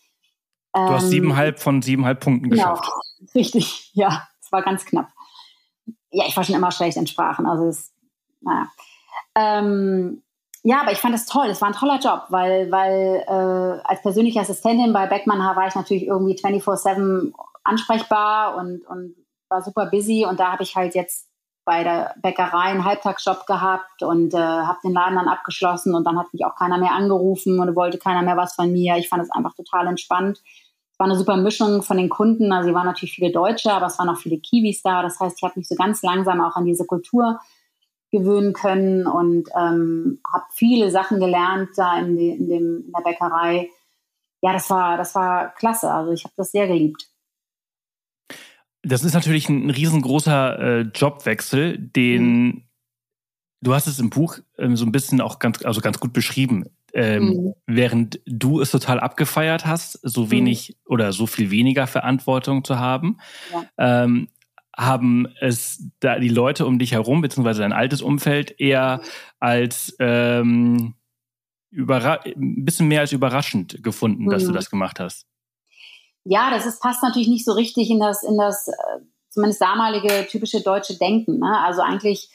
Du 0.74 0.82
hast 0.82 1.04
ähm, 1.04 1.10
siebeneinhalb 1.10 1.60
von 1.60 1.82
siebeneinhalb 1.82 2.22
Punkten 2.22 2.50
genau, 2.50 2.72
geschafft. 2.72 2.92
Richtig, 3.36 3.92
ja, 3.94 4.28
es 4.40 4.52
war 4.52 4.62
ganz 4.62 4.86
knapp 4.86 5.10
ja, 6.12 6.26
ich 6.28 6.36
war 6.36 6.44
schon 6.44 6.56
immer 6.56 6.72
schlecht 6.72 6.98
in 6.98 7.08
Sprachen. 7.08 7.46
Also 7.46 7.66
das, 7.66 7.92
naja. 8.42 8.68
Ähm, 9.36 10.24
ja, 10.64 10.82
aber 10.82 10.92
ich 10.92 11.00
fand 11.00 11.16
es 11.16 11.26
toll. 11.26 11.48
Es 11.48 11.62
war 11.62 11.70
ein 11.70 11.76
toller 11.76 12.00
Job, 12.00 12.26
weil, 12.30 12.70
weil 12.72 13.24
äh, 13.28 13.82
als 13.84 14.02
persönliche 14.02 14.42
Assistentin 14.42 14.94
bei 14.94 15.08
Beckmann 15.08 15.40
war 15.40 15.68
ich 15.68 15.76
natürlich 15.76 16.06
irgendwie 16.06 16.36
24-7 16.36 17.32
ansprechbar 17.64 18.58
und, 18.58 18.86
und 18.86 19.16
war 19.50 19.64
super 19.64 19.88
busy. 19.88 20.26
Und 20.26 20.40
da 20.40 20.52
habe 20.52 20.64
ich 20.64 20.76
halt 20.76 20.94
jetzt 20.94 21.28
bei 21.66 21.84
der 21.84 22.16
Bäckerei 22.22 22.70
einen 22.70 22.86
Halbtagsjob 22.86 23.46
gehabt 23.46 24.04
und 24.04 24.34
äh, 24.34 24.38
habe 24.38 24.80
den 24.84 24.94
Laden 24.94 25.16
dann 25.16 25.28
abgeschlossen 25.28 25.94
und 25.94 26.06
dann 26.06 26.18
hat 26.18 26.34
mich 26.34 26.46
auch 26.46 26.56
keiner 26.56 26.78
mehr 26.78 26.94
angerufen 26.94 27.60
und 27.60 27.76
wollte 27.76 27.98
keiner 27.98 28.24
mehr 28.24 28.38
was 28.38 28.56
von 28.56 28.72
mir. 28.72 28.98
Ich 28.98 29.10
fand 29.10 29.24
es 29.24 29.32
einfach 29.32 29.54
total 29.56 29.88
entspannt 29.88 30.42
war 31.02 31.08
eine 31.08 31.18
super 31.18 31.36
Mischung 31.36 31.82
von 31.82 31.98
den 31.98 32.10
Kunden. 32.10 32.54
Also, 32.54 32.70
sie 32.70 32.76
waren 32.76 32.86
natürlich 32.86 33.16
viele 33.16 33.32
Deutsche, 33.32 33.74
aber 33.74 33.88
es 33.88 33.98
waren 33.98 34.10
auch 34.10 34.20
viele 34.20 34.38
Kiwis 34.38 34.84
da. 34.84 35.02
Das 35.02 35.20
heißt, 35.20 35.36
ich 35.36 35.44
habe 35.44 35.56
mich 35.58 35.68
so 35.68 35.74
ganz 35.74 36.04
langsam 36.04 36.40
auch 36.42 36.56
an 36.56 36.66
diese 36.66 36.86
Kultur 36.86 37.40
gewöhnen 38.12 38.54
können 38.54 39.08
und 39.08 39.50
ähm, 39.58 40.22
habe 40.32 40.44
viele 40.54 40.92
Sachen 40.92 41.20
gelernt 41.20 41.70
da 41.76 41.98
in, 41.98 42.18
die, 42.18 42.30
in, 42.30 42.48
dem, 42.48 42.84
in 42.86 42.92
der 42.96 43.02
Bäckerei. 43.02 43.72
Ja, 44.44 44.54
das 44.54 44.70
war, 44.70 44.96
das 44.96 45.16
war 45.16 45.56
klasse. 45.56 45.92
Also 45.92 46.12
ich 46.12 46.24
habe 46.24 46.36
das 46.38 46.52
sehr 46.52 46.68
geliebt. 46.68 47.08
Das 48.84 49.04
ist 49.04 49.14
natürlich 49.14 49.48
ein 49.50 49.70
riesengroßer 49.70 50.60
äh, 50.60 50.82
Jobwechsel, 50.82 51.78
den 51.78 52.44
mhm. 52.44 52.64
du 53.62 53.74
hast 53.74 53.88
es 53.88 54.00
im 54.00 54.10
Buch 54.10 54.40
ähm, 54.58 54.76
so 54.76 54.86
ein 54.86 54.92
bisschen 54.92 55.22
auch 55.22 55.40
ganz, 55.40 55.64
also 55.64 55.82
ganz 55.82 56.00
gut 56.00 56.14
beschrieben 56.14 56.66
ähm, 56.94 57.24
mhm. 57.24 57.54
während 57.68 58.20
du 58.26 58.62
es 58.62 58.72
total 58.72 59.00
abgefeiert 59.00 59.66
hast, 59.66 60.00
so 60.04 60.26
mhm. 60.26 60.32
wenig 60.32 60.70
mhm. 60.70 60.94
oder 60.94 61.14
so 61.14 61.28
viel 61.28 61.52
weniger 61.52 61.88
Verantwortung 61.88 62.64
zu 62.64 62.80
haben, 62.80 63.18
ja. 63.52 64.04
ähm, 64.04 64.28
haben 64.76 65.28
es 65.40 65.90
da 66.00 66.18
die 66.18 66.30
Leute 66.30 66.66
um 66.66 66.80
dich 66.80 66.94
herum, 66.94 67.22
beziehungsweise 67.22 67.62
dein 67.62 67.74
altes 67.74 68.02
Umfeld, 68.02 68.60
eher 68.60 69.02
als 69.40 69.96
ähm, 70.00 70.96
ein 71.74 72.66
bisschen 72.66 72.88
mehr 72.88 73.02
als 73.02 73.12
überraschend 73.12 73.84
gefunden, 73.84 74.26
mhm. 74.26 74.30
dass 74.30 74.44
du 74.44 74.52
mhm. 74.52 74.56
das 74.56 74.70
gemacht 74.70 75.00
hast. 75.00 75.28
Ja, 76.24 76.52
das 76.52 76.66
ist, 76.66 76.82
passt 76.82 77.04
natürlich 77.04 77.28
nicht 77.28 77.46
so 77.46 77.54
richtig 77.54 77.90
in 77.90 78.00
das, 78.00 78.24
in 78.24 78.38
das 78.38 78.68
äh, 78.68 79.00
zumindest 79.30 79.62
damalige 79.62 80.28
typische 80.28 80.62
deutsche 80.62 80.98
Denken. 80.98 81.40
Ne? 81.40 81.60
Also 81.64 81.82
eigentlich 81.82 82.30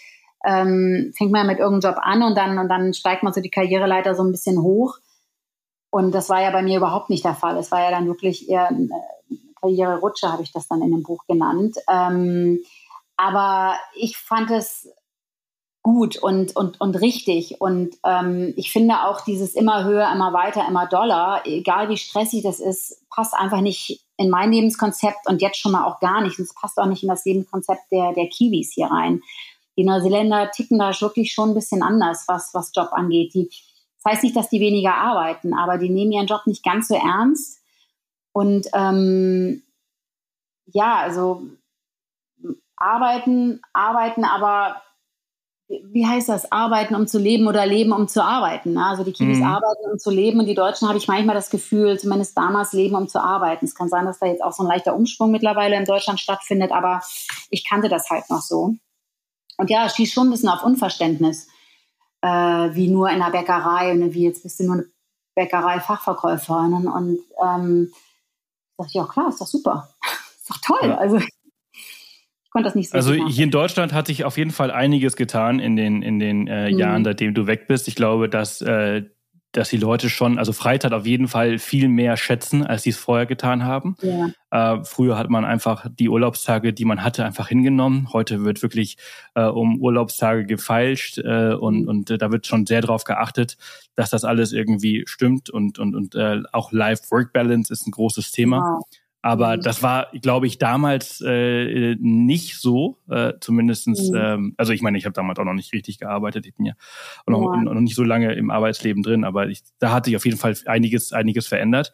ähm, 0.44 1.12
fängt 1.16 1.32
man 1.32 1.46
mit 1.46 1.58
irgendeinem 1.58 1.92
Job 1.92 2.02
an 2.04 2.22
und 2.22 2.36
dann, 2.36 2.58
und 2.58 2.68
dann 2.68 2.94
steigt 2.94 3.22
man 3.22 3.32
so 3.32 3.40
die 3.40 3.50
Karriereleiter 3.50 4.14
so 4.14 4.22
ein 4.22 4.32
bisschen 4.32 4.62
hoch. 4.62 4.96
Und 5.90 6.12
das 6.12 6.28
war 6.28 6.42
ja 6.42 6.50
bei 6.50 6.62
mir 6.62 6.78
überhaupt 6.78 7.10
nicht 7.10 7.24
der 7.24 7.34
Fall. 7.34 7.56
Es 7.56 7.70
war 7.70 7.80
ja 7.80 7.90
dann 7.90 8.06
wirklich 8.06 8.48
eher 8.48 8.68
eine 8.68 8.88
Karriererutsche, 9.60 10.30
habe 10.32 10.42
ich 10.42 10.52
das 10.52 10.68
dann 10.68 10.82
in 10.82 10.90
dem 10.90 11.02
Buch 11.02 11.24
genannt. 11.26 11.76
Ähm, 11.88 12.60
aber 13.16 13.76
ich 13.94 14.16
fand 14.16 14.50
es 14.50 14.88
gut 15.86 16.16
und, 16.16 16.56
und, 16.56 16.80
und 16.80 17.00
richtig. 17.00 17.60
Und 17.60 17.96
ähm, 18.04 18.52
ich 18.56 18.72
finde 18.72 19.04
auch 19.04 19.20
dieses 19.20 19.54
immer 19.54 19.84
höher, 19.84 20.10
immer 20.12 20.32
weiter, 20.32 20.66
immer 20.68 20.86
doller, 20.86 21.42
egal 21.44 21.88
wie 21.88 21.96
stressig 21.96 22.42
das 22.42 22.58
ist, 22.58 23.08
passt 23.08 23.34
einfach 23.34 23.60
nicht 23.60 24.04
in 24.16 24.28
mein 24.28 24.52
Lebenskonzept 24.52 25.28
und 25.28 25.42
jetzt 25.42 25.58
schon 25.58 25.72
mal 25.72 25.84
auch 25.84 26.00
gar 26.00 26.22
nicht. 26.22 26.38
Und 26.38 26.44
es 26.44 26.54
passt 26.54 26.78
auch 26.78 26.86
nicht 26.86 27.02
in 27.02 27.08
das 27.08 27.24
Lebenskonzept 27.24 27.92
der, 27.92 28.12
der 28.14 28.28
Kiwis 28.28 28.72
hier 28.74 28.86
rein 28.86 29.22
die 29.76 29.84
Neuseeländer 29.84 30.50
ticken 30.50 30.78
da 30.78 30.98
wirklich 31.00 31.32
schon 31.32 31.50
ein 31.50 31.54
bisschen 31.54 31.82
anders, 31.82 32.24
was, 32.28 32.54
was 32.54 32.72
Job 32.74 32.88
angeht. 32.92 33.34
Die, 33.34 33.48
das 33.48 34.12
heißt 34.12 34.24
nicht, 34.24 34.36
dass 34.36 34.48
die 34.48 34.60
weniger 34.60 34.94
arbeiten, 34.94 35.54
aber 35.54 35.78
die 35.78 35.90
nehmen 35.90 36.12
ihren 36.12 36.26
Job 36.26 36.46
nicht 36.46 36.64
ganz 36.64 36.88
so 36.88 36.94
ernst. 36.94 37.62
Und 38.32 38.66
ähm, 38.72 39.62
ja, 40.66 40.96
also 40.96 41.42
arbeiten, 42.76 43.60
arbeiten, 43.72 44.24
aber 44.24 44.82
wie 45.68 46.06
heißt 46.06 46.28
das? 46.28 46.52
Arbeiten, 46.52 46.94
um 46.94 47.06
zu 47.06 47.18
leben 47.18 47.48
oder 47.48 47.66
leben, 47.66 47.92
um 47.92 48.06
zu 48.06 48.22
arbeiten. 48.22 48.74
Ne? 48.74 48.84
Also 48.84 49.02
die 49.02 49.12
Kiwis 49.12 49.38
mhm. 49.38 49.44
arbeiten, 49.44 49.90
um 49.90 49.98
zu 49.98 50.10
leben 50.10 50.38
und 50.38 50.46
die 50.46 50.54
Deutschen 50.54 50.86
habe 50.86 50.98
ich 50.98 51.08
manchmal 51.08 51.34
das 51.34 51.50
Gefühl, 51.50 51.98
zumindest 51.98 52.36
damals 52.36 52.72
leben, 52.72 52.94
um 52.94 53.08
zu 53.08 53.20
arbeiten. 53.20 53.64
Es 53.64 53.74
kann 53.74 53.88
sein, 53.88 54.06
dass 54.06 54.20
da 54.20 54.26
jetzt 54.26 54.42
auch 54.42 54.52
so 54.52 54.62
ein 54.62 54.68
leichter 54.68 54.94
Umschwung 54.94 55.32
mittlerweile 55.32 55.76
in 55.76 55.84
Deutschland 55.84 56.20
stattfindet, 56.20 56.70
aber 56.70 57.00
ich 57.50 57.68
kannte 57.68 57.88
das 57.88 58.08
halt 58.10 58.30
noch 58.30 58.42
so. 58.42 58.74
Und 59.58 59.70
ja, 59.70 59.86
es 59.86 59.96
schießt 59.96 60.12
schon 60.12 60.28
ein 60.28 60.30
bisschen 60.30 60.50
auf 60.50 60.62
Unverständnis, 60.62 61.48
äh, 62.20 62.28
wie 62.28 62.88
nur 62.88 63.10
in 63.10 63.18
der 63.18 63.30
Bäckerei 63.30 63.92
und 63.92 64.14
wie 64.14 64.24
jetzt 64.24 64.44
bist 64.44 64.60
du 64.60 64.64
nur 64.64 64.74
eine 64.74 64.86
Bäckerei-Fachverkäuferin. 65.34 66.74
Und, 66.74 66.86
und 66.86 67.18
ähm, 67.42 67.92
dachte 68.76 68.90
ich 68.94 69.00
auch, 69.00 69.08
klar, 69.08 69.28
ist 69.28 69.40
doch 69.40 69.46
super. 69.46 69.88
ist 70.36 70.50
doch 70.50 70.58
toll. 70.58 70.90
Ja. 70.90 70.98
Also 70.98 71.18
konnte 72.56 72.68
das 72.68 72.74
nicht 72.74 72.90
so 72.90 72.96
Also 72.96 73.12
hier 73.12 73.44
in 73.44 73.50
Deutschland 73.50 73.92
hat 73.92 74.06
sich 74.06 74.24
auf 74.24 74.38
jeden 74.38 74.50
Fall 74.50 74.70
einiges 74.70 75.14
getan 75.16 75.58
in 75.58 75.76
den, 75.76 76.00
in 76.00 76.18
den 76.18 76.46
äh, 76.46 76.70
mhm. 76.70 76.78
Jahren, 76.78 77.04
seitdem 77.04 77.34
du 77.34 77.46
weg 77.46 77.68
bist. 77.68 77.86
Ich 77.86 77.94
glaube, 77.94 78.30
dass 78.30 78.62
äh, 78.62 79.02
dass 79.52 79.70
die 79.70 79.78
Leute 79.78 80.10
schon, 80.10 80.38
also 80.38 80.52
Freizeit 80.52 80.92
auf 80.92 81.06
jeden 81.06 81.28
Fall 81.28 81.58
viel 81.58 81.88
mehr 81.88 82.18
schätzen, 82.18 82.66
als 82.66 82.82
sie 82.82 82.90
es 82.90 82.98
vorher 82.98 83.24
getan 83.24 83.64
haben. 83.64 83.96
Ja. 84.02 84.28
Äh, 84.50 84.84
früher 84.84 85.16
hat 85.16 85.30
man 85.30 85.46
einfach 85.46 85.86
die 85.90 86.10
Urlaubstage, 86.10 86.74
die 86.74 86.84
man 86.84 87.02
hatte, 87.02 87.24
einfach 87.24 87.48
hingenommen. 87.48 88.12
Heute 88.12 88.44
wird 88.44 88.62
wirklich 88.62 88.98
äh, 89.34 89.44
um 89.44 89.80
Urlaubstage 89.80 90.44
gefeilscht 90.44 91.16
äh, 91.18 91.54
und, 91.54 91.82
mhm. 91.82 91.88
und 91.88 92.10
äh, 92.10 92.18
da 92.18 92.30
wird 92.30 92.46
schon 92.46 92.66
sehr 92.66 92.82
darauf 92.82 93.04
geachtet, 93.04 93.56
dass 93.94 94.10
das 94.10 94.24
alles 94.24 94.52
irgendwie 94.52 95.04
stimmt 95.06 95.48
und, 95.48 95.78
und, 95.78 95.94
und 95.94 96.16
auch 96.52 96.72
Life-Work-Balance 96.72 97.72
ist 97.72 97.86
ein 97.86 97.92
großes 97.92 98.32
Thema. 98.32 98.58
Wow. 98.58 98.86
Aber 99.26 99.56
mhm. 99.56 99.62
das 99.62 99.82
war, 99.82 100.06
glaube 100.22 100.46
ich, 100.46 100.58
damals 100.58 101.20
äh, 101.20 101.96
nicht 101.98 102.60
so, 102.60 102.98
äh, 103.10 103.32
zumindestens. 103.40 104.10
Mhm. 104.10 104.16
Ähm, 104.16 104.54
also 104.56 104.72
ich 104.72 104.82
meine, 104.82 104.98
ich 104.98 105.04
habe 105.04 105.14
damals 105.14 105.40
auch 105.40 105.44
noch 105.44 105.52
nicht 105.52 105.72
richtig 105.72 105.98
gearbeitet. 105.98 106.46
Ich 106.46 106.54
bin 106.54 106.64
ja 106.64 106.74
noch, 107.26 107.52
ja. 107.52 107.60
noch 107.60 107.80
nicht 107.80 107.96
so 107.96 108.04
lange 108.04 108.34
im 108.34 108.52
Arbeitsleben 108.52 109.02
drin, 109.02 109.24
aber 109.24 109.48
ich, 109.48 109.62
da 109.80 109.90
hat 109.90 110.04
sich 110.04 110.14
auf 110.14 110.24
jeden 110.24 110.36
Fall 110.36 110.56
einiges, 110.66 111.12
einiges 111.12 111.48
verändert. 111.48 111.92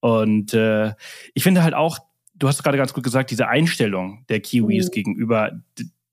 Und 0.00 0.54
äh, 0.54 0.94
ich 1.34 1.42
finde 1.42 1.62
halt 1.62 1.74
auch, 1.74 1.98
du 2.34 2.48
hast 2.48 2.62
gerade 2.62 2.78
ganz 2.78 2.94
gut 2.94 3.04
gesagt, 3.04 3.30
diese 3.30 3.48
Einstellung 3.48 4.24
der 4.30 4.40
Kiwis 4.40 4.86
mhm. 4.86 4.92
gegenüber 4.92 5.52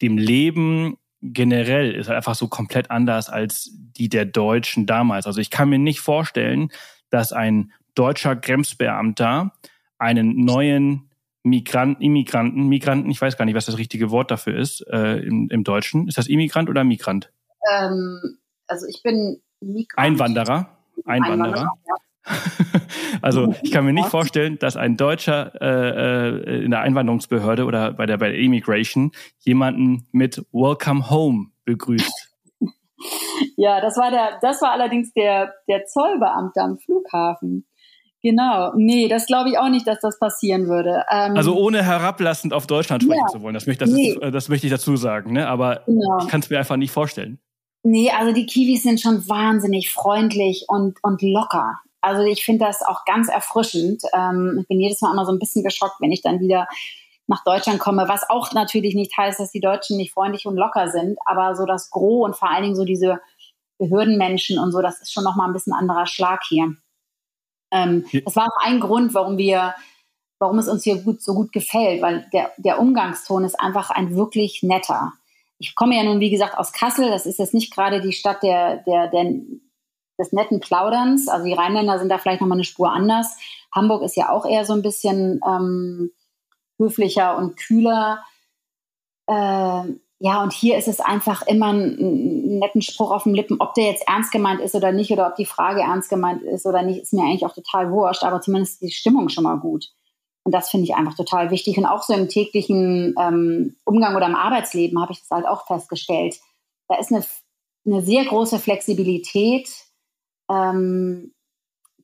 dem 0.01 0.17
Leben 0.17 0.97
generell 1.21 1.93
ist 1.93 2.09
halt 2.09 2.17
einfach 2.17 2.35
so 2.35 2.49
komplett 2.49 2.91
anders 2.91 3.29
als 3.29 3.71
die 3.73 4.09
der 4.09 4.25
Deutschen 4.25 4.85
damals. 4.85 5.27
Also 5.27 5.39
ich 5.39 5.49
kann 5.49 5.69
mir 5.69 5.79
nicht 5.79 6.01
vorstellen, 6.01 6.71
dass 7.09 7.31
ein 7.31 7.71
deutscher 7.95 8.35
Grenzbeamter 8.35 9.53
einen 9.97 10.45
neuen 10.45 11.09
Migranten, 11.43 12.01
Immigranten, 12.01 12.67
Migranten, 12.67 13.09
ich 13.09 13.21
weiß 13.21 13.37
gar 13.37 13.45
nicht, 13.45 13.55
was 13.55 13.65
das 13.65 13.77
richtige 13.77 14.11
Wort 14.11 14.31
dafür 14.31 14.57
ist 14.57 14.85
äh, 14.91 15.19
im, 15.19 15.49
im 15.49 15.63
Deutschen. 15.63 16.07
Ist 16.07 16.17
das 16.17 16.27
Immigrant 16.27 16.69
oder 16.69 16.83
Migrant? 16.83 17.31
Ähm, 17.71 18.37
also 18.67 18.85
ich 18.87 19.01
bin 19.01 19.41
Migrant. 19.61 19.97
Einwanderer. 19.97 20.69
Einwanderer. 21.05 21.49
Einwanderer 21.51 21.71
ja. 21.87 21.95
also 23.21 23.53
ich 23.61 23.71
kann 23.71 23.85
mir 23.85 23.93
nicht 23.93 24.09
vorstellen, 24.09 24.59
dass 24.59 24.75
ein 24.75 24.97
Deutscher 24.97 25.53
äh, 25.61 26.57
äh, 26.57 26.65
in 26.65 26.71
der 26.71 26.81
Einwanderungsbehörde 26.81 27.65
oder 27.65 27.93
bei 27.93 28.05
der 28.05 28.17
bei 28.17 28.29
der 28.29 28.39
Immigration 28.39 29.11
jemanden 29.39 30.07
mit 30.11 30.45
Welcome 30.51 31.09
Home 31.09 31.47
begrüßt. 31.65 32.11
Ja, 33.55 33.81
das 33.81 33.95
war 33.97 34.09
der, 34.09 34.39
das 34.41 34.63
war 34.63 34.71
allerdings 34.71 35.13
der 35.13 35.53
der 35.67 35.85
Zollbeamte 35.85 36.59
am 36.59 36.79
Flughafen. 36.79 37.67
Genau, 38.23 38.73
nee, 38.75 39.07
das 39.07 39.27
glaube 39.27 39.49
ich 39.49 39.57
auch 39.57 39.69
nicht, 39.69 39.87
dass 39.87 39.99
das 39.99 40.17
passieren 40.17 40.67
würde. 40.67 41.03
Ähm, 41.11 41.35
also 41.35 41.55
ohne 41.55 41.83
herablassend 41.83 42.53
auf 42.53 42.65
Deutschland 42.65 43.03
sprechen 43.03 43.25
ja, 43.27 43.31
zu 43.31 43.41
wollen, 43.41 43.53
das 43.53 43.67
möchte, 43.67 43.85
das, 43.85 43.93
nee. 43.93 44.11
ist, 44.11 44.21
äh, 44.21 44.31
das 44.31 44.49
möchte 44.49 44.65
ich 44.65 44.71
dazu 44.71 44.97
sagen, 44.97 45.33
ne? 45.33 45.47
aber 45.47 45.81
genau. 45.85 46.17
ich 46.21 46.27
kann 46.27 46.39
es 46.39 46.49
mir 46.49 46.57
einfach 46.57 46.77
nicht 46.77 46.91
vorstellen. 46.91 47.39
Nee, 47.83 48.09
also 48.11 48.33
die 48.33 48.45
Kiwis 48.45 48.83
sind 48.83 48.99
schon 48.99 49.29
wahnsinnig 49.29 49.91
freundlich 49.91 50.65
und, 50.67 50.97
und 51.03 51.21
locker. 51.21 51.79
Also 52.01 52.23
ich 52.23 52.43
finde 52.43 52.65
das 52.65 52.81
auch 52.81 53.05
ganz 53.05 53.29
erfrischend. 53.29 54.01
Ähm, 54.13 54.57
ich 54.61 54.67
bin 54.67 54.79
jedes 54.79 55.01
Mal 55.01 55.13
immer 55.13 55.25
so 55.25 55.31
ein 55.31 55.39
bisschen 55.39 55.63
geschockt, 55.63 56.01
wenn 56.01 56.11
ich 56.11 56.21
dann 56.21 56.39
wieder 56.39 56.67
nach 57.27 57.43
Deutschland 57.43 57.79
komme, 57.79 58.07
was 58.07 58.29
auch 58.29 58.53
natürlich 58.53 58.95
nicht 58.95 59.15
heißt, 59.15 59.39
dass 59.39 59.51
die 59.51 59.59
Deutschen 59.59 59.97
nicht 59.97 60.13
freundlich 60.13 60.45
und 60.45 60.55
locker 60.55 60.89
sind, 60.89 61.17
aber 61.25 61.55
so 61.55 61.65
das 61.65 61.89
Gros 61.91 62.25
und 62.25 62.35
vor 62.35 62.49
allen 62.49 62.63
Dingen 62.63 62.75
so 62.75 62.85
diese 62.85 63.19
Behördenmenschen 63.77 64.57
und 64.57 64.71
so, 64.71 64.81
das 64.81 65.01
ist 65.01 65.13
schon 65.13 65.23
nochmal 65.23 65.47
ein 65.47 65.53
bisschen 65.53 65.73
anderer 65.73 66.07
Schlag 66.07 66.41
hier. 66.47 66.75
Ähm, 67.71 68.05
das 68.25 68.35
war 68.35 68.45
auch 68.45 68.65
ein 68.65 68.79
Grund, 68.79 69.13
warum 69.13 69.37
wir, 69.37 69.75
warum 70.39 70.59
es 70.59 70.67
uns 70.67 70.83
hier 70.83 71.01
gut, 71.01 71.21
so 71.21 71.33
gut 71.33 71.51
gefällt, 71.51 72.01
weil 72.01 72.27
der, 72.33 72.51
der 72.57 72.79
Umgangston 72.79 73.43
ist 73.43 73.59
einfach 73.59 73.89
ein 73.89 74.15
wirklich 74.15 74.63
netter. 74.63 75.13
Ich 75.59 75.75
komme 75.75 75.95
ja 75.95 76.03
nun, 76.03 76.19
wie 76.19 76.29
gesagt, 76.29 76.57
aus 76.57 76.71
Kassel. 76.71 77.09
Das 77.09 77.25
ist 77.25 77.39
jetzt 77.39 77.53
nicht 77.53 77.73
gerade 77.73 78.01
die 78.01 78.13
Stadt 78.13 78.43
der, 78.43 78.77
der, 78.77 79.07
der 79.07 79.33
des 80.19 80.31
netten 80.31 80.59
Plauderns. 80.59 81.27
Also 81.27 81.45
die 81.45 81.53
Rheinländer 81.53 81.99
sind 81.99 82.09
da 82.09 82.17
vielleicht 82.17 82.41
nochmal 82.41 82.57
eine 82.57 82.63
Spur 82.63 82.91
anders. 82.91 83.37
Hamburg 83.73 84.03
ist 84.03 84.15
ja 84.15 84.29
auch 84.29 84.45
eher 84.45 84.65
so 84.65 84.73
ein 84.73 84.81
bisschen 84.81 85.39
ähm, 85.45 86.11
höflicher 86.79 87.37
und 87.37 87.57
kühler. 87.57 88.23
Äh, 89.27 89.83
ja, 90.19 90.41
und 90.41 90.51
hier 90.51 90.77
ist 90.77 90.87
es 90.87 90.99
einfach 90.99 91.45
immer 91.45 91.73
ein, 91.73 91.97
ein 91.99 92.59
netten 92.59 92.81
Spruch 92.81 93.11
auf 93.11 93.23
den 93.23 93.35
Lippen, 93.35 93.57
ob 93.59 93.73
der 93.75 93.85
jetzt 93.85 94.07
ernst 94.07 94.31
gemeint 94.31 94.61
ist 94.61 94.73
oder 94.73 94.91
nicht, 94.91 95.11
oder 95.11 95.27
ob 95.27 95.35
die 95.35 95.45
Frage 95.45 95.81
ernst 95.81 96.09
gemeint 96.09 96.41
ist 96.41 96.65
oder 96.65 96.81
nicht, 96.81 97.01
ist 97.01 97.13
mir 97.13 97.23
eigentlich 97.23 97.45
auch 97.45 97.53
total 97.53 97.91
wurscht, 97.91 98.23
aber 98.23 98.41
zumindest 98.41 98.81
die 98.81 98.91
Stimmung 98.91 99.29
schon 99.29 99.43
mal 99.43 99.57
gut. 99.57 99.89
Und 100.43 100.53
das 100.53 100.69
finde 100.69 100.85
ich 100.85 100.95
einfach 100.95 101.15
total 101.15 101.51
wichtig. 101.51 101.77
Und 101.77 101.85
auch 101.85 102.03
so 102.03 102.13
im 102.13 102.29
täglichen 102.29 103.13
ähm, 103.19 103.75
Umgang 103.83 104.15
oder 104.15 104.27
im 104.27 104.35
Arbeitsleben 104.35 104.99
habe 104.99 105.11
ich 105.11 105.19
das 105.19 105.29
halt 105.29 105.45
auch 105.45 105.67
festgestellt. 105.67 106.39
Da 106.87 106.97
ist 106.97 107.11
eine, 107.11 107.23
eine 107.85 108.01
sehr 108.01 108.25
große 108.25 108.57
Flexibilität 108.57 109.69
ähm, 110.49 111.33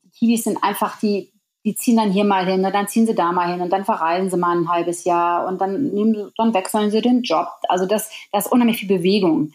die 0.03 0.09
Kiwis 0.09 0.43
sind 0.43 0.63
einfach 0.63 0.99
die, 0.99 1.32
die 1.65 1.75
ziehen 1.75 1.97
dann 1.97 2.11
hier 2.11 2.25
mal 2.25 2.45
hin 2.45 2.65
und 2.65 2.73
dann 2.73 2.87
ziehen 2.87 3.07
sie 3.07 3.15
da 3.15 3.31
mal 3.31 3.51
hin 3.51 3.61
und 3.61 3.69
dann 3.69 3.85
verreisen 3.85 4.29
sie 4.29 4.37
mal 4.37 4.57
ein 4.57 4.69
halbes 4.69 5.05
Jahr 5.05 5.47
und 5.47 5.61
dann, 5.61 5.93
nehmen, 5.93 6.31
dann 6.37 6.53
wechseln 6.53 6.91
sie 6.91 7.01
den 7.01 7.23
Job. 7.23 7.47
Also 7.69 7.85
das, 7.85 8.09
da 8.31 8.39
ist 8.39 8.51
unheimlich 8.51 8.77
viel 8.77 8.97
Bewegung 8.97 9.53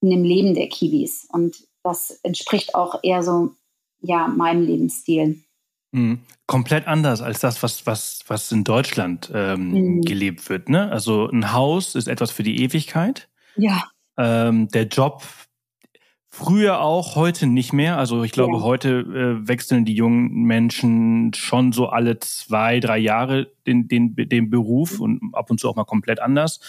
in 0.00 0.10
dem 0.10 0.22
Leben 0.22 0.54
der 0.54 0.68
Kiwis 0.68 1.26
und 1.32 1.56
das 1.82 2.20
entspricht 2.22 2.74
auch 2.74 3.00
eher 3.02 3.22
so 3.22 3.54
ja 4.00 4.28
meinem 4.28 4.62
Lebensstil. 4.62 5.42
Mhm. 5.92 6.20
Komplett 6.46 6.86
anders 6.86 7.20
als 7.20 7.40
das, 7.40 7.62
was, 7.62 7.86
was, 7.86 8.20
was 8.26 8.50
in 8.52 8.64
Deutschland 8.64 9.30
ähm, 9.34 9.70
mhm. 9.70 10.00
gelebt 10.02 10.48
wird. 10.48 10.68
Ne? 10.68 10.90
Also 10.90 11.28
ein 11.28 11.52
Haus 11.52 11.94
ist 11.94 12.08
etwas 12.08 12.30
für 12.30 12.42
die 12.42 12.62
Ewigkeit. 12.62 13.28
Ja. 13.56 13.84
Ähm, 14.16 14.68
der 14.68 14.84
Job 14.84 15.22
Früher 16.32 16.80
auch, 16.80 17.16
heute 17.16 17.46
nicht 17.46 17.72
mehr. 17.72 17.98
Also 17.98 18.22
ich 18.22 18.30
glaube, 18.30 18.58
ja. 18.58 18.62
heute 18.62 19.00
äh, 19.00 19.48
wechseln 19.48 19.84
die 19.84 19.94
jungen 19.94 20.44
Menschen 20.44 21.34
schon 21.34 21.72
so 21.72 21.88
alle 21.88 22.20
zwei, 22.20 22.78
drei 22.78 22.98
Jahre 22.98 23.52
den, 23.66 23.88
den, 23.88 24.14
den 24.14 24.48
Beruf 24.48 25.00
und 25.00 25.20
ab 25.32 25.50
und 25.50 25.58
zu 25.58 25.68
auch 25.68 25.74
mal 25.74 25.84
komplett 25.84 26.20
anders. 26.20 26.60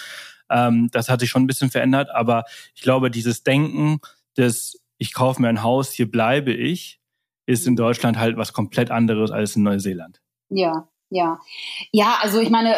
Ähm, 0.49 0.89
das 0.91 1.09
hat 1.09 1.19
sich 1.19 1.29
schon 1.29 1.43
ein 1.43 1.47
bisschen 1.47 1.69
verändert, 1.69 2.09
aber 2.09 2.45
ich 2.73 2.81
glaube, 2.81 3.11
dieses 3.11 3.43
Denken 3.43 3.99
des 4.35 4.81
ich 5.01 5.15
kaufe 5.15 5.41
mir 5.41 5.49
ein 5.49 5.63
Haus, 5.63 5.91
hier 5.91 6.09
bleibe 6.09 6.53
ich, 6.53 7.01
ist 7.47 7.65
in 7.65 7.75
Deutschland 7.75 8.19
halt 8.19 8.37
was 8.37 8.53
komplett 8.53 8.91
anderes 8.91 9.31
als 9.31 9.55
in 9.55 9.63
Neuseeland. 9.63 10.21
Ja, 10.49 10.87
ja. 11.09 11.39
Ja, 11.91 12.19
also 12.21 12.39
ich 12.39 12.51
meine, 12.51 12.75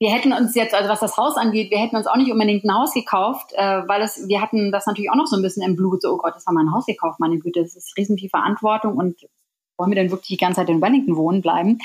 wir 0.00 0.10
hätten 0.10 0.32
uns 0.32 0.54
jetzt, 0.54 0.74
also 0.74 0.88
was 0.88 1.00
das 1.00 1.16
Haus 1.16 1.36
angeht, 1.36 1.70
wir 1.70 1.78
hätten 1.78 1.96
uns 1.96 2.06
auch 2.06 2.16
nicht 2.16 2.30
unbedingt 2.30 2.64
ein 2.64 2.74
Haus 2.74 2.94
gekauft, 2.94 3.52
äh, 3.54 3.82
weil 3.88 4.02
es, 4.02 4.28
wir 4.28 4.40
hatten 4.40 4.70
das 4.70 4.86
natürlich 4.86 5.10
auch 5.10 5.16
noch 5.16 5.26
so 5.26 5.36
ein 5.36 5.42
bisschen 5.42 5.62
im 5.62 5.76
Blut, 5.76 6.02
so, 6.02 6.12
oh 6.14 6.18
Gott, 6.18 6.34
das 6.36 6.46
haben 6.46 6.54
wir 6.54 6.60
ein 6.60 6.72
Haus 6.72 6.86
gekauft, 6.86 7.18
meine 7.18 7.38
Güte, 7.38 7.62
das 7.62 7.74
ist 7.74 7.96
riesen 7.96 8.16
viel 8.16 8.30
Verantwortung 8.30 8.96
und 8.96 9.16
wollen 9.76 9.90
wir 9.90 9.96
denn 9.96 10.10
wirklich 10.10 10.28
die 10.28 10.36
ganze 10.36 10.60
Zeit 10.60 10.68
in 10.68 10.80
Wellington 10.80 11.16
wohnen 11.16 11.40
bleiben? 11.40 11.78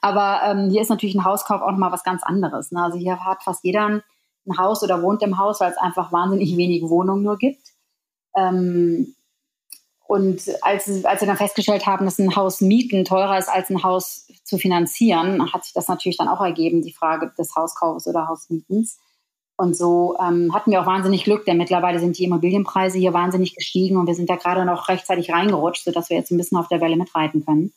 Aber 0.00 0.40
ähm, 0.44 0.70
hier 0.70 0.82
ist 0.82 0.90
natürlich 0.90 1.14
ein 1.14 1.24
Hauskauf 1.24 1.62
auch 1.62 1.70
nochmal 1.70 1.92
was 1.92 2.04
ganz 2.04 2.22
anderes. 2.22 2.72
Ne? 2.72 2.82
Also 2.82 2.98
hier 2.98 3.24
hat 3.24 3.42
fast 3.42 3.64
jeder 3.64 3.86
ein 3.86 4.58
Haus 4.58 4.82
oder 4.82 5.02
wohnt 5.02 5.22
im 5.22 5.38
Haus, 5.38 5.60
weil 5.60 5.70
es 5.70 5.78
einfach 5.78 6.12
wahnsinnig 6.12 6.56
wenige 6.56 6.90
Wohnungen 6.90 7.22
nur 7.22 7.38
gibt. 7.38 7.74
Ähm, 8.36 9.14
und 10.08 10.40
als, 10.62 11.04
als 11.04 11.20
wir 11.20 11.28
dann 11.28 11.36
festgestellt 11.36 11.84
haben, 11.84 12.06
dass 12.06 12.18
ein 12.18 12.34
Haus 12.34 12.62
mieten 12.62 13.04
teurer 13.04 13.36
ist 13.36 13.50
als 13.50 13.68
ein 13.68 13.82
Haus 13.82 14.26
zu 14.42 14.56
finanzieren, 14.56 15.52
hat 15.52 15.64
sich 15.64 15.74
das 15.74 15.86
natürlich 15.86 16.16
dann 16.16 16.28
auch 16.28 16.40
ergeben, 16.40 16.80
die 16.80 16.94
Frage 16.94 17.30
des 17.36 17.54
Hauskaufes 17.54 18.06
oder 18.06 18.26
Hausmietens. 18.26 18.98
Und 19.58 19.76
so 19.76 20.16
ähm, 20.18 20.54
hatten 20.54 20.70
wir 20.70 20.80
auch 20.80 20.86
wahnsinnig 20.86 21.24
Glück, 21.24 21.44
denn 21.44 21.58
mittlerweile 21.58 21.98
sind 21.98 22.16
die 22.16 22.24
Immobilienpreise 22.24 22.96
hier 22.96 23.12
wahnsinnig 23.12 23.54
gestiegen 23.54 23.98
und 23.98 24.06
wir 24.06 24.14
sind 24.14 24.30
da 24.30 24.36
gerade 24.36 24.64
noch 24.64 24.88
rechtzeitig 24.88 25.30
reingerutscht, 25.30 25.84
sodass 25.84 26.08
wir 26.08 26.16
jetzt 26.16 26.30
ein 26.30 26.38
bisschen 26.38 26.56
auf 26.56 26.68
der 26.68 26.80
Welle 26.80 26.96
mitreiten 26.96 27.44
können. 27.44 27.74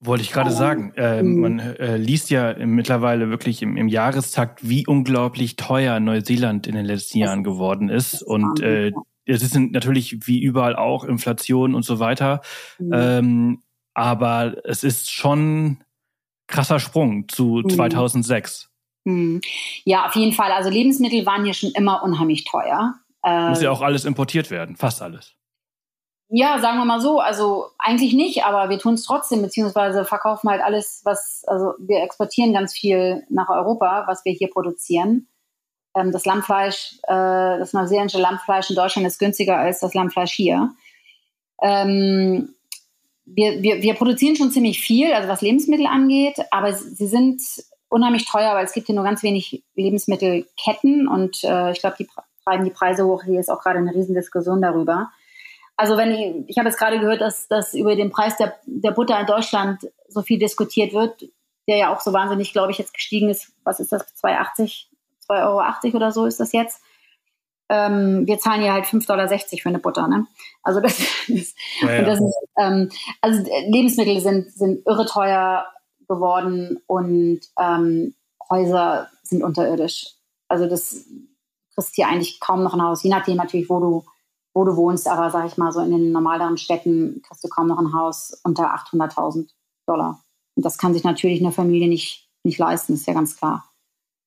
Wollte 0.00 0.22
ich 0.22 0.32
gerade 0.32 0.52
sagen. 0.52 0.94
Äh, 0.96 1.22
man 1.22 1.58
äh, 1.58 1.98
liest 1.98 2.30
ja 2.30 2.54
mittlerweile 2.64 3.28
wirklich 3.28 3.60
im, 3.60 3.76
im, 3.76 3.88
Jahrestakt, 3.88 4.66
wie 4.66 4.86
unglaublich 4.86 5.56
teuer 5.56 6.00
Neuseeland 6.00 6.66
in 6.66 6.76
den 6.76 6.86
letzten 6.86 7.18
Jahren 7.18 7.44
geworden 7.44 7.90
ist. 7.90 8.22
Und 8.22 8.62
äh, 8.62 8.92
es 9.26 9.42
ist 9.42 9.56
natürlich 9.56 10.26
wie 10.26 10.40
überall 10.40 10.76
auch 10.76 11.04
Inflation 11.04 11.74
und 11.74 11.84
so 11.84 11.98
weiter. 11.98 12.40
Mhm. 12.78 12.92
Ähm, 12.92 13.62
aber 13.94 14.56
es 14.64 14.84
ist 14.84 15.10
schon 15.10 15.82
krasser 16.46 16.80
Sprung 16.80 17.28
zu 17.28 17.62
mhm. 17.64 17.70
2006. 17.70 18.70
Mhm. 19.04 19.40
Ja, 19.84 20.06
auf 20.06 20.14
jeden 20.14 20.32
Fall. 20.32 20.52
Also 20.52 20.70
Lebensmittel 20.70 21.26
waren 21.26 21.44
hier 21.44 21.54
schon 21.54 21.70
immer 21.70 22.02
unheimlich 22.02 22.44
teuer. 22.44 22.94
Muss 23.22 23.62
ja 23.62 23.70
ähm, 23.70 23.76
auch 23.76 23.80
alles 23.80 24.04
importiert 24.04 24.50
werden, 24.50 24.76
fast 24.76 25.00
alles. 25.00 25.34
Ja, 26.28 26.58
sagen 26.58 26.78
wir 26.78 26.84
mal 26.84 27.00
so. 27.00 27.20
Also 27.20 27.66
eigentlich 27.78 28.12
nicht, 28.12 28.44
aber 28.44 28.68
wir 28.68 28.78
tun 28.78 28.94
es 28.94 29.04
trotzdem, 29.04 29.42
beziehungsweise 29.42 30.04
verkaufen 30.04 30.50
halt 30.50 30.62
alles, 30.62 31.02
was, 31.04 31.44
also 31.46 31.74
wir 31.78 32.02
exportieren 32.02 32.52
ganz 32.52 32.74
viel 32.74 33.24
nach 33.28 33.48
Europa, 33.48 34.04
was 34.06 34.24
wir 34.24 34.32
hier 34.32 34.50
produzieren. 34.50 35.28
Ähm, 35.94 36.12
das 36.12 36.24
Lammfleisch, 36.24 36.98
äh, 37.04 37.58
das 37.58 37.72
neuseeländische 37.72 38.20
Lammfleisch 38.20 38.70
in 38.70 38.76
Deutschland 38.76 39.06
ist 39.06 39.18
günstiger 39.18 39.56
als 39.56 39.80
das 39.80 39.94
Lammfleisch 39.94 40.32
hier. 40.32 40.70
Ähm, 41.62 42.54
wir, 43.26 43.62
wir, 43.62 43.82
wir 43.82 43.94
produzieren 43.94 44.36
schon 44.36 44.50
ziemlich 44.50 44.80
viel, 44.80 45.12
also 45.12 45.28
was 45.28 45.40
Lebensmittel 45.40 45.86
angeht, 45.86 46.36
aber 46.50 46.72
sie 46.74 47.06
sind 47.06 47.40
unheimlich 47.88 48.26
teuer, 48.26 48.54
weil 48.54 48.64
es 48.64 48.72
gibt 48.72 48.86
hier 48.86 48.96
nur 48.96 49.04
ganz 49.04 49.22
wenig 49.22 49.62
Lebensmittelketten 49.76 51.08
und 51.08 51.42
äh, 51.44 51.72
ich 51.72 51.80
glaube, 51.80 51.96
die 51.98 52.08
treiben 52.44 52.64
die 52.64 52.70
Preise 52.70 53.06
hoch. 53.06 53.22
Hier 53.24 53.40
ist 53.40 53.50
auch 53.50 53.62
gerade 53.62 53.78
eine 53.78 53.94
Riesendiskussion 53.94 54.60
darüber. 54.60 55.10
Also 55.76 55.96
wenn 55.96 56.12
ich, 56.12 56.50
ich 56.50 56.58
habe 56.58 56.68
jetzt 56.68 56.78
gerade 56.78 57.00
gehört, 57.00 57.20
dass, 57.20 57.48
dass 57.48 57.74
über 57.74 57.96
den 57.96 58.10
Preis 58.10 58.36
der, 58.36 58.54
der 58.66 58.90
Butter 58.90 59.18
in 59.18 59.26
Deutschland 59.26 59.88
so 60.08 60.22
viel 60.22 60.38
diskutiert 60.38 60.92
wird, 60.92 61.24
der 61.66 61.78
ja 61.78 61.94
auch 61.94 62.00
so 62.00 62.12
wahnsinnig, 62.12 62.52
glaube 62.52 62.72
ich, 62.72 62.78
jetzt 62.78 62.94
gestiegen 62.94 63.30
ist. 63.30 63.52
Was 63.64 63.80
ist 63.80 63.90
das? 63.90 64.02
2,80 64.22 64.86
2,80 65.34 65.84
Euro 65.86 65.96
oder 65.96 66.12
so 66.12 66.26
ist 66.26 66.40
das 66.40 66.52
jetzt. 66.52 66.80
Ähm, 67.68 68.26
wir 68.26 68.38
zahlen 68.38 68.62
ja 68.62 68.74
halt 68.74 68.84
5,60 68.84 69.06
Dollar 69.06 69.28
für 69.28 69.68
eine 69.68 69.78
Butter. 69.78 70.08
Ne? 70.08 70.26
Also 70.62 70.80
das 70.80 70.98
ist, 71.28 71.56
ja, 71.80 71.92
ja. 71.94 72.02
das 72.02 72.20
ist 72.20 72.36
ähm, 72.58 72.90
also 73.20 73.42
Lebensmittel 73.68 74.20
sind, 74.20 74.52
sind 74.52 74.86
irre 74.86 75.06
teuer 75.06 75.66
geworden 76.08 76.82
und 76.86 77.40
ähm, 77.58 78.14
Häuser 78.50 79.08
sind 79.22 79.42
unterirdisch. 79.42 80.14
Also 80.48 80.68
das 80.68 81.06
kriegst 81.74 81.94
hier 81.94 82.08
eigentlich 82.08 82.38
kaum 82.40 82.62
noch 82.62 82.74
ein 82.74 82.82
Haus, 82.82 83.02
je 83.02 83.10
nachdem 83.10 83.36
natürlich, 83.36 83.70
wo 83.70 83.80
du, 83.80 84.04
wo 84.52 84.64
du 84.64 84.76
wohnst, 84.76 85.08
aber 85.08 85.30
sag 85.30 85.46
ich 85.46 85.56
mal, 85.56 85.72
so 85.72 85.80
in 85.80 85.90
den 85.90 86.12
normaleren 86.12 86.58
Städten 86.58 87.22
kriegst 87.26 87.42
du 87.42 87.48
kaum 87.48 87.66
noch 87.66 87.78
ein 87.78 87.94
Haus 87.94 88.38
unter 88.44 88.74
800.000. 88.74 89.48
Dollar. 89.86 90.22
Und 90.56 90.64
das 90.64 90.78
kann 90.78 90.94
sich 90.94 91.04
natürlich 91.04 91.40
eine 91.40 91.52
Familie 91.52 91.88
nicht, 91.88 92.28
nicht 92.42 92.58
leisten, 92.58 92.94
ist 92.94 93.06
ja 93.06 93.14
ganz 93.14 93.36
klar. 93.36 93.70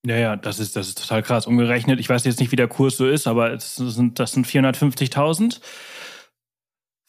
Ja, 0.05 0.15
ja, 0.15 0.35
das 0.35 0.59
ist, 0.59 0.75
das 0.75 0.87
ist 0.89 1.01
total 1.01 1.23
krass. 1.23 1.47
Umgerechnet, 1.47 1.99
ich 1.99 2.09
weiß 2.09 2.23
jetzt 2.25 2.39
nicht, 2.39 2.51
wie 2.51 2.55
der 2.55 2.67
Kurs 2.67 2.97
so 2.97 3.07
ist, 3.07 3.27
aber 3.27 3.51
es 3.51 3.75
sind, 3.75 4.19
das 4.19 4.31
sind 4.31 4.47
450.000. 4.47 5.59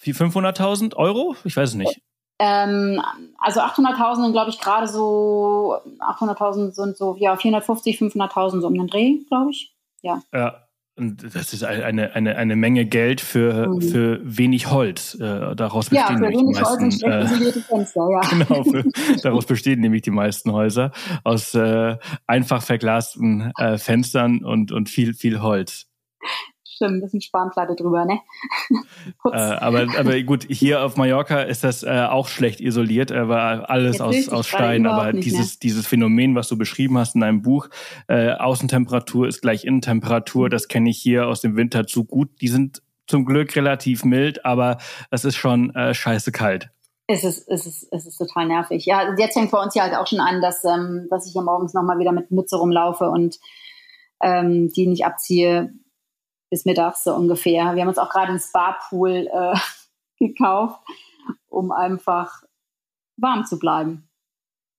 500.000 0.00 0.96
Euro? 0.96 1.36
Ich 1.44 1.56
weiß 1.56 1.70
es 1.70 1.74
nicht. 1.74 2.00
Ähm, 2.40 3.02
also 3.38 3.60
800.000 3.60 4.22
sind, 4.22 4.32
glaube 4.32 4.50
ich, 4.50 4.60
gerade 4.60 4.86
so, 4.86 5.76
800.000 5.98 6.70
sind 6.70 6.96
so, 6.96 7.16
ja, 7.18 7.36
450, 7.36 7.98
500.000 7.98 8.60
so 8.60 8.66
um 8.68 8.74
den 8.74 8.86
Dreh, 8.86 9.18
glaube 9.28 9.50
ich. 9.50 9.74
Ja. 10.02 10.22
Ja. 10.32 10.67
Und 10.98 11.34
das 11.34 11.52
ist 11.52 11.64
eine, 11.64 12.14
eine, 12.14 12.36
eine 12.36 12.56
Menge 12.56 12.84
Geld 12.84 13.20
für, 13.20 13.68
mhm. 13.68 13.80
für 13.80 14.20
wenig 14.22 14.70
Holz. 14.70 15.14
Äh, 15.14 15.54
daraus 15.54 15.90
bestehen 15.90 16.22
ja, 16.22 16.30
wenig 16.30 16.60
Holz 16.60 16.82
und 16.82 16.94
schlecht 16.94 17.30
isolierte 17.30 17.60
Fenster, 17.60 18.08
ja. 18.10 18.20
Genau, 18.30 18.64
für, 18.64 18.84
daraus 19.22 19.46
bestehen 19.46 19.80
nämlich 19.80 20.02
die 20.02 20.10
meisten 20.10 20.52
Häuser 20.52 20.92
aus 21.24 21.54
äh, 21.54 21.96
einfach 22.26 22.62
verglasten 22.62 23.52
äh, 23.58 23.78
Fenstern 23.78 24.44
und, 24.44 24.72
und 24.72 24.88
viel, 24.88 25.14
viel 25.14 25.40
Holz. 25.40 25.86
Stimmt, 26.78 27.02
das 27.02 27.08
ist 27.08 27.14
ein 27.14 27.20
Spanplatte 27.22 27.74
drüber, 27.74 28.04
ne? 28.04 28.20
äh, 29.24 29.36
aber, 29.36 29.88
aber 29.98 30.22
gut, 30.22 30.46
hier 30.48 30.84
auf 30.84 30.96
Mallorca 30.96 31.42
ist 31.42 31.64
das 31.64 31.82
äh, 31.82 32.06
auch 32.08 32.28
schlecht 32.28 32.60
isoliert, 32.60 33.10
äh, 33.10 33.28
war 33.28 33.68
alles 33.68 34.00
aus, 34.00 34.28
aus 34.28 34.46
Stein. 34.46 34.86
Aber 34.86 35.12
dieses, 35.12 35.54
mehr. 35.54 35.58
dieses 35.64 35.88
Phänomen, 35.88 36.36
was 36.36 36.46
du 36.46 36.56
beschrieben 36.56 36.96
hast 36.96 37.16
in 37.16 37.22
deinem 37.22 37.42
Buch, 37.42 37.68
äh, 38.06 38.30
Außentemperatur 38.30 39.26
ist 39.26 39.40
gleich 39.40 39.64
Innentemperatur, 39.64 40.46
mhm. 40.46 40.50
das 40.50 40.68
kenne 40.68 40.90
ich 40.90 40.98
hier 40.98 41.26
aus 41.26 41.40
dem 41.40 41.56
Winter 41.56 41.84
zu 41.88 42.04
gut. 42.04 42.40
Die 42.40 42.48
sind 42.48 42.80
zum 43.08 43.24
Glück 43.24 43.56
relativ 43.56 44.04
mild, 44.04 44.44
aber 44.44 44.78
es 45.10 45.24
ist 45.24 45.34
schon 45.34 45.74
äh, 45.74 45.94
scheiße 45.94 46.30
kalt. 46.30 46.70
Es 47.08 47.24
ist, 47.24 47.48
es, 47.48 47.66
ist, 47.66 47.88
es 47.90 48.06
ist 48.06 48.18
total 48.18 48.46
nervig. 48.46 48.86
Ja, 48.86 49.16
jetzt 49.16 49.34
fängt 49.34 49.50
bei 49.50 49.60
uns 49.60 49.74
ja 49.74 49.82
halt 49.82 49.96
auch 49.96 50.06
schon 50.06 50.20
an, 50.20 50.40
dass, 50.40 50.62
ähm, 50.62 51.08
dass 51.10 51.26
ich 51.26 51.34
ja 51.34 51.42
morgens 51.42 51.74
nochmal 51.74 51.98
wieder 51.98 52.12
mit 52.12 52.30
Mütze 52.30 52.56
rumlaufe 52.56 53.10
und 53.10 53.40
ähm, 54.22 54.68
die 54.68 54.86
nicht 54.86 55.04
abziehe 55.04 55.72
bis 56.50 56.64
mittags 56.64 57.04
so 57.04 57.14
ungefähr. 57.14 57.74
Wir 57.74 57.82
haben 57.82 57.88
uns 57.88 57.98
auch 57.98 58.10
gerade 58.10 58.28
einen 58.28 58.40
Spa-Pool 58.40 59.28
äh, 59.32 59.54
gekauft, 60.18 60.80
um 61.48 61.72
einfach 61.72 62.42
warm 63.16 63.44
zu 63.44 63.58
bleiben. 63.58 64.08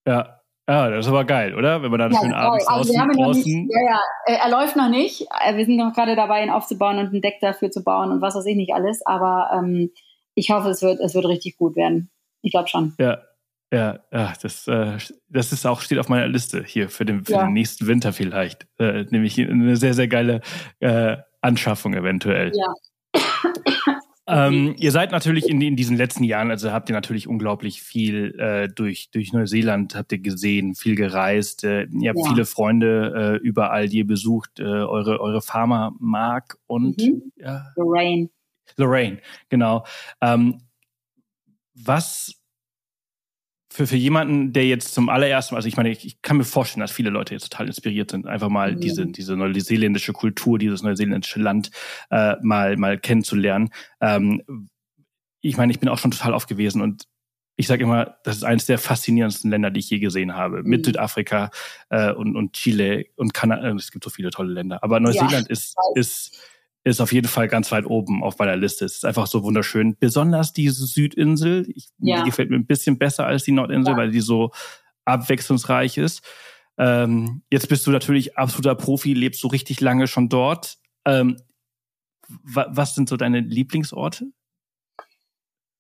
Ja. 0.08 0.36
Ja, 0.68 0.88
das 0.88 1.08
ist 1.08 1.10
aber 1.10 1.26
geil, 1.26 1.56
oder? 1.56 1.82
Wenn 1.82 1.90
man 1.90 2.00
dann 2.00 2.12
ja, 2.12 2.20
schön 2.22 2.32
abends 2.32 2.68
also 2.68 2.94
draußen, 2.94 3.12
draußen 3.14 3.42
nicht, 3.42 3.74
Ja, 3.74 3.82
ja, 4.28 4.36
er 4.38 4.50
läuft 4.52 4.76
noch 4.76 4.90
nicht. 4.90 5.26
Äh, 5.44 5.58
wir 5.58 5.66
sind 5.66 5.78
noch 5.78 5.94
gerade 5.94 6.16
dabei, 6.16 6.44
ihn 6.44 6.52
aufzubauen 6.52 7.00
und 7.00 7.12
ein 7.12 7.22
Deck 7.24 7.40
dafür 7.42 7.72
zu 7.72 7.84
bauen 7.84 8.12
und 8.12 8.22
was 8.22 8.36
weiß 8.36 8.46
ich 8.46 8.56
nicht 8.56 8.72
alles. 8.72 9.04
Aber 9.04 9.50
ähm, 9.52 9.90
ich 10.36 10.52
hoffe, 10.52 10.70
es 10.70 10.84
wird, 10.84 11.00
es 11.00 11.16
wird 11.16 11.26
richtig 11.26 11.58
gut 11.58 11.76
werden. 11.76 12.12
Ich 12.44 12.52
glaube 12.52 12.68
schon. 12.68 12.94
Ja, 13.00 13.18
ja, 13.72 14.00
ja, 14.12 14.34
das, 14.42 14.68
äh, 14.68 14.98
das 15.28 15.52
ist 15.52 15.66
auch, 15.66 15.82
steht 15.82 16.00
auf 16.00 16.10
meiner 16.10 16.28
Liste 16.28 16.64
hier 16.64 16.90
für 16.90 17.06
den, 17.06 17.26
für 17.26 17.34
ja. 17.34 17.46
den 17.46 17.54
nächsten 17.54 17.88
Winter 17.88 18.14
vielleicht. 18.14 18.68
Äh, 18.80 19.06
nämlich 19.10 19.40
eine 19.40 19.76
sehr, 19.76 19.94
sehr 19.94 20.08
geile 20.08 20.42
äh, 20.80 21.18
Anschaffung 21.42 21.94
eventuell. 21.94 22.52
Ja. 22.56 23.22
Ähm, 24.32 24.76
ihr 24.78 24.92
seid 24.92 25.12
natürlich 25.12 25.50
in, 25.50 25.60
in, 25.60 25.76
diesen 25.76 25.98
letzten 25.98 26.24
Jahren, 26.24 26.52
also 26.52 26.72
habt 26.72 26.88
ihr 26.88 26.94
natürlich 26.94 27.28
unglaublich 27.28 27.82
viel 27.82 28.40
äh, 28.40 28.68
durch, 28.70 29.10
durch 29.10 29.34
Neuseeland 29.34 29.96
habt 29.96 30.12
ihr 30.12 30.20
gesehen, 30.20 30.76
viel 30.76 30.96
gereist. 30.96 31.64
Äh, 31.64 31.86
ihr 31.86 32.10
habt 32.10 32.20
ja. 32.20 32.30
viele 32.30 32.46
Freunde 32.46 33.40
äh, 33.42 33.44
überall, 33.44 33.90
die 33.90 33.98
ihr 33.98 34.08
besucht, 34.08 34.60
äh, 34.60 34.64
eure, 34.64 35.20
eure 35.20 35.42
Farmer 35.42 35.94
Mark 35.98 36.60
und 36.68 37.00
mhm. 37.00 37.32
ja, 37.38 37.74
Lorraine. 37.76 38.30
Lorraine, 38.78 39.18
genau. 39.50 39.84
Ähm, 40.22 40.62
was 41.74 42.39
für, 43.80 43.88
für 43.88 43.96
jemanden, 43.96 44.52
der 44.52 44.68
jetzt 44.68 44.94
zum 44.94 45.08
allerersten 45.08 45.56
Mal, 45.56 45.60
also 45.60 45.70
ich 45.70 45.78
meine, 45.78 45.90
ich, 45.90 46.06
ich 46.06 46.22
kann 46.22 46.36
mir 46.36 46.44
vorstellen, 46.44 46.82
dass 46.82 46.92
viele 46.92 47.12
Leute 47.12 47.34
jetzt 47.34 47.50
total 47.50 47.68
inspiriert 47.68 48.12
sind, 48.12 48.28
einfach 48.28 48.50
mal 48.50 48.76
mhm. 48.76 48.82
diese, 48.82 49.06
diese 49.06 49.38
neuseeländische 49.38 50.12
Kultur, 50.12 50.60
dieses 50.60 50.84
neuseeländische 50.84 51.40
Land 51.40 51.72
äh, 52.10 52.36
mal, 52.42 52.76
mal 52.76 53.00
kennenzulernen. 53.00 53.70
Ähm, 54.02 54.68
ich 55.40 55.56
meine, 55.56 55.72
ich 55.72 55.80
bin 55.80 55.88
auch 55.88 55.98
schon 55.98 56.12
total 56.12 56.34
oft 56.34 56.50
gewesen 56.50 56.82
und 56.82 57.06
ich 57.56 57.68
sage 57.68 57.84
immer, 57.84 58.18
das 58.26 58.36
ist 58.36 58.44
eines 58.44 58.66
der 58.66 58.80
faszinierendsten 58.80 59.50
Länder, 59.50 59.72
die 59.72 59.80
ich 59.80 59.90
je 59.90 60.00
gesehen 60.00 60.36
habe. 60.36 60.62
Mhm. 60.62 60.70
Mit 60.70 60.86
Südafrika 60.86 61.50
äh, 61.90 62.12
und, 62.12 62.36
und 62.36 62.52
Chile 62.52 63.06
und 63.16 63.34
Kanada. 63.34 63.66
Äh, 63.66 63.76
es 63.76 63.92
gibt 63.92 64.04
so 64.04 64.10
viele 64.10 64.30
tolle 64.30 64.52
Länder. 64.52 64.84
Aber 64.84 65.00
Neuseeland 65.00 65.48
ja, 65.48 65.54
ist, 65.54 65.78
ist 65.96 66.38
ist 66.84 67.02
auf 67.02 67.12
jeden 67.12 67.28
Fall 67.28 67.48
ganz 67.48 67.72
weit 67.72 67.86
oben 67.86 68.24
auf 68.24 68.38
meiner 68.40 68.56
Liste. 68.56 68.86
Es 68.86 68.96
ist 68.98 69.06
einfach 69.06 69.28
so 69.28 69.44
wunderschön. 69.44 69.98
Besonders 70.00 70.54
diese 70.54 70.86
Südinsel. 70.86 71.70
Ich, 71.76 71.90
ja. 72.00 72.20
Die 72.20 72.30
gefällt 72.30 72.50
mir 72.50 72.56
ein 72.56 72.66
bisschen 72.66 72.98
besser 72.98 73.26
als 73.26 73.44
die 73.44 73.52
Nordinsel, 73.52 73.94
ja. 73.94 73.98
weil 73.98 74.12
die 74.12 74.22
so 74.22 74.52
abwechslungsreich 75.06 75.98
ist. 75.98 76.22
Ähm, 76.78 77.44
jetzt 77.52 77.68
bist 77.68 77.86
du 77.86 77.92
natürlich 77.92 78.38
absoluter 78.38 78.76
Profi, 78.76 79.14
lebst 79.14 79.42
so 79.42 79.50
richtig 79.50 79.82
lange 79.82 80.08
schon 80.08 80.30
dort. 80.30 80.78
Ähm, 81.06 81.38
was 82.44 82.96
sind 82.96 83.10
so 83.10 83.18
deine 83.18 83.42
Lieblingsorte? 83.42 84.32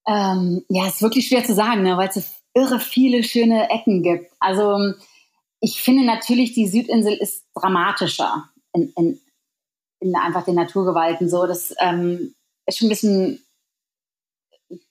Ähm, 0.08 0.66
ja, 0.68 0.88
ist 0.88 1.02
wirklich 1.02 1.28
schwer 1.28 1.46
zu 1.46 1.54
sagen, 1.54 1.84
ne, 1.84 1.96
weil 1.96 2.10
es 2.10 2.44
irre 2.54 2.80
viele 2.80 3.24
schöne 3.24 3.70
Ecken 3.70 4.02
gibt. 4.02 4.32
Also 4.40 4.94
ich 5.62 5.82
finde 5.82 6.06
natürlich, 6.06 6.54
die 6.54 6.68
Südinsel 6.68 7.14
ist 7.14 7.46
dramatischer 7.54 8.50
in, 8.74 8.92
in 8.98 9.20
in 10.00 10.16
einfach 10.16 10.44
den 10.44 10.56
Naturgewalten 10.56 11.30
so. 11.30 11.46
Das 11.46 11.74
ähm, 11.80 12.34
ist 12.66 12.78
schon 12.78 12.88
ein 12.88 12.90
bisschen 12.90 13.40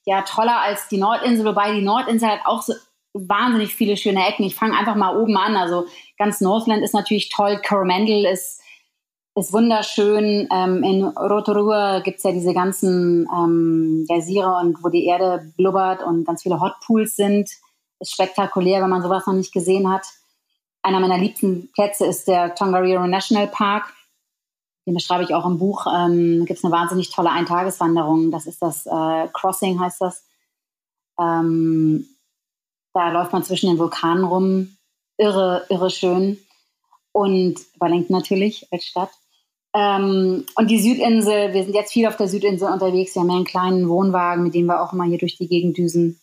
ja, 0.04 0.22
toller 0.22 0.60
als 0.60 0.88
die 0.88 0.98
Nordinsel, 0.98 1.44
wobei 1.44 1.72
die 1.72 1.82
Nordinsel 1.82 2.28
hat 2.28 2.40
auch 2.44 2.62
so 2.62 2.74
wahnsinnig 3.14 3.74
viele 3.74 3.96
schöne 3.96 4.26
Ecken. 4.26 4.44
Ich 4.44 4.54
fange 4.54 4.76
einfach 4.76 4.94
mal 4.94 5.16
oben 5.16 5.36
an. 5.36 5.56
Also 5.56 5.86
ganz 6.18 6.40
Northland 6.40 6.82
ist 6.82 6.94
natürlich 6.94 7.30
toll, 7.30 7.60
Coromandel 7.66 8.26
ist, 8.26 8.60
ist 9.34 9.52
wunderschön. 9.52 10.48
Ähm, 10.52 10.82
in 10.82 11.04
Rotorua 11.04 12.00
gibt 12.00 12.18
es 12.18 12.24
ja 12.24 12.32
diese 12.32 12.54
ganzen 12.54 13.28
ähm, 13.32 14.04
Geysire 14.08 14.56
und 14.60 14.82
wo 14.82 14.88
die 14.88 15.06
Erde 15.06 15.52
blubbert 15.56 16.02
und 16.02 16.24
ganz 16.24 16.42
viele 16.42 16.60
Hotpools 16.60 17.16
sind. 17.16 17.48
Ist 18.00 18.12
spektakulär, 18.12 18.82
wenn 18.82 18.90
man 18.90 19.02
sowas 19.02 19.26
noch 19.26 19.34
nicht 19.34 19.52
gesehen 19.52 19.90
hat. 19.90 20.06
Einer 20.82 21.00
meiner 21.00 21.18
liebsten 21.18 21.70
Plätze 21.72 22.06
ist 22.06 22.28
der 22.28 22.54
Tongariro 22.54 23.06
National 23.06 23.48
Park 23.48 23.92
den 24.88 24.94
beschreibe 24.94 25.22
ich 25.22 25.34
auch 25.34 25.44
im 25.44 25.58
Buch. 25.58 25.86
Ähm, 25.86 26.46
gibt 26.46 26.58
es 26.58 26.64
eine 26.64 26.72
wahnsinnig 26.72 27.10
tolle 27.10 27.30
Eintageswanderung. 27.30 28.30
Das 28.30 28.46
ist 28.46 28.62
das 28.62 28.86
äh, 28.86 29.28
Crossing, 29.34 29.78
heißt 29.78 30.00
das. 30.00 30.24
Ähm, 31.20 32.06
da 32.94 33.10
läuft 33.10 33.34
man 33.34 33.44
zwischen 33.44 33.68
den 33.68 33.78
Vulkanen 33.78 34.24
rum. 34.24 34.78
Irre, 35.18 35.66
irre 35.68 35.90
schön. 35.90 36.38
Und 37.12 37.56
Wellington 37.78 38.16
natürlich 38.16 38.66
als 38.72 38.86
Stadt. 38.86 39.10
Ähm, 39.74 40.46
und 40.56 40.70
die 40.70 40.80
Südinsel, 40.80 41.52
wir 41.52 41.64
sind 41.64 41.74
jetzt 41.74 41.92
viel 41.92 42.06
auf 42.06 42.16
der 42.16 42.28
Südinsel 42.28 42.72
unterwegs. 42.72 43.14
Wir 43.14 43.20
haben 43.20 43.28
ja 43.28 43.36
einen 43.36 43.44
kleinen 43.44 43.88
Wohnwagen, 43.90 44.42
mit 44.42 44.54
dem 44.54 44.66
wir 44.66 44.82
auch 44.82 44.94
immer 44.94 45.04
hier 45.04 45.18
durch 45.18 45.36
die 45.36 45.48
Gegend 45.48 45.76
düsen. 45.76 46.18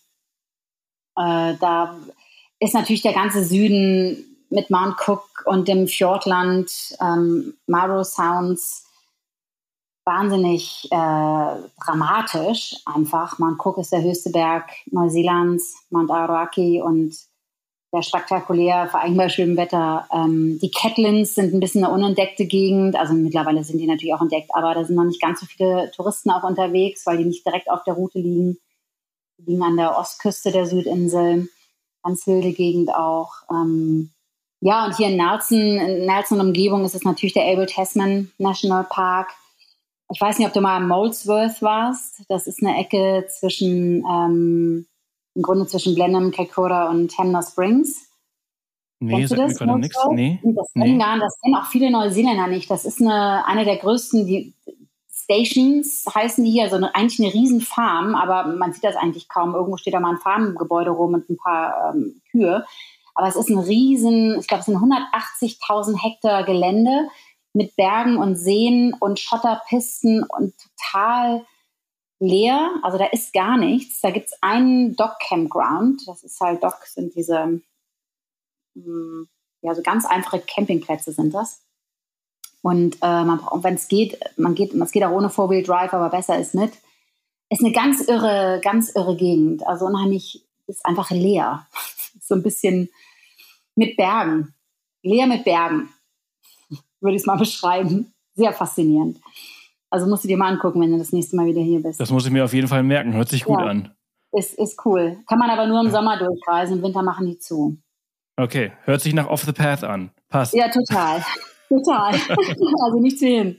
Äh, 1.16 1.54
da 1.60 2.00
ist 2.60 2.74
natürlich 2.74 3.04
der 3.04 3.14
ganze 3.14 3.44
Süden 3.44 4.35
mit 4.50 4.70
Mount 4.70 4.96
Cook 5.06 5.44
und 5.46 5.68
dem 5.68 5.88
Fjordland, 5.88 6.72
ähm, 7.02 7.56
Maro 7.68 8.04
Sounds, 8.04 8.86
wahnsinnig 10.06 10.86
äh, 10.92 11.70
dramatisch 11.84 12.76
einfach. 12.86 13.40
Mount 13.40 13.60
Cook 13.60 13.80
ist 13.80 13.92
der 13.92 14.04
höchste 14.04 14.30
Berg 14.30 14.70
Neuseelands, 14.92 15.76
Mount 15.90 16.12
Aoraki 16.12 16.82
und 16.82 17.16
der 17.96 18.02
spektakulär, 18.02 18.88
vor 18.90 19.02
allem 19.02 19.18
bei 19.18 19.30
schönem 19.30 19.58
Wetter. 19.58 20.08
Ähm, 20.12 20.60
die 20.62 20.70
Catlins 20.70 21.34
sind 21.34 21.54
ein 21.54 21.60
bisschen 21.60 21.84
eine 21.84 21.94
unentdeckte 21.94 22.46
Gegend, 22.46 22.96
also 22.96 23.14
mittlerweile 23.14 23.64
sind 23.64 23.80
die 23.80 23.88
natürlich 23.88 24.14
auch 24.14 24.22
entdeckt, 24.22 24.50
aber 24.54 24.74
da 24.74 24.84
sind 24.84 24.96
noch 24.96 25.06
nicht 25.06 25.22
ganz 25.22 25.40
so 25.40 25.46
viele 25.46 25.92
Touristen 25.92 26.30
auch 26.30 26.44
unterwegs, 26.44 27.06
weil 27.06 27.18
die 27.18 27.26
nicht 27.26 27.46
direkt 27.46 27.70
auf 27.70 27.84
der 27.84 27.94
Route 27.94 28.20
liegen. 28.20 28.58
Die 29.38 29.52
liegen 29.52 29.64
an 29.64 29.78
der 29.78 29.98
Ostküste 29.98 30.52
der 30.52 30.66
Südinsel, 30.66 31.50
ganz 32.04 32.28
wilde 32.28 32.52
Gegend 32.52 32.94
auch. 32.94 33.34
Ähm, 33.50 34.12
ja, 34.66 34.84
und 34.84 34.98
hier 34.98 35.10
in 35.10 35.18
Nelson, 35.18 35.60
in 35.60 36.08
Nelson 36.08 36.42
Umgebung 36.42 36.86
ist 36.86 36.96
es 36.96 37.04
natürlich 37.04 37.34
der 37.34 37.46
Abel 37.46 37.68
Tasman 37.68 38.32
National 38.40 38.84
Park. 38.84 39.30
Ich 40.12 40.20
weiß 40.20 40.40
nicht, 40.40 40.48
ob 40.48 40.54
du 40.54 40.62
mal 40.62 40.82
in 40.82 40.88
Molesworth 40.88 41.62
warst. 41.62 42.24
Das 42.30 42.48
ist 42.48 42.64
eine 42.64 42.76
Ecke 42.76 43.28
zwischen, 43.28 44.04
ähm, 44.10 44.88
im 45.36 45.42
Grunde 45.44 45.68
zwischen 45.68 45.94
Blenheim, 45.94 46.32
Kaikoura 46.32 46.90
und 46.90 47.16
Hamner 47.16 47.44
Springs. 47.44 48.08
Nee, 49.00 49.28
du 49.28 49.36
das? 49.36 49.60
Mir 49.60 49.78
nix. 49.78 49.96
Nee, 50.10 50.40
das, 50.44 50.72
nee. 50.74 50.86
Kennen 50.86 51.00
gar, 51.00 51.20
das 51.20 51.40
kennen 51.44 51.56
auch 51.58 51.68
viele 51.68 51.92
Neuseeländer 51.92 52.48
nicht. 52.48 52.68
Das 52.72 52.86
ist 52.86 53.00
eine, 53.00 53.46
eine 53.46 53.66
der 53.66 53.78
größten 53.78 54.26
die 54.26 54.56
Stations, 55.12 56.06
heißen 56.12 56.44
die 56.44 56.50
hier. 56.50 56.64
Also 56.64 56.78
eine, 56.78 56.96
eigentlich 56.96 57.20
eine 57.20 57.32
Riesenfarm, 57.32 58.16
aber 58.16 58.48
man 58.56 58.74
sieht 58.74 58.84
das 58.84 58.96
eigentlich 58.96 59.30
kaum. 59.30 59.54
Irgendwo 59.54 59.78
steht 59.78 59.94
da 59.94 60.00
mal 60.00 60.14
ein 60.14 60.18
Farmgebäude 60.18 60.90
rum 60.90 61.12
mit 61.12 61.30
ein 61.30 61.38
paar 61.38 61.94
ähm, 61.94 62.20
Kühe. 62.32 62.66
Aber 63.16 63.28
es 63.28 63.36
ist 63.36 63.50
ein 63.50 63.60
riesen, 63.60 64.40
ich 64.40 64.48
glaube, 64.48 64.60
es 64.60 64.66
sind 64.66 64.78
180.000 64.78 66.02
Hektar 66.02 66.44
Gelände 66.44 67.08
mit 67.54 67.76
Bergen 67.78 68.18
und 68.18 68.36
Seen 68.36 68.94
und 69.00 69.20
Schotterpisten 69.20 70.24
und 70.24 70.54
total 70.78 71.46
leer, 72.20 72.72
also 72.82 72.98
da 72.98 73.06
ist 73.06 73.34
gar 73.34 73.58
nichts. 73.58 74.02
Da 74.02 74.12
gibt 74.12 74.28
es 74.28 74.38
einen 74.42 74.96
Dock 74.96 75.16
Campground. 75.20 76.02
Das 76.08 76.24
ist 76.24 76.40
halt 76.40 76.64
Dock, 76.64 76.86
sind 76.86 77.16
diese, 77.16 77.62
hm, 78.76 79.30
ja, 79.62 79.76
so 79.76 79.82
ganz 79.82 80.06
einfache 80.06 80.40
Campingplätze 80.42 81.12
sind 81.12 81.34
das. 81.34 81.62
Und 82.62 82.96
äh, 82.98 83.26
wenn 83.62 83.76
es 83.76 83.88
geht, 83.88 84.20
man 84.38 84.56
geht, 84.56 84.74
es 84.74 84.92
geht 84.92 85.04
auch 85.04 85.12
ohne 85.12 85.30
Four-Wheel 85.30 85.64
Drive, 85.64 85.94
aber 85.94 86.10
besser 86.10 86.40
ist 86.40 86.56
mit. 86.56 86.74
Ist 87.50 87.64
eine 87.64 87.72
ganz 87.72 88.02
irre, 88.02 88.60
ganz 88.64 88.90
irre 88.96 89.16
Gegend. 89.16 89.66
Also 89.68 89.86
unheimlich, 89.86 90.44
ist 90.68 90.86
einfach 90.86 91.12
leer. 91.12 91.68
so 92.22 92.34
ein 92.34 92.42
bisschen 92.42 92.90
mit 93.76 93.98
Bergen. 93.98 94.54
Leer 95.04 95.28
mit 95.28 95.44
Bergen, 95.44 95.90
würde 97.00 97.16
ich 97.16 97.22
es 97.22 97.28
mal 97.28 97.38
beschreiben. 97.38 98.12
Sehr 98.34 98.52
faszinierend. 98.52 99.22
Also 99.90 100.08
musst 100.08 100.24
du 100.24 100.28
dir 100.28 100.38
mal 100.38 100.52
angucken, 100.52 100.82
wenn 100.82 100.92
du 100.92 100.98
das 100.98 101.14
nächste 101.14 101.36
Mal 101.36 101.46
wieder 101.46 101.62
hier 101.62 101.82
bist. 101.82 102.00
Das 102.00 102.12
muss 102.12 102.26
ich 102.26 102.32
mir 102.32 102.44
auf 102.44 102.54
jeden 102.54 102.68
Fall 102.68 102.84
merken. 102.84 103.14
Hört 103.14 103.30
sich 103.30 103.46
gut 103.46 103.60
ja. 103.60 103.68
an. 103.68 103.96
Ist, 104.32 104.56
ist 104.56 104.84
cool. 104.86 105.18
Kann 105.28 105.40
man 105.40 105.50
aber 105.50 105.68
nur 105.68 105.80
im 105.80 105.92
Sommer 105.92 106.18
durchreisen. 106.18 106.78
Im 106.78 106.84
Winter 106.84 107.04
machen 107.04 107.28
die 107.28 107.38
zu. 107.38 107.78
Okay. 108.36 108.74
Hört 108.84 109.02
sich 109.02 109.14
nach 109.14 109.28
Off 109.28 109.44
the 109.44 109.54
Path 109.54 109.84
an. 109.84 110.12
Passt. 110.28 110.54
Ja, 110.54 110.70
total. 110.70 111.24
Total. 111.70 112.14
also 112.84 113.00
nicht 113.00 113.18
sehen. 113.18 113.58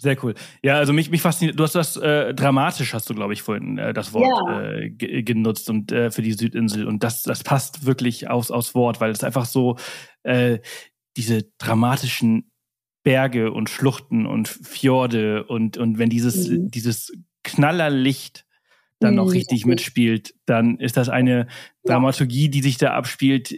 Sehr 0.00 0.16
cool. 0.24 0.34
Ja, 0.62 0.76
also 0.76 0.94
mich, 0.94 1.10
mich 1.10 1.20
fasziniert, 1.20 1.58
du 1.58 1.62
hast 1.62 1.74
das 1.74 1.98
äh, 1.98 2.32
dramatisch, 2.32 2.94
hast 2.94 3.10
du, 3.10 3.14
glaube 3.14 3.34
ich, 3.34 3.42
vorhin 3.42 3.76
äh, 3.76 3.92
das 3.92 4.14
Wort 4.14 4.40
ja. 4.48 4.70
äh, 4.72 4.88
genutzt 5.22 5.68
und 5.68 5.92
äh, 5.92 6.10
für 6.10 6.22
die 6.22 6.32
Südinsel. 6.32 6.86
Und 6.86 7.04
das, 7.04 7.22
das 7.22 7.44
passt 7.44 7.84
wirklich 7.84 8.30
aus, 8.30 8.50
aus 8.50 8.74
Wort, 8.74 9.02
weil 9.02 9.10
es 9.10 9.22
einfach 9.22 9.44
so 9.44 9.76
äh, 10.22 10.60
diese 11.18 11.42
dramatischen 11.58 12.50
Berge 13.02 13.52
und 13.52 13.68
Schluchten 13.68 14.24
und 14.24 14.48
Fjorde 14.48 15.44
und, 15.44 15.76
und 15.76 15.98
wenn 15.98 16.08
dieses, 16.08 16.48
mhm. 16.48 16.70
dieses 16.70 17.12
Knallerlicht 17.44 18.46
dann 19.00 19.16
noch 19.16 19.26
mhm. 19.26 19.32
richtig 19.32 19.66
mitspielt, 19.66 20.34
dann 20.46 20.78
ist 20.78 20.96
das 20.96 21.10
eine 21.10 21.46
Dramaturgie, 21.84 22.48
die 22.48 22.62
sich 22.62 22.78
da 22.78 22.94
abspielt, 22.94 23.54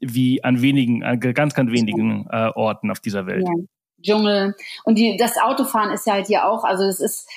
wie 0.00 0.42
an 0.42 0.62
wenigen, 0.62 1.04
an 1.04 1.20
ganz, 1.20 1.54
ganz 1.54 1.70
wenigen 1.70 2.26
äh, 2.28 2.50
Orten 2.56 2.90
auf 2.90 2.98
dieser 2.98 3.26
Welt. 3.26 3.46
Ja. 3.46 3.64
Dschungel. 4.06 4.54
Und 4.84 4.96
die, 4.96 5.16
das 5.16 5.36
Autofahren 5.38 5.90
ist 5.92 6.06
ja 6.06 6.14
halt 6.14 6.26
hier 6.26 6.46
auch, 6.46 6.64
also 6.64 6.84
es 6.84 7.00
ist, 7.00 7.28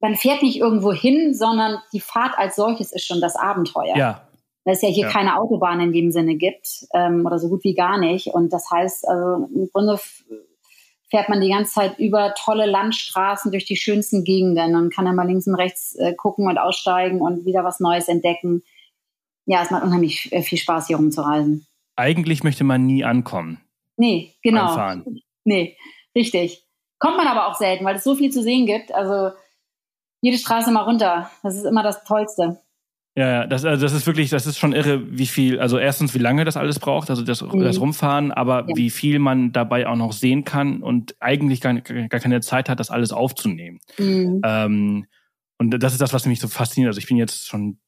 man 0.00 0.16
fährt 0.16 0.42
nicht 0.42 0.58
irgendwo 0.58 0.92
hin, 0.92 1.34
sondern 1.34 1.78
die 1.92 2.00
Fahrt 2.00 2.36
als 2.38 2.56
solches 2.56 2.92
ist 2.92 3.06
schon 3.06 3.20
das 3.20 3.36
Abenteuer. 3.36 3.96
Ja. 3.96 4.26
Weil 4.64 4.74
es 4.74 4.82
ja 4.82 4.88
hier 4.88 5.06
ja. 5.06 5.12
keine 5.12 5.38
Autobahn 5.38 5.80
in 5.80 5.92
dem 5.92 6.10
Sinne 6.10 6.36
gibt 6.36 6.86
ähm, 6.94 7.24
oder 7.24 7.38
so 7.38 7.48
gut 7.48 7.64
wie 7.64 7.74
gar 7.74 7.98
nicht. 7.98 8.28
Und 8.28 8.52
das 8.52 8.70
heißt, 8.70 9.08
also 9.08 9.48
im 9.54 9.68
Grunde 9.72 9.98
fährt 11.10 11.28
man 11.28 11.40
die 11.40 11.50
ganze 11.50 11.72
Zeit 11.72 11.98
über 11.98 12.34
tolle 12.34 12.66
Landstraßen 12.66 13.50
durch 13.50 13.64
die 13.64 13.76
schönsten 13.76 14.24
Gegenden 14.24 14.76
und 14.76 14.94
kann 14.94 15.04
dann 15.04 15.16
mal 15.16 15.26
links 15.26 15.46
und 15.46 15.54
rechts 15.54 15.94
äh, 15.96 16.14
gucken 16.14 16.46
und 16.46 16.58
aussteigen 16.58 17.20
und 17.20 17.46
wieder 17.46 17.64
was 17.64 17.80
Neues 17.80 18.08
entdecken 18.08 18.62
ja, 19.50 19.62
es 19.62 19.70
macht 19.70 19.82
unheimlich 19.82 20.30
viel 20.42 20.58
Spaß, 20.58 20.86
hier 20.86 20.96
rumzureisen. 20.96 21.66
Eigentlich 21.96 22.44
möchte 22.44 22.62
man 22.62 22.86
nie 22.86 23.04
ankommen. 23.04 23.60
Nee, 23.96 24.34
genau. 24.42 24.76
Nee, 25.44 25.76
richtig. 26.16 26.64
Kommt 26.98 27.16
man 27.16 27.26
aber 27.26 27.48
auch 27.48 27.54
selten, 27.54 27.84
weil 27.84 27.96
es 27.96 28.04
so 28.04 28.14
viel 28.14 28.30
zu 28.30 28.42
sehen 28.42 28.66
gibt. 28.66 28.92
Also 28.92 29.30
jede 30.20 30.38
Straße 30.38 30.70
mal 30.70 30.82
runter. 30.82 31.30
Das 31.42 31.56
ist 31.56 31.64
immer 31.64 31.82
das 31.82 32.04
Tollste. 32.04 32.60
Ja, 33.16 33.28
ja, 33.28 33.46
das, 33.46 33.64
also 33.64 33.84
das 33.84 33.92
ist 33.92 34.06
wirklich, 34.06 34.30
das 34.30 34.46
ist 34.46 34.58
schon 34.58 34.72
irre, 34.72 35.02
wie 35.10 35.26
viel, 35.26 35.58
also 35.58 35.78
erstens, 35.78 36.14
wie 36.14 36.20
lange 36.20 36.44
das 36.44 36.56
alles 36.56 36.78
braucht, 36.78 37.10
also 37.10 37.22
das, 37.22 37.42
mhm. 37.42 37.60
das 37.60 37.80
Rumfahren, 37.80 38.30
aber 38.30 38.66
ja. 38.68 38.76
wie 38.76 38.88
viel 38.88 39.18
man 39.18 39.50
dabei 39.52 39.88
auch 39.88 39.96
noch 39.96 40.12
sehen 40.12 40.44
kann 40.44 40.80
und 40.80 41.16
eigentlich 41.18 41.60
gar, 41.60 41.74
gar 41.74 42.20
keine 42.20 42.40
Zeit 42.40 42.68
hat, 42.68 42.78
das 42.78 42.90
alles 42.90 43.12
aufzunehmen. 43.12 43.80
Mhm. 43.98 44.40
Ähm, 44.44 45.06
und 45.58 45.70
das 45.82 45.92
ist 45.92 46.00
das, 46.00 46.12
was 46.12 46.24
mich 46.24 46.40
so 46.40 46.46
fasziniert. 46.46 46.88
Also 46.88 46.98
ich 46.98 47.08
bin 47.08 47.16
jetzt 47.16 47.48
schon 47.48 47.80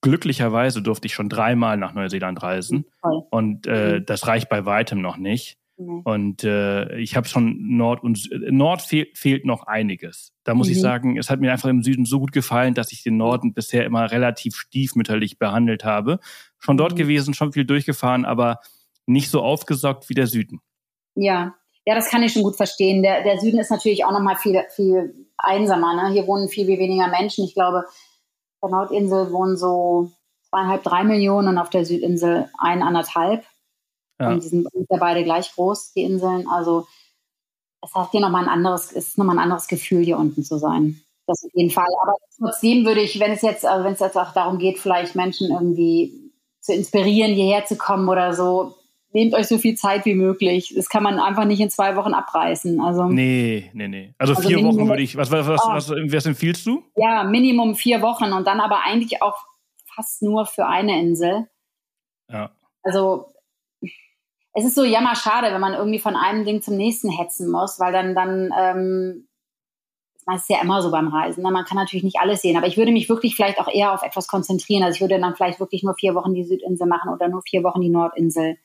glücklicherweise 0.00 0.80
durfte 0.80 1.06
ich 1.06 1.14
schon 1.14 1.28
dreimal 1.28 1.76
nach 1.76 1.92
Neuseeland 1.92 2.42
reisen 2.42 2.86
Voll. 3.00 3.22
und 3.30 3.66
äh, 3.66 3.98
mhm. 3.98 4.06
das 4.06 4.26
reicht 4.26 4.48
bei 4.48 4.64
weitem 4.64 5.02
noch 5.02 5.18
nicht. 5.18 5.58
Und 6.04 6.44
äh, 6.44 6.98
ich 6.98 7.16
habe 7.16 7.26
schon 7.26 7.76
Nord 7.76 8.02
und 8.02 8.28
Nord 8.50 8.82
fehl, 8.82 9.08
fehlt 9.14 9.46
noch 9.46 9.66
einiges. 9.66 10.32
Da 10.44 10.54
muss 10.54 10.66
mhm. 10.66 10.72
ich 10.72 10.80
sagen, 10.80 11.16
es 11.16 11.30
hat 11.30 11.40
mir 11.40 11.52
einfach 11.52 11.68
im 11.68 11.82
Süden 11.82 12.04
so 12.04 12.20
gut 12.20 12.32
gefallen, 12.32 12.74
dass 12.74 12.92
ich 12.92 13.02
den 13.02 13.16
Norden 13.16 13.54
bisher 13.54 13.84
immer 13.84 14.10
relativ 14.10 14.56
stiefmütterlich 14.56 15.38
behandelt 15.38 15.84
habe. 15.84 16.18
Schon 16.58 16.76
dort 16.76 16.92
mhm. 16.92 16.96
gewesen, 16.96 17.34
schon 17.34 17.52
viel 17.52 17.64
durchgefahren, 17.64 18.24
aber 18.24 18.60
nicht 19.06 19.30
so 19.30 19.42
aufgesaugt 19.42 20.08
wie 20.08 20.14
der 20.14 20.26
Süden. 20.26 20.60
Ja, 21.14 21.54
ja, 21.86 21.94
das 21.94 22.10
kann 22.10 22.22
ich 22.22 22.32
schon 22.32 22.42
gut 22.42 22.56
verstehen. 22.56 23.02
Der, 23.02 23.22
der 23.22 23.38
Süden 23.40 23.58
ist 23.58 23.70
natürlich 23.70 24.04
auch 24.04 24.12
noch 24.12 24.20
mal 24.20 24.36
viel, 24.36 24.62
viel 24.74 25.26
einsamer. 25.38 25.94
Ne? 25.94 26.12
Hier 26.12 26.26
wohnen 26.26 26.48
viel, 26.48 26.66
viel 26.66 26.78
weniger 26.78 27.08
Menschen. 27.08 27.44
Ich 27.44 27.54
glaube, 27.54 27.84
der 28.62 28.70
Nordinsel 28.70 29.32
wohnen 29.32 29.56
so 29.56 30.12
zweieinhalb, 30.50 30.82
drei 30.82 31.04
Millionen 31.04 31.48
und 31.48 31.58
auf 31.58 31.70
der 31.70 31.84
Südinsel 31.84 32.50
ein, 32.58 32.82
anderthalb. 32.82 33.44
Ja. 34.20 34.30
Und 34.30 34.44
die 34.44 34.48
sind 34.48 34.68
ja 34.88 34.98
beide 34.98 35.24
gleich 35.24 35.52
groß, 35.52 35.92
die 35.94 36.02
Inseln. 36.02 36.46
Also 36.46 36.86
es 37.82 37.94
hat 37.94 38.10
hier 38.10 38.20
nochmal 38.20 38.44
ein 38.44 38.50
anderes, 38.50 38.92
ist 38.92 39.18
nochmal 39.18 39.36
ein 39.36 39.42
anderes 39.42 39.66
Gefühl, 39.66 40.04
hier 40.04 40.18
unten 40.18 40.44
zu 40.44 40.58
sein. 40.58 41.00
Das 41.26 41.44
auf 41.44 41.50
jeden 41.54 41.70
Fall. 41.70 41.86
Aber 42.02 42.14
trotzdem 42.38 42.84
würde 42.84 43.00
ich, 43.00 43.18
wenn 43.18 43.32
es 43.32 43.42
jetzt, 43.42 43.64
also 43.64 43.84
wenn 43.84 43.94
es 43.94 44.00
jetzt 44.00 44.18
auch 44.18 44.32
darum 44.32 44.58
geht, 44.58 44.78
vielleicht 44.78 45.14
Menschen 45.14 45.50
irgendwie 45.50 46.32
zu 46.60 46.74
inspirieren, 46.74 47.32
hierher 47.32 47.64
zu 47.64 47.76
kommen 47.76 48.08
oder 48.08 48.34
so, 48.34 48.74
nehmt 49.12 49.34
euch 49.34 49.48
so 49.48 49.56
viel 49.56 49.76
Zeit 49.76 50.04
wie 50.04 50.14
möglich. 50.14 50.74
Das 50.76 50.88
kann 50.88 51.02
man 51.02 51.18
einfach 51.18 51.44
nicht 51.44 51.60
in 51.60 51.70
zwei 51.70 51.96
Wochen 51.96 52.12
abreißen. 52.12 52.80
Also, 52.80 53.04
nee, 53.04 53.70
nee, 53.72 53.88
nee. 53.88 54.14
Also, 54.18 54.34
also 54.34 54.46
vier 54.46 54.56
Minimum, 54.56 54.76
Wochen 54.76 54.88
würde 54.88 55.02
ich. 55.02 55.16
Was, 55.16 55.30
was, 55.30 55.46
was, 55.46 55.60
oh, 55.64 55.72
was, 55.72 55.90
was 55.90 56.26
empfiehlst 56.26 56.66
du? 56.66 56.82
Ja, 56.96 57.24
Minimum 57.24 57.74
vier 57.74 58.02
Wochen 58.02 58.32
und 58.32 58.46
dann 58.46 58.60
aber 58.60 58.84
eigentlich 58.84 59.22
auch 59.22 59.38
fast 59.94 60.22
nur 60.22 60.46
für 60.46 60.66
eine 60.66 61.00
Insel. 61.00 61.48
Ja. 62.28 62.50
Also 62.82 63.26
es 64.52 64.64
ist 64.64 64.74
so 64.74 64.84
jammerschade, 64.84 65.52
wenn 65.52 65.60
man 65.60 65.74
irgendwie 65.74 65.98
von 65.98 66.16
einem 66.16 66.44
Ding 66.44 66.62
zum 66.62 66.76
nächsten 66.76 67.08
hetzen 67.08 67.50
muss, 67.50 67.78
weil 67.78 67.92
dann, 67.92 68.14
dann 68.14 68.52
ähm, 68.58 69.28
das 70.26 70.42
ist 70.42 70.50
ja 70.50 70.60
immer 70.60 70.82
so 70.82 70.90
beim 70.90 71.08
Reisen. 71.08 71.42
Ne? 71.42 71.50
Man 71.50 71.64
kann 71.64 71.76
natürlich 71.76 72.04
nicht 72.04 72.20
alles 72.20 72.42
sehen, 72.42 72.56
aber 72.56 72.66
ich 72.66 72.76
würde 72.76 72.92
mich 72.92 73.08
wirklich 73.08 73.36
vielleicht 73.36 73.60
auch 73.60 73.68
eher 73.68 73.92
auf 73.92 74.02
etwas 74.02 74.26
konzentrieren. 74.26 74.82
Also 74.82 74.96
ich 74.96 75.00
würde 75.00 75.20
dann 75.20 75.34
vielleicht 75.34 75.60
wirklich 75.60 75.82
nur 75.82 75.94
vier 75.94 76.14
Wochen 76.14 76.34
die 76.34 76.44
Südinsel 76.44 76.86
machen 76.86 77.12
oder 77.12 77.28
nur 77.28 77.42
vier 77.42 77.62
Wochen 77.62 77.80
die 77.80 77.88
Nordinsel 77.88 78.56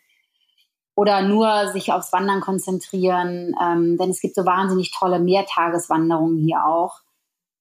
oder 0.95 1.21
nur 1.21 1.71
sich 1.73 1.91
aufs 1.91 2.13
Wandern 2.13 2.39
konzentrieren, 2.39 3.53
ähm, 3.61 3.97
denn 3.97 4.09
es 4.09 4.21
gibt 4.21 4.35
so 4.35 4.45
wahnsinnig 4.45 4.91
tolle 4.91 5.19
Mehrtageswanderungen 5.19 6.37
hier 6.37 6.65
auch. 6.65 7.01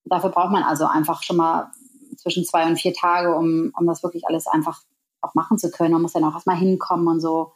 Dafür 0.04 0.30
braucht 0.30 0.52
man 0.52 0.62
also 0.62 0.86
einfach 0.86 1.22
schon 1.22 1.36
mal 1.36 1.70
zwischen 2.16 2.44
zwei 2.44 2.66
und 2.66 2.76
vier 2.76 2.94
Tage, 2.94 3.34
um, 3.34 3.72
um 3.76 3.86
das 3.86 4.02
wirklich 4.02 4.26
alles 4.28 4.46
einfach 4.46 4.82
auch 5.20 5.34
machen 5.34 5.58
zu 5.58 5.70
können. 5.70 5.92
Man 5.92 6.02
muss 6.02 6.12
dann 6.12 6.24
auch 6.24 6.34
erstmal 6.34 6.56
hinkommen 6.56 7.08
und 7.08 7.20
so. 7.20 7.53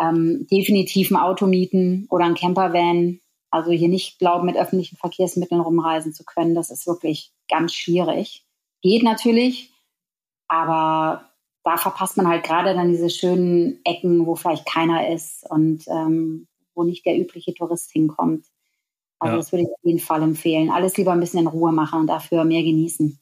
Ähm, 0.00 0.46
definitiv 0.50 1.10
ein 1.10 1.16
Auto 1.16 1.46
mieten 1.46 2.06
oder 2.10 2.24
ein 2.24 2.34
Campervan. 2.34 3.20
Also 3.50 3.70
hier 3.72 3.88
nicht 3.88 4.18
glauben, 4.18 4.46
mit 4.46 4.56
öffentlichen 4.56 4.96
Verkehrsmitteln 4.96 5.60
rumreisen 5.60 6.12
zu 6.12 6.24
können. 6.24 6.54
Das 6.54 6.70
ist 6.70 6.86
wirklich 6.86 7.32
ganz 7.48 7.74
schwierig. 7.74 8.44
Geht 8.80 9.02
natürlich, 9.02 9.72
aber 10.48 11.30
da 11.64 11.76
verpasst 11.76 12.16
man 12.16 12.28
halt 12.28 12.44
gerade 12.44 12.74
dann 12.74 12.88
diese 12.88 13.10
schönen 13.10 13.80
Ecken, 13.84 14.26
wo 14.26 14.34
vielleicht 14.34 14.66
keiner 14.66 15.08
ist 15.12 15.44
und 15.50 15.86
ähm, 15.88 16.46
wo 16.74 16.84
nicht 16.84 17.04
der 17.04 17.18
übliche 17.18 17.52
Tourist 17.52 17.90
hinkommt. 17.92 18.46
Also 19.18 19.32
ja. 19.32 19.36
das 19.36 19.52
würde 19.52 19.64
ich 19.64 19.68
auf 19.68 19.84
jeden 19.84 19.98
Fall 19.98 20.22
empfehlen. 20.22 20.70
Alles 20.70 20.96
lieber 20.96 21.12
ein 21.12 21.20
bisschen 21.20 21.40
in 21.40 21.46
Ruhe 21.46 21.72
machen 21.72 22.00
und 22.00 22.06
dafür 22.06 22.44
mehr 22.44 22.62
genießen. 22.62 23.20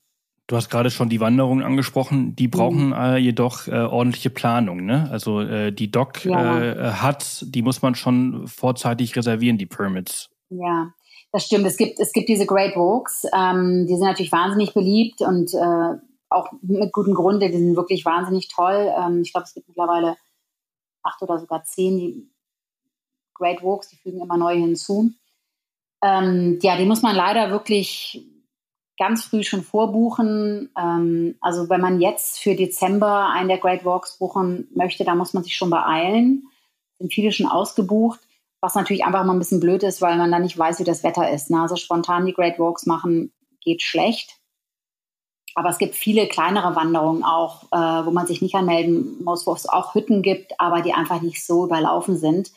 Du 0.49 0.57
hast 0.57 0.70
gerade 0.70 0.90
schon 0.90 1.11
die 1.11 1.20
Wanderungen 1.20 1.62
angesprochen. 1.62 2.34
Die 2.34 2.49
brauchen 2.49 2.88
mhm. 2.88 2.92
äh, 2.94 3.16
jedoch 3.18 3.68
äh, 3.68 3.72
ordentliche 3.72 4.30
Planung. 4.30 4.86
Ne? 4.86 5.07
Also 5.11 5.42
äh, 5.42 5.72
die 5.72 5.90
Doc 5.90 6.24
ja. 6.24 6.59
Äh, 6.59 6.92
hat, 6.94 7.44
die 7.46 7.61
muss 7.61 7.82
man 7.82 7.94
schon 7.94 8.49
vorzeitig 8.49 9.14
reservieren, 9.14 9.59
die 9.59 9.66
Permits. 9.66 10.30
Ja, 10.49 10.90
das 11.32 11.44
stimmt. 11.44 11.66
Es 11.66 11.76
gibt, 11.76 12.01
es 12.01 12.14
gibt 12.14 12.30
diese 12.30 12.46
Great 12.46 12.76
Walks. 12.76 13.26
Ähm, 13.34 13.86
die 13.86 13.94
sind 13.94 14.07
natürlich 14.07 14.32
wahnsinnig 14.32 14.72
beliebt 14.72 15.20
und 15.20 15.53
äh, 15.53 15.99
auch 16.30 16.51
mit 16.62 16.94
gutem 16.94 17.12
Grunde, 17.12 17.51
die 17.51 17.59
sind 17.59 17.76
wirklich 17.76 18.07
wahnsinnig 18.07 18.49
toll. 18.49 18.90
Ähm, 18.99 19.20
ich 19.20 19.32
glaube, 19.32 19.44
es 19.44 19.53
gibt 19.53 19.68
mittlerweile 19.68 20.16
acht 21.03 21.20
oder 21.20 21.38
sogar 21.38 21.62
zehn, 21.64 22.30
Great 23.34 23.62
Walks, 23.62 23.88
die 23.88 23.96
fügen 23.96 24.22
immer 24.22 24.38
neu 24.38 24.57
hinzu. 24.57 25.11
Ähm, 26.03 26.59
ja, 26.62 26.78
die 26.78 26.86
muss 26.86 27.03
man 27.03 27.14
leider 27.14 27.51
wirklich 27.51 28.24
ganz 28.99 29.24
früh 29.24 29.42
schon 29.42 29.62
vorbuchen. 29.62 30.70
Ähm, 30.76 31.36
also 31.40 31.68
wenn 31.68 31.80
man 31.80 32.01
jetzt 32.01 32.38
für 32.38 32.55
Dezember 32.55 33.30
einen 33.30 33.49
der 33.49 33.59
Great 33.59 33.84
Walks 33.84 34.18
buchen 34.18 34.68
möchte, 34.74 35.05
da 35.05 35.14
muss 35.14 35.34
man 35.34 35.44
sich 35.44 35.57
schon 35.57 35.70
beeilen. 35.70 36.49
Sind 36.99 37.12
viele 37.12 37.32
schon 37.32 37.46
ausgebucht, 37.46 38.20
was 38.61 38.74
natürlich 38.74 39.05
einfach 39.05 39.24
mal 39.24 39.32
ein 39.32 39.38
bisschen 39.38 39.61
blöd 39.61 39.82
ist, 39.82 40.03
weil 40.03 40.16
man 40.16 40.30
dann 40.30 40.42
nicht 40.42 40.59
weiß, 40.59 40.80
wie 40.80 40.84
das 40.84 41.05
Wetter 41.05 41.30
ist. 41.30 41.51
Ne? 41.51 41.61
Also 41.62 41.76
spontan 41.76 42.26
die 42.26 42.34
Great 42.34 42.59
Walks 42.59 42.86
machen 42.86 43.32
geht 43.61 43.82
schlecht. 43.82 44.36
Aber 45.55 45.70
es 45.70 45.78
gibt 45.78 45.94
viele 45.94 46.28
kleinere 46.28 46.76
Wanderungen 46.76 47.24
auch, 47.24 47.64
äh, 47.72 48.07
wo 48.07 48.11
man 48.11 48.26
sich 48.26 48.42
nicht 48.42 48.55
anmelden 48.55 49.22
muss, 49.24 49.46
wo 49.46 49.53
es 49.53 49.68
auch 49.68 49.94
Hütten 49.94 50.22
gibt, 50.22 50.61
aber 50.61 50.82
die 50.82 50.92
einfach 50.92 51.20
nicht 51.20 51.44
so 51.44 51.64
überlaufen 51.64 52.16
sind. 52.16 52.53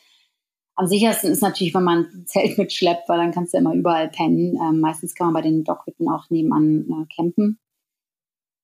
Am 0.75 0.87
sichersten 0.87 1.31
ist 1.31 1.41
natürlich, 1.41 1.73
wenn 1.73 1.83
man 1.83 2.05
ein 2.05 2.25
Zelt 2.25 2.57
mitschleppt, 2.57 3.07
weil 3.07 3.17
dann 3.17 3.31
kannst 3.31 3.53
du 3.53 3.57
immer 3.57 3.73
überall 3.73 4.09
pennen. 4.09 4.57
Ähm, 4.61 4.79
meistens 4.79 5.13
kann 5.15 5.27
man 5.27 5.33
bei 5.33 5.41
den 5.41 5.63
Dockhütten 5.63 6.09
auch 6.09 6.29
nebenan 6.29 6.85
äh, 6.89 7.15
campen. 7.15 7.59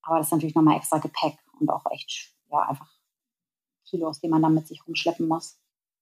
Aber 0.02 0.18
das 0.18 0.28
ist 0.28 0.32
natürlich 0.32 0.56
nochmal 0.56 0.78
extra 0.78 1.00
Gepäck 1.00 1.38
und 1.60 1.70
auch 1.70 1.84
echt, 1.92 2.34
ja, 2.50 2.60
einfach 2.60 2.90
Kilos, 3.90 4.20
die 4.20 4.30
man 4.30 4.42
dann 4.42 4.54
mit 4.54 4.68
sich 4.68 4.82
rumschleppen 4.86 5.28
muss. 5.28 5.60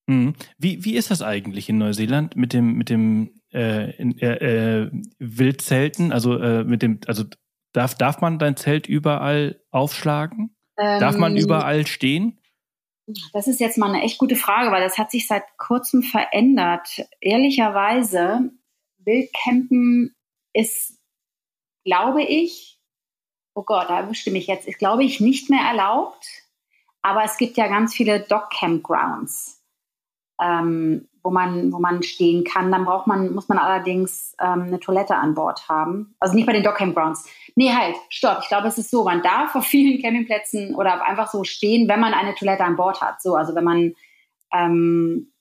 Mhm. 0.07 0.35
Wie, 0.57 0.85
wie 0.85 0.95
ist 0.95 1.09
das 1.09 1.21
eigentlich 1.21 1.69
in 1.69 1.79
Neuseeland 1.79 2.35
mit 2.35 2.53
dem, 2.53 2.73
mit 2.73 2.89
dem 2.89 3.41
äh, 3.51 3.95
in, 3.97 4.17
äh, 4.19 4.83
äh 4.83 4.91
Wildzelten? 5.17 6.11
Also 6.11 6.37
äh, 6.37 6.63
mit 6.63 6.81
dem, 6.81 6.99
also 7.07 7.23
darf, 7.73 7.95
darf 7.95 8.21
man 8.21 8.37
dein 8.37 8.57
Zelt 8.57 8.87
überall 8.87 9.61
aufschlagen? 9.71 10.55
Ähm, 10.77 10.99
darf 10.99 11.17
man 11.17 11.35
ähm, 11.35 11.43
überall 11.43 11.87
stehen? 11.87 12.39
Das 13.33 13.47
ist 13.47 13.59
jetzt 13.59 13.77
mal 13.77 13.93
eine 13.93 14.03
echt 14.03 14.17
gute 14.17 14.35
Frage, 14.35 14.71
weil 14.71 14.81
das 14.81 14.97
hat 14.97 15.11
sich 15.11 15.27
seit 15.27 15.43
kurzem 15.57 16.01
verändert. 16.01 17.05
Ehrlicherweise, 17.21 18.51
Wildcampen 18.97 20.15
ist, 20.53 20.99
glaube 21.83 22.23
ich, 22.23 22.79
oh 23.53 23.63
Gott, 23.63 23.89
da 23.89 23.99
erwischte 24.01 24.31
mich 24.31 24.47
jetzt, 24.47 24.67
ist, 24.67 24.79
glaube 24.79 25.03
ich, 25.03 25.19
nicht 25.19 25.49
mehr 25.49 25.63
erlaubt. 25.63 26.25
Aber 27.01 27.23
es 27.23 27.37
gibt 27.37 27.57
ja 27.57 27.67
ganz 27.67 27.93
viele 27.93 28.19
Dog-Campgrounds, 28.21 29.63
ähm, 30.41 31.07
wo, 31.21 31.29
man, 31.29 31.71
wo 31.71 31.77
man 31.77 32.01
stehen 32.01 32.43
kann. 32.43 32.71
Dann 32.71 32.85
braucht 32.85 33.05
man, 33.05 33.33
muss 33.33 33.47
man 33.47 33.59
allerdings 33.59 34.35
ähm, 34.39 34.63
eine 34.63 34.79
Toilette 34.79 35.15
an 35.15 35.35
Bord 35.35 35.69
haben. 35.69 36.15
Also 36.19 36.33
nicht 36.33 36.47
bei 36.47 36.53
den 36.53 36.63
Dog-Campgrounds. 36.63 37.29
Nee, 37.55 37.71
halt, 37.71 37.95
stopp. 38.09 38.39
Ich 38.41 38.49
glaube, 38.49 38.67
es 38.67 38.77
ist 38.77 38.91
so, 38.91 39.03
man 39.05 39.21
darf 39.21 39.55
auf 39.55 39.65
vielen 39.65 40.01
Campingplätzen 40.01 40.75
oder 40.75 41.05
einfach 41.05 41.31
so 41.31 41.43
stehen, 41.43 41.87
wenn 41.87 41.99
man 41.99 42.13
eine 42.13 42.35
Toilette 42.35 42.63
an 42.63 42.75
Bord 42.75 43.01
hat. 43.01 43.21
So, 43.21 43.35
also 43.35 43.55
wenn 43.55 43.63
man 43.63 43.93
ähm, 44.53 45.31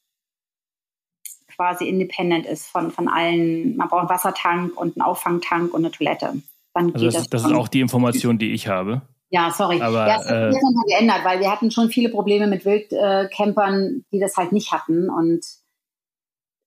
quasi 1.55 1.89
independent 1.89 2.47
ist 2.47 2.67
von, 2.67 2.91
von 2.91 3.09
allen, 3.09 3.77
man 3.77 3.89
braucht 3.89 4.01
einen 4.01 4.09
Wassertank 4.09 4.77
und 4.77 4.97
einen 4.97 5.03
Auffangtank 5.03 5.75
und 5.75 5.85
eine 5.85 5.91
Toilette. 5.91 6.35
Dann 6.73 6.93
also 6.93 7.07
das, 7.07 7.15
das, 7.15 7.31
das 7.31 7.45
ist 7.45 7.53
auch 7.53 7.69
die 7.69 7.81
Information, 7.81 8.39
die 8.39 8.53
ich 8.53 8.69
habe. 8.69 9.03
Ja, 9.31 9.51
sorry. 9.51 9.81
Aber, 9.81 10.07
ja, 10.07 10.17
es 10.21 10.31
hat 10.31 10.53
sich 10.53 10.63
äh, 10.63 10.97
geändert, 10.97 11.25
weil 11.25 11.41
wir 11.41 11.51
hatten 11.51 11.71
schon 11.71 11.89
viele 11.89 12.09
Probleme 12.09 12.47
mit 12.47 12.65
Wildcampern, 12.65 13.75
äh, 13.75 14.03
die 14.13 14.21
das 14.21 14.37
halt 14.37 14.53
nicht 14.53 14.71
hatten. 14.71 15.11
Und 15.11 15.45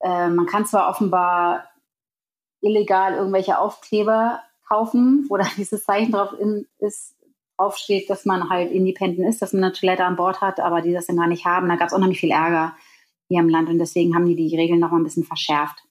äh, 0.01 0.29
man 0.29 0.45
kann 0.45 0.65
zwar 0.65 0.89
offenbar 0.89 1.63
illegal 2.61 3.13
irgendwelche 3.13 3.59
Aufkleber 3.59 4.41
kaufen, 4.67 5.25
wo 5.29 5.37
da 5.37 5.45
dieses 5.57 5.83
Zeichen 5.83 6.11
drauf 6.11 6.33
in, 6.39 6.65
ist, 6.79 7.15
draufsteht, 7.57 8.09
dass 8.09 8.25
man 8.25 8.49
halt 8.49 8.71
independent 8.71 9.27
ist, 9.27 9.41
dass 9.41 9.53
man 9.53 9.63
eine 9.63 9.73
Toilette 9.73 10.05
an 10.05 10.15
Bord 10.15 10.41
hat, 10.41 10.59
aber 10.59 10.81
die 10.81 10.93
das 10.93 11.07
dann 11.07 11.17
gar 11.17 11.27
nicht 11.27 11.45
haben. 11.45 11.67
Da 11.69 11.75
gab 11.75 11.87
es 11.87 11.93
unheimlich 11.93 12.19
viel 12.19 12.31
Ärger 12.31 12.75
hier 13.29 13.39
im 13.39 13.49
Land 13.49 13.69
und 13.69 13.79
deswegen 13.79 14.15
haben 14.15 14.25
die 14.25 14.35
die 14.35 14.55
Regeln 14.55 14.79
noch 14.79 14.91
mal 14.91 14.97
ein 14.97 15.03
bisschen 15.03 15.23
verschärft. 15.23 15.83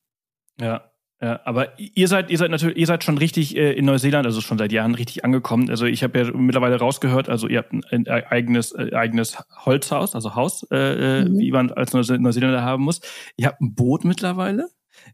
Ja, 0.60 0.90
ja, 1.20 1.40
aber 1.44 1.78
ihr 1.78 2.08
seid, 2.08 2.30
ihr 2.30 2.36
seid 2.36 2.50
natürlich, 2.50 2.76
ihr 2.76 2.86
seid 2.86 3.02
schon 3.02 3.16
richtig 3.16 3.56
äh, 3.56 3.72
in 3.72 3.86
Neuseeland, 3.86 4.26
also 4.26 4.42
schon 4.42 4.58
seit 4.58 4.70
Jahren 4.70 4.94
richtig 4.94 5.24
angekommen. 5.24 5.70
Also 5.70 5.86
ich 5.86 6.02
habe 6.02 6.18
ja 6.18 6.30
mittlerweile 6.32 6.78
rausgehört, 6.78 7.30
also 7.30 7.48
ihr 7.48 7.58
habt 7.58 7.72
ein, 7.72 7.84
ein 7.90 8.06
eigenes, 8.06 8.72
äh, 8.72 8.94
eigenes 8.94 9.38
Holzhaus, 9.64 10.14
also 10.14 10.34
Haus, 10.34 10.66
äh, 10.70 10.76
äh 10.76 11.24
mhm. 11.24 11.38
wie 11.38 11.50
man 11.52 11.72
als 11.72 11.94
Neuseeländer 11.94 12.62
haben 12.62 12.84
muss. 12.84 13.00
Ihr 13.38 13.46
habt 13.46 13.62
ein 13.62 13.74
Boot 13.74 14.04
mittlerweile. 14.04 14.68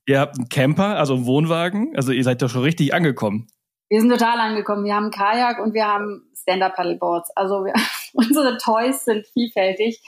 Ihr 0.04 0.18
habt 0.18 0.38
einen 0.38 0.48
Camper, 0.48 0.98
also 0.98 1.14
einen 1.14 1.26
Wohnwagen. 1.26 1.92
Also 1.94 2.10
ihr 2.10 2.24
seid 2.24 2.42
doch 2.42 2.50
schon 2.50 2.62
richtig 2.62 2.94
angekommen. 2.94 3.46
Wir 3.92 4.00
sind 4.00 4.08
total 4.08 4.40
angekommen. 4.40 4.86
Wir 4.86 4.94
haben 4.94 5.10
einen 5.10 5.12
Kajak 5.12 5.58
und 5.58 5.74
wir 5.74 5.86
haben 5.86 6.22
Stand-Up-Paddleboards. 6.34 7.36
Also 7.36 7.66
wir, 7.66 7.74
unsere 8.14 8.56
Toys 8.56 9.04
sind 9.04 9.26
vielfältig. 9.26 10.00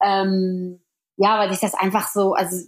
Ähm, 0.00 0.80
ja, 1.16 1.36
weil 1.36 1.50
sich 1.50 1.58
das 1.58 1.74
einfach 1.74 2.06
so, 2.06 2.34
also 2.34 2.64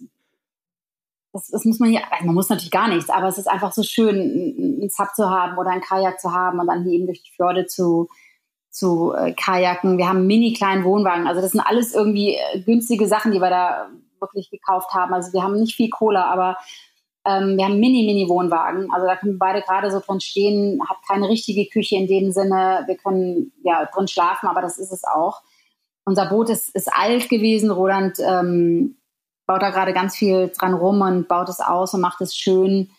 das, 1.33 1.47
das 1.53 1.65
muss 1.65 1.79
man 1.79 1.91
hier, 1.91 2.01
also 2.11 2.25
man 2.25 2.35
muss 2.35 2.49
natürlich 2.49 2.73
gar 2.73 2.89
nichts, 2.89 3.11
aber 3.11 3.29
es 3.29 3.39
ist 3.39 3.47
einfach 3.47 3.73
so 3.73 3.85
schön, 3.85 4.17
einen 4.17 4.91
Zap 4.91 5.15
zu 5.15 5.31
haben 5.31 5.57
oder 5.57 5.71
einen 5.71 5.83
Kajak 5.83 6.19
zu 6.19 6.33
haben 6.33 6.59
und 6.59 6.67
dann 6.67 6.83
hier 6.83 6.95
eben 6.95 7.07
durch 7.07 7.23
die 7.23 7.31
Fjorde 7.31 7.67
zu, 7.67 8.09
zu 8.71 9.15
äh, 9.15 9.33
kajaken. 9.35 9.99
Wir 9.99 10.09
haben 10.09 10.17
einen 10.17 10.27
mini 10.27 10.53
kleinen 10.53 10.83
Wohnwagen. 10.83 11.29
Also 11.29 11.41
das 11.41 11.53
sind 11.53 11.61
alles 11.61 11.95
irgendwie 11.95 12.35
äh, 12.35 12.61
günstige 12.63 13.07
Sachen, 13.07 13.31
die 13.31 13.41
wir 13.41 13.51
da 13.51 13.89
wirklich 14.19 14.51
gekauft 14.51 14.95
haben. 14.95 15.15
Also 15.15 15.33
wir 15.33 15.45
haben 15.45 15.61
nicht 15.61 15.77
viel 15.77 15.91
Kohle, 15.91 16.25
aber 16.25 16.57
ähm, 17.27 17.57
wir 17.57 17.65
haben 17.65 17.79
mini, 17.81 18.07
mini 18.07 18.29
Wohnwagen. 18.29 18.91
Also 18.93 19.07
da 19.07 19.17
können 19.17 19.35
wir 19.35 19.39
beide 19.39 19.63
gerade 19.63 19.91
so 19.91 20.01
drin 20.01 20.21
stehen, 20.21 20.81
hat 20.89 20.99
keine 21.09 21.29
richtige 21.29 21.69
Küche 21.69 21.97
in 21.97 22.07
dem 22.07 22.33
Sinne. 22.33 22.85
Wir 22.87 22.97
können 22.97 23.53
ja 23.63 23.87
drin 23.87 24.09
schlafen, 24.09 24.49
aber 24.49 24.63
das 24.63 24.79
ist 24.79 24.93
es 24.93 25.05
auch. 25.05 25.43
Unser 26.05 26.27
Boot 26.27 26.49
ist, 26.49 26.75
ist 26.75 26.93
alt 26.93 27.29
gewesen. 27.29 27.71
Roland 27.71 28.19
ähm, 28.21 28.97
baut 29.47 29.63
da 29.63 29.71
gerade 29.71 29.93
ganz 29.93 30.17
viel 30.17 30.51
dran 30.57 30.75
rum 30.75 31.03
und 31.03 31.29
baut 31.29 31.49
es 31.49 31.61
aus 31.61 31.93
und 31.93 32.01
macht 32.01 32.21
es 32.21 32.35
schön. 32.35 32.91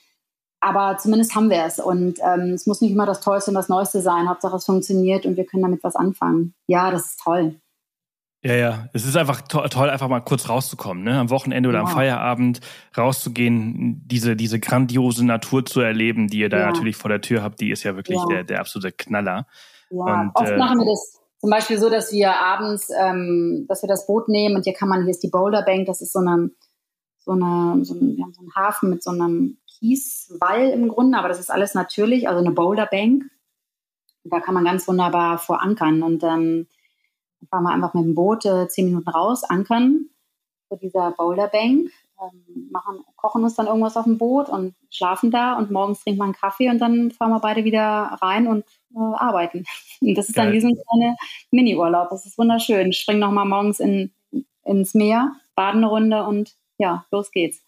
Aber 0.60 0.98
zumindest 1.00 1.34
haben 1.34 1.50
wir 1.50 1.66
es. 1.66 1.80
Und 1.80 2.20
ähm, 2.20 2.54
es 2.54 2.68
muss 2.68 2.82
nicht 2.82 2.92
immer 2.92 3.08
das 3.08 3.22
Tollste 3.22 3.50
und 3.50 3.56
das 3.56 3.70
Neueste 3.70 4.02
sein. 4.02 4.30
Hauptsache 4.30 4.56
es 4.56 4.66
funktioniert 4.66 5.26
und 5.26 5.36
wir 5.36 5.46
können 5.46 5.64
damit 5.64 5.84
was 5.84 5.96
anfangen. 5.96 6.54
Ja, 6.68 6.92
das 6.92 7.06
ist 7.08 7.20
toll. 7.22 7.56
Ja, 8.44 8.56
ja, 8.56 8.90
es 8.94 9.06
ist 9.06 9.16
einfach 9.16 9.42
to 9.42 9.68
toll, 9.68 9.90
einfach 9.90 10.08
mal 10.08 10.20
kurz 10.22 10.50
rauszukommen, 10.50 11.04
ne? 11.04 11.20
Am 11.20 11.30
Wochenende 11.30 11.70
oder 11.70 11.80
ja. 11.80 11.86
am 11.86 11.92
Feierabend 11.92 12.60
rauszugehen, 12.98 14.02
diese, 14.08 14.36
diese 14.36 14.60
grandiose 14.60 15.24
Natur 15.24 15.64
zu 15.64 15.80
erleben, 15.80 16.28
die 16.28 16.40
ihr 16.40 16.50
da 16.50 16.60
ja. 16.60 16.66
natürlich 16.66 16.96
vor 16.96 17.10
der 17.10 17.22
Tür 17.22 17.44
habt, 17.44 17.60
die 17.62 17.70
ist 17.70 17.84
ja 17.84 17.96
wirklich 17.96 18.18
ja. 18.18 18.26
Der, 18.28 18.44
der 18.44 18.60
absolute 18.60 18.92
Knaller. 18.92 19.46
Ja, 19.92 20.22
und, 20.22 20.32
oft 20.34 20.50
äh, 20.50 20.58
machen 20.58 20.80
wir 20.80 20.86
das 20.86 21.20
zum 21.40 21.50
Beispiel 21.52 21.78
so, 21.78 21.90
dass 21.92 22.12
wir 22.12 22.36
abends, 22.36 22.90
ähm, 23.00 23.66
dass 23.68 23.84
wir 23.84 23.88
das 23.88 24.08
Boot 24.08 24.28
nehmen 24.28 24.56
und 24.56 24.64
hier 24.64 24.74
kann 24.74 24.90
man, 24.90 25.04
hier 25.04 25.12
ist 25.12 25.22
die 25.22 25.30
Boulder 25.30 25.62
Bank, 25.62 25.86
das 25.86 26.02
ist 26.02 26.14
so 26.14 26.20
eine, 26.20 26.50
so 27.20 27.34
eine, 27.34 27.86
so 27.86 27.94
ein, 27.94 28.18
wir 28.18 28.24
haben 28.24 28.34
so 28.34 28.42
einen 28.42 28.56
Hafen 28.56 28.90
mit 28.90 29.04
so 29.04 29.12
einem 29.12 29.58
Kieswall 29.68 30.70
im 30.70 30.88
Grunde, 30.88 31.18
aber 31.18 31.28
das 31.28 31.40
ist 31.40 31.52
alles 31.52 31.76
natürlich, 31.76 32.28
also 32.28 32.40
eine 32.40 32.52
Boulder 32.52 32.88
Bank. 32.88 33.24
Da 34.24 34.40
kann 34.40 34.54
man 34.56 34.66
ganz 34.66 34.88
wunderbar 34.88 35.38
verankern 35.38 36.02
und 36.04 36.24
dann 36.24 36.68
fahren 37.50 37.64
wir 37.64 37.72
einfach 37.72 37.94
mit 37.94 38.06
dem 38.06 38.16
Boot 38.16 38.46
äh, 38.46 38.68
zehn 38.68 38.86
Minuten 38.86 39.10
raus, 39.10 39.44
ankern 39.44 40.10
vor 40.72 40.78
dieser 40.78 41.12
Boulder 41.12 41.50
Bank, 41.50 41.92
ähm, 42.22 42.70
machen, 42.72 43.04
kochen 43.18 43.44
uns 43.44 43.56
dann 43.56 43.68
irgendwas 43.68 43.98
auf 43.98 44.06
dem 44.06 44.18
Boot 44.18 44.48
und 44.48 44.74
schlafen 44.90 45.30
da 45.30 45.58
und 45.58 45.70
morgens 45.70 46.02
trinken 46.02 46.20
wir 46.20 46.24
einen 46.24 46.34
Kaffee 46.34 46.70
und 46.70 46.80
dann 46.80 47.12
fahren 47.12 47.32
wir 47.32 47.40
beide 47.40 47.66
wieder 47.66 48.18
rein 48.22 48.48
und 48.48 48.64
äh, 48.96 49.00
arbeiten. 49.00 49.66
Und 50.02 50.18
das 50.18 50.30
ist 50.30 50.36
Geil. 50.36 50.46
dann 50.46 50.54
wie 50.54 50.62
so 50.62 50.68
ein 50.68 50.74
kleiner 50.74 51.16
Mini-Urlaub. 51.52 52.10
Das 52.10 52.26
ist 52.26 52.38
wunderschön. 52.40 52.92
Spring 52.92 53.20
nochmal 53.20 53.46
morgens 53.46 53.80
in, 53.80 54.12
ins 54.66 54.96
Meer, 54.96 55.34
baden 55.56 55.84
eine 55.84 55.90
Runde 55.90 56.24
und 56.26 56.56
ja, 56.80 57.06
los 57.12 57.32
geht's. 57.32 57.62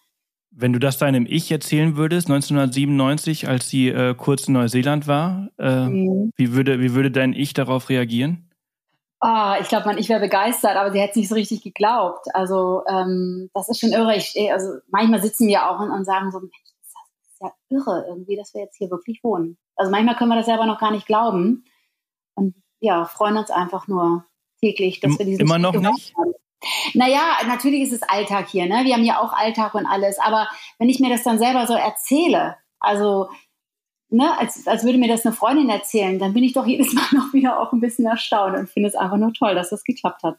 Wenn 0.50 0.74
du 0.74 0.80
das 0.80 0.98
deinem 0.98 1.28
Ich 1.28 1.52
erzählen 1.52 1.96
würdest, 1.96 2.28
1997, 2.28 3.48
als 3.48 3.70
sie 3.70 3.90
äh, 3.90 4.16
kurz 4.16 4.48
in 4.48 4.56
Neuseeland 4.56 5.08
war, 5.08 5.50
äh, 5.60 5.88
mhm. 5.88 6.32
wie, 6.36 6.54
würde, 6.54 6.80
wie 6.80 6.96
würde 6.96 7.12
dein 7.12 7.34
Ich 7.34 7.54
darauf 7.54 7.90
reagieren? 7.90 8.50
Ah, 9.26 9.58
ich 9.62 9.70
glaube, 9.70 9.98
ich 9.98 10.10
wäre 10.10 10.20
begeistert, 10.20 10.76
aber 10.76 10.92
sie 10.92 11.00
hätte 11.00 11.12
es 11.12 11.16
nicht 11.16 11.30
so 11.30 11.36
richtig 11.36 11.64
geglaubt. 11.64 12.26
Also 12.34 12.84
ähm, 12.90 13.50
das 13.54 13.70
ist 13.70 13.80
schon 13.80 13.94
irre. 13.94 14.18
Ich, 14.18 14.36
also 14.52 14.80
manchmal 14.90 15.22
sitzen 15.22 15.48
wir 15.48 15.70
auch 15.70 15.80
und, 15.80 15.92
und 15.92 16.04
sagen 16.04 16.30
so, 16.30 16.42
Mensch, 16.42 16.52
das 16.62 17.32
ist 17.32 17.42
ja 17.42 17.54
irre 17.70 18.06
irgendwie, 18.10 18.36
dass 18.36 18.54
wir 18.54 18.60
jetzt 18.60 18.76
hier 18.76 18.92
wirklich 18.92 19.24
wohnen. 19.24 19.58
Also 19.78 19.92
manchmal 19.92 20.18
können 20.18 20.30
wir 20.30 20.36
das 20.36 20.46
selber 20.46 20.66
noch 20.66 20.78
gar 20.78 20.92
nicht 20.92 21.08
glauben 21.08 21.64
und 22.36 22.54
ja, 22.82 23.06
freuen 23.06 23.38
uns 23.38 23.50
einfach 23.50 23.88
nur 23.88 24.26
täglich, 24.60 25.00
dass 25.00 25.18
wir 25.18 25.26
diesen 25.26 25.40
Immer 25.40 25.58
noch 25.58 25.74
nicht? 25.74 26.14
Haben. 26.18 26.34
Naja, 26.94 27.22
natürlich 27.48 27.84
ist 27.84 27.94
es 27.94 28.04
Alltag 28.04 28.50
hier, 28.50 28.66
ne? 28.66 28.84
Wir 28.84 28.96
haben 28.96 29.06
ja 29.06 29.22
auch 29.22 29.32
Alltag 29.32 29.74
und 29.74 29.86
alles, 29.86 30.20
aber 30.20 30.50
wenn 30.80 30.90
ich 30.90 31.00
mir 31.00 31.10
das 31.10 31.24
dann 31.24 31.40
selber 31.40 31.66
so 31.66 31.76
erzähle, 31.76 32.58
also 32.82 33.30
ne, 34.14 34.38
als, 34.38 34.68
als 34.68 34.84
würde 34.84 34.98
mir 34.98 35.08
das 35.08 35.26
eine 35.26 35.36
Freundin 35.36 35.70
erzählen, 35.70 36.20
dann 36.20 36.34
bin 36.34 36.44
ich 36.44 36.54
doch 36.54 36.66
jedes 36.66 36.94
Mal 36.94 37.08
noch 37.12 37.34
wieder 37.34 37.60
auch 37.60 37.74
ein 37.74 37.82
bisschen 37.82 38.06
erstaunt 38.06 38.58
und 38.58 38.70
finde 38.70 38.90
es 38.90 38.96
einfach 38.96 39.18
nur 39.18 39.34
toll, 39.34 39.56
dass 39.56 39.70
das 39.70 39.84
geklappt 39.84 40.24
hat. 40.24 40.38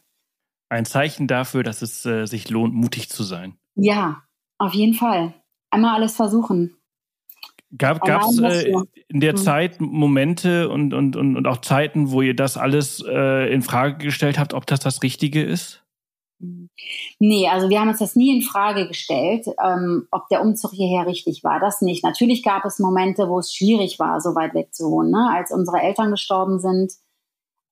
Ein 0.70 0.86
Zeichen 0.86 1.26
dafür, 1.26 1.62
dass 1.62 1.82
es 1.82 2.06
äh, 2.06 2.26
sich 2.26 2.48
lohnt, 2.48 2.74
mutig 2.74 3.10
zu 3.10 3.22
sein. 3.22 3.56
Ja, 3.74 4.22
auf 4.58 4.72
jeden 4.72 4.94
Fall. 4.94 5.34
Einmal 5.70 5.96
alles 5.96 6.16
versuchen. 6.16 6.76
Gab 7.76 8.06
es 8.08 8.38
äh, 8.38 8.72
in 9.08 9.20
der 9.20 9.32
mhm. 9.32 9.36
Zeit 9.36 9.80
Momente 9.80 10.68
und, 10.68 10.94
und, 10.94 11.16
und, 11.16 11.36
und 11.36 11.46
auch 11.46 11.58
Zeiten, 11.58 12.12
wo 12.12 12.22
ihr 12.22 12.34
das 12.34 12.56
alles 12.56 13.04
äh, 13.06 13.52
in 13.52 13.62
Frage 13.62 14.04
gestellt 14.04 14.38
habt, 14.38 14.54
ob 14.54 14.66
das 14.66 14.80
das 14.80 15.02
Richtige 15.02 15.42
ist? 15.42 15.83
Nee, 16.38 17.48
also 17.48 17.68
wir 17.68 17.80
haben 17.80 17.88
uns 17.88 18.00
das 18.00 18.16
nie 18.16 18.36
in 18.36 18.42
Frage 18.42 18.88
gestellt, 18.88 19.46
ähm, 19.64 20.08
ob 20.10 20.28
der 20.28 20.42
Umzug 20.42 20.72
hierher 20.72 21.06
richtig 21.06 21.44
war. 21.44 21.60
Das 21.60 21.80
nicht. 21.80 22.04
Natürlich 22.04 22.42
gab 22.42 22.64
es 22.64 22.78
Momente, 22.78 23.28
wo 23.28 23.38
es 23.38 23.54
schwierig 23.54 23.98
war, 23.98 24.20
so 24.20 24.34
weit 24.34 24.54
weg 24.54 24.74
zu 24.74 24.90
wohnen. 24.90 25.10
Ne? 25.10 25.30
Als 25.32 25.52
unsere 25.52 25.80
Eltern 25.80 26.10
gestorben 26.10 26.58
sind, 26.58 26.92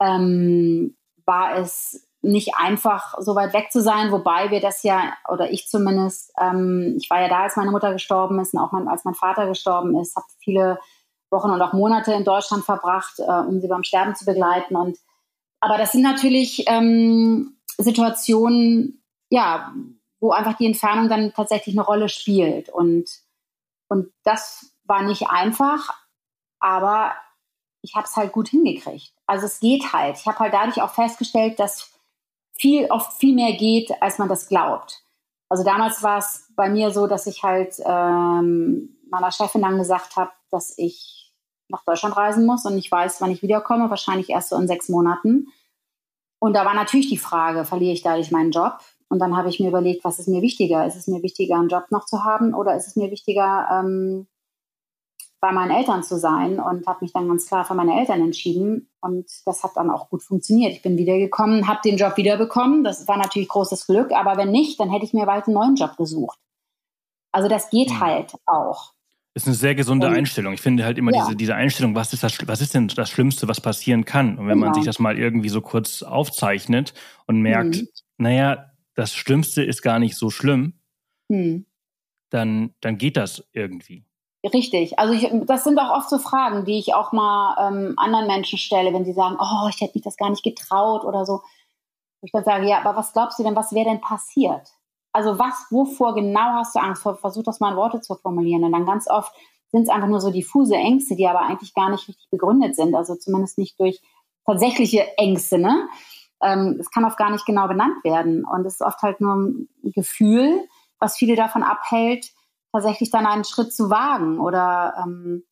ähm, 0.01 0.97
war 1.27 1.57
es 1.57 2.09
nicht 2.23 2.53
einfach, 2.57 3.15
so 3.19 3.35
weit 3.35 3.53
weg 3.53 3.73
zu 3.73 3.83
sein, 3.83 4.13
wobei 4.13 4.51
wir 4.51 4.61
das 4.61 4.85
ja, 4.85 5.13
oder 5.29 5.51
ich 5.51 5.67
zumindest, 5.67 6.33
ähm, 6.41 6.97
ich 6.97 7.11
war 7.11 7.21
ja 7.21 7.29
da, 7.29 7.43
als 7.43 7.57
meine 7.57 7.73
Mutter 7.73 7.93
gestorben 7.93 8.39
ist 8.39 8.55
und 8.55 8.61
auch 8.61 8.71
mein, 8.71 8.87
als 8.87 9.05
mein 9.05 9.15
Vater 9.15 9.49
gestorben 9.49 9.97
ist, 10.01 10.15
habe 10.15 10.27
viele 10.39 10.79
Wochen 11.31 11.51
und 11.51 11.61
auch 11.61 11.73
Monate 11.73 12.13
in 12.13 12.25
Deutschland 12.25 12.65
verbracht, 12.65 13.19
äh, 13.19 13.23
um 13.23 13.61
sie 13.61 13.67
beim 13.67 13.83
Sterben 13.83 14.15
zu 14.15 14.25
begleiten. 14.25 14.77
Und 14.77 14.99
aber 15.61 15.79
das 15.79 15.93
sind 15.93 16.03
natürlich 16.03 16.65
ähm, 16.69 17.57
Situationen, 17.79 19.03
ja, 19.31 19.75
wo 20.21 20.31
einfach 20.31 20.57
die 20.57 20.67
Entfernung 20.67 21.09
dann 21.09 21.33
tatsächlich 21.33 21.75
eine 21.77 21.85
Rolle 21.85 22.09
spielt. 22.09 22.69
Und, 22.69 23.09
und 23.89 24.13
das 24.25 24.73
war 24.85 25.03
nicht 25.03 25.29
einfach, 25.29 25.93
aber 26.61 27.13
ich 27.83 27.95
habe 27.97 28.07
es 28.07 28.17
halt 28.17 28.33
gut 28.33 28.49
hingekriegt. 28.49 29.13
Also 29.27 29.47
es 29.47 29.61
geht 29.61 29.93
halt. 29.93 30.17
Ich 30.17 30.27
habe 30.27 30.39
halt 30.39 30.55
dadurch 30.55 30.81
auch 30.81 30.95
festgestellt, 30.95 31.59
dass 31.59 31.91
viel 32.57 32.87
oft 32.87 33.15
viel 33.15 33.35
mehr 33.35 33.55
geht, 33.55 33.91
als 34.01 34.19
man 34.19 34.29
das 34.29 34.49
glaubt. 34.49 35.03
Also 35.49 35.65
damals 35.65 36.03
war 36.03 36.19
es 36.19 36.49
bei 36.57 36.71
mir 36.71 36.93
so, 36.93 37.07
dass 37.07 37.27
ich 37.27 37.43
halt 37.43 37.75
ähm, 37.85 38.97
meiner 39.11 39.33
Chefin 39.33 39.63
dann 39.63 39.79
gesagt 39.79 40.17
habe, 40.17 40.31
dass 40.51 40.79
ich 40.79 41.33
nach 41.69 41.85
Deutschland 41.85 42.17
reisen 42.17 42.47
muss 42.47 42.65
und 42.65 42.79
ich 42.79 42.91
weiß, 42.91 43.21
wann 43.21 43.31
ich 43.31 43.43
wiederkomme, 43.43 43.91
wahrscheinlich 43.91 44.31
erst 44.31 44.51
so 44.51 44.57
in 44.57 44.69
sechs 44.69 44.89
Monaten. 44.89 45.49
Und 46.43 46.55
da 46.55 46.65
war 46.65 46.75
natürlich 46.75 47.09
die 47.09 47.19
Frage, 47.19 47.65
verliere 47.65 47.93
ich 47.93 48.03
dadurch 48.03 48.33
meinen 48.33 48.51
Job? 48.51 48.81
Und 49.09 49.21
dann 49.21 49.37
habe 49.37 49.49
ich 49.49 49.61
mir 49.61 49.69
überlegt, 49.69 50.03
was 50.03 50.19
ist 50.19 50.27
mir 50.27 50.43
wichtiger? 50.43 50.85
Ist 50.85 50.97
es 50.97 51.07
mir 51.07 51.23
wichtiger, 51.23 51.55
einen 51.55 51.69
Job 51.69 51.85
noch 51.91 52.05
zu 52.05 52.25
haben 52.25 52.53
oder 52.53 52.75
ist 52.75 52.89
es 52.89 52.97
mir 52.97 53.13
wichtiger, 53.13 53.69
ähm, 53.71 54.27
bei 55.41 55.53
meinen 55.53 55.71
Eltern 55.71 56.03
zu 56.03 56.19
sein? 56.19 56.59
Und 56.59 56.89
habe 56.89 56.99
mich 57.03 57.13
dann 57.13 57.29
ganz 57.29 57.47
klar 57.47 57.65
für 57.65 57.75
meine 57.75 57.97
Eltern 57.97 58.21
entschieden. 58.23 58.91
Und 59.01 59.31
das 59.47 59.63
hat 59.63 59.77
dann 59.77 59.89
auch 59.89 60.11
gut 60.11 60.25
funktioniert. 60.25 60.73
Ich 60.73 60.83
bin 60.83 60.99
wiedergekommen, 60.99 61.69
habe 61.69 61.79
den 61.85 61.97
Job 61.97 62.17
wiederbekommen. 62.17 62.83
Das 62.83 63.07
war 63.07 63.19
natürlich 63.19 63.49
großes 63.49 63.87
Glück. 63.87 64.11
Aber 64.11 64.37
wenn 64.37 64.51
nicht, 64.51 64.81
dann 64.81 64.91
hätte 64.91 65.05
ich 65.05 65.15
mir 65.15 65.27
bald 65.27 65.47
einen 65.47 65.55
neuen 65.55 65.77
Job 65.77 65.97
gesucht. 65.97 66.41
Also 67.31 67.49
das 67.49 67.71
geht 67.71 67.91
mhm. 67.91 68.01
halt 68.01 68.35
auch. 68.47 68.95
Ist 69.35 69.47
eine 69.47 69.57
sehr 69.57 69.75
gesunde 69.75 70.09
und, 70.09 70.15
Einstellung. 70.15 70.53
Ich 70.53 70.61
finde 70.61 70.85
halt 70.85 70.99
immer 70.99 71.13
ja. 71.13 71.25
diese, 71.25 71.37
diese 71.37 71.55
Einstellung, 71.55 71.95
was 71.95 72.13
ist, 72.13 72.23
das, 72.23 72.37
was 72.47 72.61
ist 72.61 72.75
denn 72.75 72.89
das 72.89 73.11
Schlimmste, 73.11 73.49
was 73.49 73.61
passieren 73.61 74.05
kann? 74.05 74.39
Und 74.39 74.47
wenn 74.47 74.55
genau. 74.55 74.67
man 74.67 74.75
sich 74.75 74.85
das 74.85 74.99
mal 74.99 75.19
irgendwie 75.19 75.49
so 75.49 75.63
kurz 75.63 76.03
aufzeichnet 76.03 76.93
und 77.27 77.41
merkt, 77.41 77.77
mhm. 77.77 77.89
naja, 78.19 78.73
das 78.95 79.15
Schlimmste 79.15 79.63
ist 79.63 79.81
gar 79.81 79.99
nicht 79.99 80.17
so 80.17 80.29
schlimm, 80.29 80.75
hm. 81.31 81.65
dann, 82.31 82.75
dann 82.81 82.99
geht 82.99 83.17
das 83.17 83.49
irgendwie. 83.53 84.05
Richtig. 84.45 84.99
Also 84.99 85.15
ich, 85.15 85.31
das 85.47 85.65
sind 85.65 85.79
auch 85.79 85.97
oft 85.97 86.11
so 86.11 86.19
Fragen, 86.19 86.65
die 86.65 86.79
ich 86.79 86.95
auch 86.95 87.13
mal 87.13 87.69
ähm, 87.69 87.95
anderen 87.97 88.27
Menschen 88.27 88.59
stelle, 88.59 88.93
wenn 88.93 89.05
sie 89.05 89.13
sagen, 89.13 89.37
oh, 89.39 89.69
ich 89.71 89.81
hätte 89.81 89.97
mich 89.97 90.05
das 90.05 90.17
gar 90.17 90.31
nicht 90.31 90.43
getraut 90.43 91.05
oder 91.05 91.25
so. 91.25 91.43
Ich 92.23 92.33
dann 92.33 92.45
sage, 92.45 92.69
ja, 92.69 92.81
aber 92.81 92.97
was 92.97 93.13
glaubst 93.13 93.39
du 93.39 93.45
denn, 93.45 93.57
was 93.57 93.73
wäre 93.73 93.89
denn 93.89 94.01
passiert? 94.01 94.69
Also 95.13 95.39
was, 95.39 95.67
wovor 95.71 96.15
genau 96.15 96.55
hast 96.55 96.75
du 96.75 96.81
Angst? 96.81 97.03
Versuch 97.03 97.43
das 97.43 97.61
mal 97.61 97.73
in 97.73 97.77
Worte 97.77 98.01
zu 98.01 98.15
formulieren. 98.15 98.65
Und 98.65 98.73
dann 98.73 98.87
ganz 98.87 99.09
oft 99.09 99.33
sind 99.71 99.83
es 99.83 99.89
einfach 99.89 100.09
nur 100.09 100.21
so 100.21 100.31
diffuse 100.31 100.75
Ängste, 100.75 101.17
die 101.17 101.27
aber 101.27 101.41
eigentlich 101.41 101.75
gar 101.75 101.91
nicht 101.91 102.09
richtig 102.09 102.29
begründet 102.31 102.77
sind. 102.77 102.95
Also 102.95 103.15
zumindest 103.17 103.59
nicht 103.59 103.79
durch 103.79 104.01
tatsächliche 104.47 105.17
Ängste, 105.19 105.59
ne? 105.59 105.89
ähm, 106.43 106.77
es 106.81 106.91
kann 106.91 107.05
oft 107.05 107.17
gar 107.17 107.31
nicht 107.31 107.47
genau 107.47 107.69
benannt 107.69 108.03
werden. 108.05 108.45
Und 108.45 108.67
es 108.67 108.75
ist 108.75 108.83
oft 108.83 109.01
halt 109.03 109.21
nur 109.21 109.35
ein 109.35 109.69
Gefühl, 109.83 110.67
was 110.99 111.17
viele 111.17 111.37
davon 111.37 111.63
abhält, 111.63 112.33
tatsächlich 112.73 113.11
dann 113.11 113.27
einen 113.27 113.45
Schritt 113.45 113.73
zu 113.73 113.91
wagen 113.91 114.41
oder 114.41 114.95
ähm, 115.05 115.45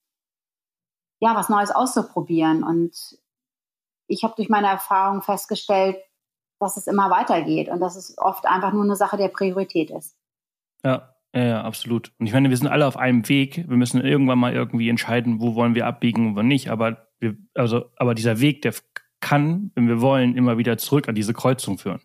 ja, 1.20 1.34
was 1.34 1.48
Neues 1.48 1.70
auszuprobieren. 1.70 2.64
Und 2.64 3.18
ich 4.06 4.24
habe 4.24 4.34
durch 4.36 4.48
meine 4.48 4.68
Erfahrung 4.68 5.22
festgestellt, 5.22 5.96
dass 6.60 6.76
es 6.76 6.86
immer 6.86 7.10
weitergeht 7.10 7.68
und 7.68 7.80
dass 7.80 7.96
es 7.96 8.16
oft 8.18 8.46
einfach 8.46 8.72
nur 8.72 8.84
eine 8.84 8.96
Sache 8.96 9.16
der 9.16 9.28
Priorität 9.28 9.90
ist. 9.90 10.16
Ja, 10.84 11.14
ja, 11.34 11.44
ja, 11.44 11.62
absolut. 11.62 12.12
Und 12.18 12.26
ich 12.26 12.32
meine, 12.32 12.50
wir 12.50 12.56
sind 12.56 12.68
alle 12.68 12.86
auf 12.86 12.96
einem 12.96 13.28
Weg. 13.28 13.64
Wir 13.68 13.76
müssen 13.76 14.00
irgendwann 14.00 14.38
mal 14.38 14.52
irgendwie 14.52 14.88
entscheiden, 14.88 15.40
wo 15.40 15.54
wollen 15.54 15.74
wir 15.74 15.86
abbiegen 15.86 16.28
und 16.28 16.36
wo 16.36 16.42
nicht. 16.42 16.70
Aber 16.70 17.08
wir, 17.18 17.36
also, 17.54 17.86
aber 17.96 18.14
dieser 18.14 18.40
Weg, 18.40 18.62
der 18.62 18.74
kann, 19.20 19.70
wenn 19.74 19.86
wir 19.86 20.00
wollen, 20.00 20.36
immer 20.36 20.58
wieder 20.58 20.78
zurück 20.78 21.08
an 21.08 21.14
diese 21.14 21.34
Kreuzung 21.34 21.78
führen. 21.78 22.00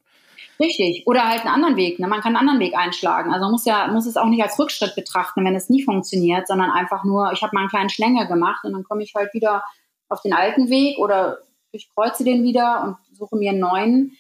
Richtig. 0.59 1.03
Oder 1.05 1.27
halt 1.27 1.41
einen 1.41 1.53
anderen 1.53 1.75
Weg. 1.75 1.99
Ne? 1.99 2.07
Man 2.07 2.21
kann 2.21 2.35
einen 2.35 2.47
anderen 2.47 2.59
Weg 2.59 2.77
einschlagen. 2.77 3.33
Also 3.33 3.45
man 3.45 3.51
muss 3.51 3.65
ja 3.65 3.87
muss 3.87 4.05
es 4.05 4.17
auch 4.17 4.27
nicht 4.27 4.43
als 4.43 4.57
Rückschritt 4.59 4.95
betrachten, 4.95 5.43
wenn 5.43 5.55
es 5.55 5.69
nie 5.69 5.83
funktioniert, 5.83 6.47
sondern 6.47 6.71
einfach 6.71 7.03
nur, 7.03 7.31
ich 7.33 7.41
habe 7.41 7.53
mal 7.53 7.61
einen 7.61 7.69
kleinen 7.69 7.89
Schlänger 7.89 8.25
gemacht 8.27 8.63
und 8.63 8.73
dann 8.73 8.83
komme 8.83 9.03
ich 9.03 9.13
halt 9.15 9.33
wieder 9.33 9.63
auf 10.07 10.21
den 10.21 10.33
alten 10.33 10.69
Weg 10.69 10.97
oder 10.97 11.39
ich 11.71 11.89
kreuze 11.93 12.23
den 12.23 12.43
wieder 12.43 12.83
und 12.83 13.17
suche 13.17 13.35
mir 13.35 13.51
einen 13.51 13.59
neuen. 13.59 14.17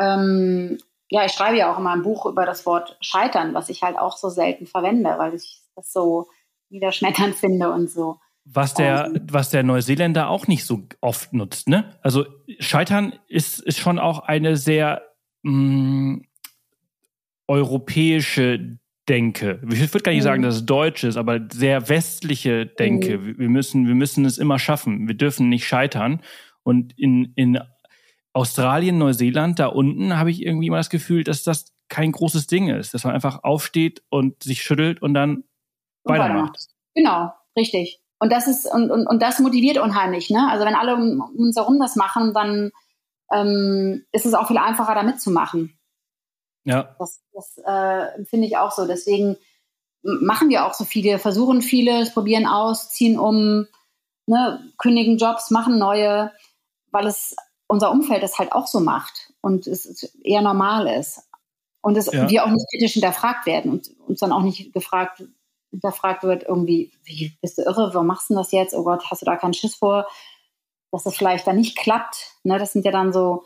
Ähm, 0.00 0.78
ja, 1.10 1.24
ich 1.24 1.32
schreibe 1.32 1.56
ja 1.56 1.72
auch 1.72 1.78
immer 1.78 1.92
ein 1.92 2.02
Buch 2.02 2.26
über 2.26 2.44
das 2.44 2.66
Wort 2.66 2.96
Scheitern, 3.00 3.54
was 3.54 3.68
ich 3.68 3.82
halt 3.82 3.98
auch 3.98 4.16
so 4.16 4.28
selten 4.28 4.66
verwende, 4.66 5.14
weil 5.18 5.34
ich 5.34 5.62
das 5.74 5.92
so 5.92 6.26
niederschmetternd 6.70 7.34
finde 7.34 7.70
und 7.70 7.90
so. 7.90 8.18
Was 8.50 8.72
der, 8.72 9.12
was 9.30 9.50
der 9.50 9.62
Neuseeländer 9.62 10.30
auch 10.30 10.46
nicht 10.46 10.64
so 10.64 10.86
oft 11.02 11.34
nutzt, 11.34 11.68
ne? 11.68 11.98
Also 12.00 12.24
Scheitern 12.60 13.18
ist, 13.26 13.60
ist 13.60 13.78
schon 13.78 13.98
auch 13.98 14.20
eine 14.20 14.56
sehr 14.56 15.02
mh, 15.42 15.52
mm, 15.52 16.24
europäische 17.46 18.78
Denke. 19.08 19.60
Ich 19.70 19.80
würde 19.80 20.02
gar 20.02 20.12
nicht 20.12 20.20
mhm. 20.20 20.24
sagen, 20.24 20.42
dass 20.42 20.56
es 20.56 20.66
deutsch 20.66 21.04
ist, 21.04 21.16
aber 21.16 21.40
sehr 21.50 21.88
westliche 21.88 22.66
Denke. 22.66 23.18
Mhm. 23.18 23.38
Wir 23.38 23.48
müssen, 23.48 23.86
wir 23.86 23.94
müssen 23.94 24.24
es 24.24 24.38
immer 24.38 24.58
schaffen. 24.58 25.08
Wir 25.08 25.14
dürfen 25.14 25.48
nicht 25.48 25.66
scheitern. 25.66 26.20
Und 26.62 26.98
in, 26.98 27.32
in 27.34 27.58
Australien, 28.38 28.98
Neuseeland, 28.98 29.58
da 29.58 29.66
unten 29.66 30.16
habe 30.16 30.30
ich 30.30 30.42
irgendwie 30.42 30.68
immer 30.68 30.76
das 30.76 30.90
Gefühl, 30.90 31.24
dass 31.24 31.42
das 31.42 31.72
kein 31.88 32.12
großes 32.12 32.46
Ding 32.46 32.68
ist, 32.68 32.94
dass 32.94 33.02
man 33.02 33.14
einfach 33.14 33.42
aufsteht 33.42 34.02
und 34.10 34.42
sich 34.42 34.62
schüttelt 34.62 35.02
und 35.02 35.12
dann 35.12 35.44
und 36.04 36.14
weitermacht. 36.14 36.68
Genau, 36.94 37.32
richtig. 37.56 38.00
Und 38.20 38.30
das 38.30 38.46
ist, 38.46 38.66
und, 38.66 38.90
und, 38.92 39.06
und 39.08 39.22
das 39.22 39.40
motiviert 39.40 39.78
unheimlich, 39.78 40.30
ne? 40.30 40.48
Also 40.50 40.64
wenn 40.64 40.76
alle 40.76 40.94
um 40.94 41.20
uns 41.36 41.56
herum 41.56 41.80
das 41.80 41.96
machen, 41.96 42.32
dann 42.32 42.70
ähm, 43.32 44.04
ist 44.12 44.24
es 44.24 44.34
auch 44.34 44.46
viel 44.46 44.58
einfacher, 44.58 44.94
da 44.94 45.02
mitzumachen. 45.02 45.76
Ja. 46.64 46.94
Das, 46.98 47.20
das 47.32 47.58
äh, 47.58 48.24
finde 48.24 48.46
ich 48.46 48.56
auch 48.56 48.70
so. 48.70 48.86
Deswegen 48.86 49.36
machen 50.02 50.48
wir 50.48 50.64
auch 50.64 50.74
so 50.74 50.84
viele, 50.84 51.18
versuchen 51.18 51.60
vieles, 51.60 52.12
probieren 52.14 52.46
aus, 52.46 52.90
ziehen 52.90 53.18
um, 53.18 53.66
ne, 54.26 54.60
kündigen 54.78 55.18
Jobs, 55.18 55.50
machen 55.50 55.78
neue, 55.78 56.32
weil 56.92 57.06
es 57.06 57.34
unser 57.68 57.90
Umfeld 57.90 58.22
das 58.22 58.38
halt 58.38 58.52
auch 58.52 58.66
so 58.66 58.80
macht 58.80 59.32
und 59.40 59.66
es 59.66 60.02
eher 60.22 60.42
normal 60.42 60.86
ist. 60.86 61.22
Und 61.80 61.96
es, 61.96 62.12
ja. 62.12 62.28
wir 62.28 62.44
auch 62.44 62.50
nicht 62.50 62.66
kritisch 62.70 62.94
hinterfragt 62.94 63.46
werden 63.46 63.70
und 63.70 63.90
uns 64.06 64.20
dann 64.20 64.32
auch 64.32 64.42
nicht 64.42 64.72
gefragt, 64.72 65.22
hinterfragt 65.70 66.22
wird, 66.24 66.42
irgendwie, 66.42 66.92
wie 67.04 67.32
bist 67.40 67.58
du 67.58 67.62
irre, 67.62 67.90
warum 67.92 68.06
machst 68.06 68.30
du 68.30 68.34
das 68.34 68.52
jetzt? 68.52 68.74
Oh 68.74 68.82
Gott, 68.82 69.04
hast 69.10 69.22
du 69.22 69.26
da 69.26 69.36
keinen 69.36 69.54
Schiss 69.54 69.74
vor, 69.74 70.08
dass 70.90 71.04
das 71.04 71.16
vielleicht 71.16 71.46
dann 71.46 71.56
nicht 71.56 71.76
klappt? 71.76 72.34
Ne, 72.42 72.58
das 72.58 72.72
sind 72.72 72.84
ja 72.84 72.90
dann 72.90 73.12
so, 73.12 73.44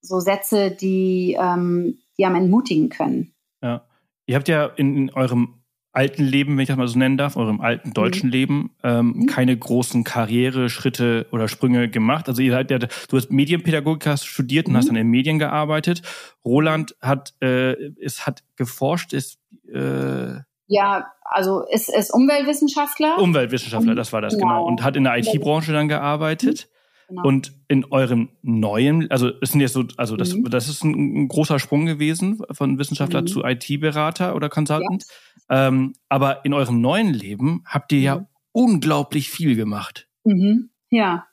so 0.00 0.20
Sätze, 0.20 0.70
die, 0.70 1.36
ähm, 1.38 1.98
die 2.16 2.24
am 2.24 2.36
entmutigen 2.36 2.88
können. 2.88 3.34
Ja. 3.62 3.86
Ihr 4.26 4.36
habt 4.36 4.48
ja 4.48 4.66
in, 4.66 4.96
in, 4.96 5.10
eurem 5.10 5.59
alten 5.92 6.24
Leben, 6.24 6.56
wenn 6.56 6.62
ich 6.62 6.68
das 6.68 6.76
mal 6.76 6.86
so 6.86 6.98
nennen 6.98 7.16
darf, 7.16 7.36
eurem 7.36 7.60
alten 7.60 7.92
deutschen 7.92 8.26
mhm. 8.26 8.32
Leben, 8.32 8.70
ähm, 8.82 9.14
mhm. 9.16 9.26
keine 9.26 9.56
großen 9.56 10.04
Karriereschritte 10.04 11.26
oder 11.32 11.48
Sprünge 11.48 11.88
gemacht. 11.88 12.28
Also 12.28 12.42
ihr 12.42 12.52
seid 12.52 12.70
ja, 12.70 12.78
du 12.78 12.88
hast 13.16 13.30
Medienpädagogik 13.30 14.06
hast 14.06 14.26
studiert 14.26 14.68
und 14.68 14.76
hast 14.76 14.84
mhm. 14.86 14.94
dann 14.94 14.96
in 15.02 15.08
Medien 15.08 15.38
gearbeitet. 15.38 16.02
Roland 16.44 16.94
hat, 17.00 17.34
äh, 17.40 17.72
es 18.00 18.26
hat 18.26 18.42
geforscht, 18.56 19.12
ist 19.12 19.38
äh, 19.72 20.40
ja, 20.72 21.06
also 21.24 21.64
ist, 21.68 21.88
ist 21.88 22.14
Umweltwissenschaftler. 22.14 23.18
Umweltwissenschaftler, 23.18 23.96
das 23.96 24.12
war 24.12 24.20
das, 24.20 24.34
genau. 24.34 24.46
genau. 24.46 24.64
Und 24.66 24.84
hat 24.84 24.94
in 24.94 25.02
der 25.02 25.18
IT-Branche 25.18 25.72
dann 25.72 25.88
gearbeitet. 25.88 26.68
Mhm, 27.08 27.16
genau. 27.16 27.26
Und 27.26 27.52
in 27.66 27.84
eurem 27.86 28.28
neuen, 28.42 29.10
also 29.10 29.30
es 29.40 29.50
sind 29.50 29.60
jetzt 29.60 29.72
so, 29.72 29.84
also 29.96 30.16
das, 30.16 30.34
mhm. 30.34 30.44
das 30.48 30.68
ist 30.68 30.84
ein, 30.84 31.22
ein, 31.22 31.28
großer 31.28 31.58
Sprung 31.58 31.86
gewesen 31.86 32.40
von 32.52 32.78
Wissenschaftler 32.78 33.22
mhm. 33.22 33.26
zu 33.26 33.42
IT-Berater 33.42 34.36
oder 34.36 34.48
Consultant. 34.48 35.04
Ja. 35.08 35.14
Ähm, 35.50 35.94
aber 36.08 36.44
in 36.44 36.54
eurem 36.54 36.80
neuen 36.80 37.12
Leben 37.12 37.64
habt 37.66 37.92
ihr 37.92 38.00
ja 38.00 38.16
mhm. 38.16 38.26
unglaublich 38.52 39.30
viel 39.30 39.56
gemacht. 39.56 40.08
Mhm. 40.24 40.70
Ja. 40.90 41.26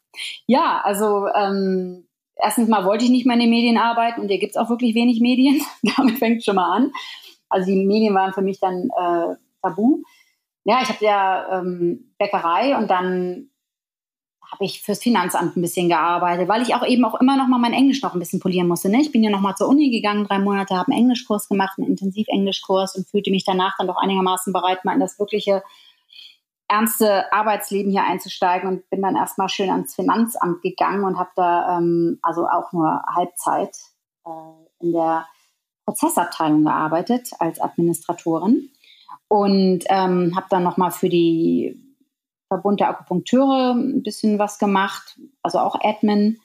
Ja, 0.48 0.82
also 0.84 1.28
ähm, 1.36 2.08
erstens 2.36 2.68
mal 2.68 2.86
wollte 2.86 3.06
ich 3.06 3.12
nicht 3.12 3.28
mehr 3.28 3.36
in 3.36 3.42
den 3.42 3.50
Medien 3.52 3.78
arbeiten 3.78 4.22
und 4.22 4.30
hier 4.30 4.40
gibt's 4.40 4.58
auch 4.58 4.70
wirklich 4.70 4.96
wenig 4.96 5.22
Medien. 5.22 5.62
Damit 5.98 6.18
fängt 6.18 6.44
schon 6.44 6.56
mal 6.56 6.76
an. 6.76 6.92
Also 7.50 7.72
die 7.72 7.86
Medien 7.86 8.16
waren 8.16 8.34
für 8.34 8.42
mich 8.42 8.60
dann 8.60 8.90
äh, 8.90 9.36
tabu. 9.62 10.02
Ja, 10.64 10.82
ich 10.82 10.90
habe 10.90 11.06
ja 11.06 11.60
ähm, 11.60 12.14
Bäckerei 12.18 12.76
und 12.76 12.90
dann 12.90 13.50
habe 14.52 14.66
ich 14.66 14.82
fürs 14.82 15.00
Finanzamt 15.00 15.58
ein 15.58 15.62
bisschen 15.62 15.90
gearbeitet, 15.90 16.48
weil 16.48 16.62
ich 16.62 16.74
auch 16.74 16.86
eben 16.86 17.04
auch 17.06 17.20
immer 17.20 17.36
noch 17.36 17.48
mal 17.48 17.58
mein 17.58 17.74
Englisch 17.74 18.02
noch 18.02 18.14
ein 18.14 18.20
bisschen 18.20 18.40
polieren 18.40 18.68
musste. 18.68 18.90
Ne? 18.90 19.02
Ich 19.02 19.12
bin 19.12 19.24
ja 19.24 19.30
noch 19.30 19.42
mal 19.42 19.56
zur 19.56 19.68
Uni 19.68 19.90
gegangen, 19.90 20.26
drei 20.26 20.40
Monate, 20.40 20.76
habe 20.76 20.92
einen 20.92 21.02
Englischkurs 21.02 21.50
gemacht, 21.50 21.78
einen 21.78 21.88
Intensiv-Englischkurs 21.88 22.96
und 22.96 23.08
fühlte 23.08 23.32
mich 23.32 23.44
danach 23.44 23.76
dann 23.78 23.88
doch 23.88 23.98
einigermaßen 23.98 24.54
bereit, 24.54 24.86
mal 24.86 24.94
in 24.94 25.00
das 25.00 25.20
wirkliche 25.20 25.64
ernste 26.70 27.32
Arbeitsleben 27.32 27.92
hier 27.92 28.04
einzusteigen 28.04 28.70
und 28.70 28.90
bin 28.90 29.02
dann 29.02 29.16
erstmal 29.16 29.50
schön 29.50 29.70
ans 29.70 29.96
Finanzamt 29.96 30.62
gegangen 30.62 31.04
und 31.04 31.18
habe 31.18 31.30
da 31.36 31.78
ähm, 31.78 32.20
also 32.22 32.48
auch 32.48 32.72
nur 32.74 33.02
Halbzeit 33.14 33.76
äh, 34.26 34.84
in 34.86 34.92
der 34.92 35.26
Prozessabteilung 35.86 36.64
gearbeitet 36.64 37.30
als 37.40 37.62
Administratorin 37.62 38.70
und 39.30 39.84
ähm, 39.88 40.34
habe 40.36 40.48
dann 40.50 40.64
nochmal 40.64 40.92
für 40.92 41.10
die 41.10 41.87
Verbund 42.48 42.80
der 42.80 42.90
Akupunkteure 42.90 43.74
ein 43.74 44.04
bisschen 44.04 44.40
was 44.40 44.60
gemacht, 44.60 45.20
also 45.42 45.60
auch 45.60 45.80
Admin. 45.82 46.40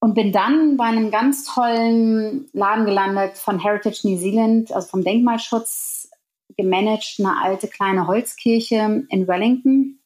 und 0.00 0.14
bin 0.14 0.32
dann 0.32 0.76
bei 0.76 0.84
einem 0.84 1.10
ganz 1.10 1.44
tollen 1.44 2.48
Laden 2.52 2.86
gelandet 2.86 3.36
von 3.36 3.58
Heritage 3.58 4.08
New 4.08 4.18
Zealand, 4.18 4.72
also 4.72 4.88
vom 4.88 5.04
Denkmalschutz 5.04 6.10
gemanagt, 6.56 7.16
eine 7.18 7.40
alte 7.40 7.68
kleine 7.68 8.06
Holzkirche 8.06 9.04
in 9.08 9.28
Wellington. 9.28 10.00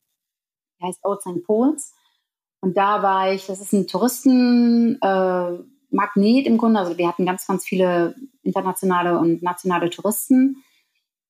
Die 0.80 0.86
heißt 0.86 1.04
Old 1.04 1.20
St. 1.22 1.44
Paul's. 1.46 1.94
Und 2.60 2.76
da 2.76 3.02
war 3.02 3.32
ich, 3.32 3.46
das 3.46 3.60
ist 3.60 3.72
ein 3.72 3.86
Touristenmagnet 3.86 5.00
äh, 5.02 6.48
im 6.48 6.58
Grunde. 6.58 6.80
Also 6.80 6.96
wir 6.96 7.06
hatten 7.06 7.26
ganz, 7.26 7.46
ganz 7.46 7.64
viele 7.64 8.14
internationale 8.42 9.18
und 9.18 9.42
nationale 9.42 9.90
Touristen. 9.90 10.64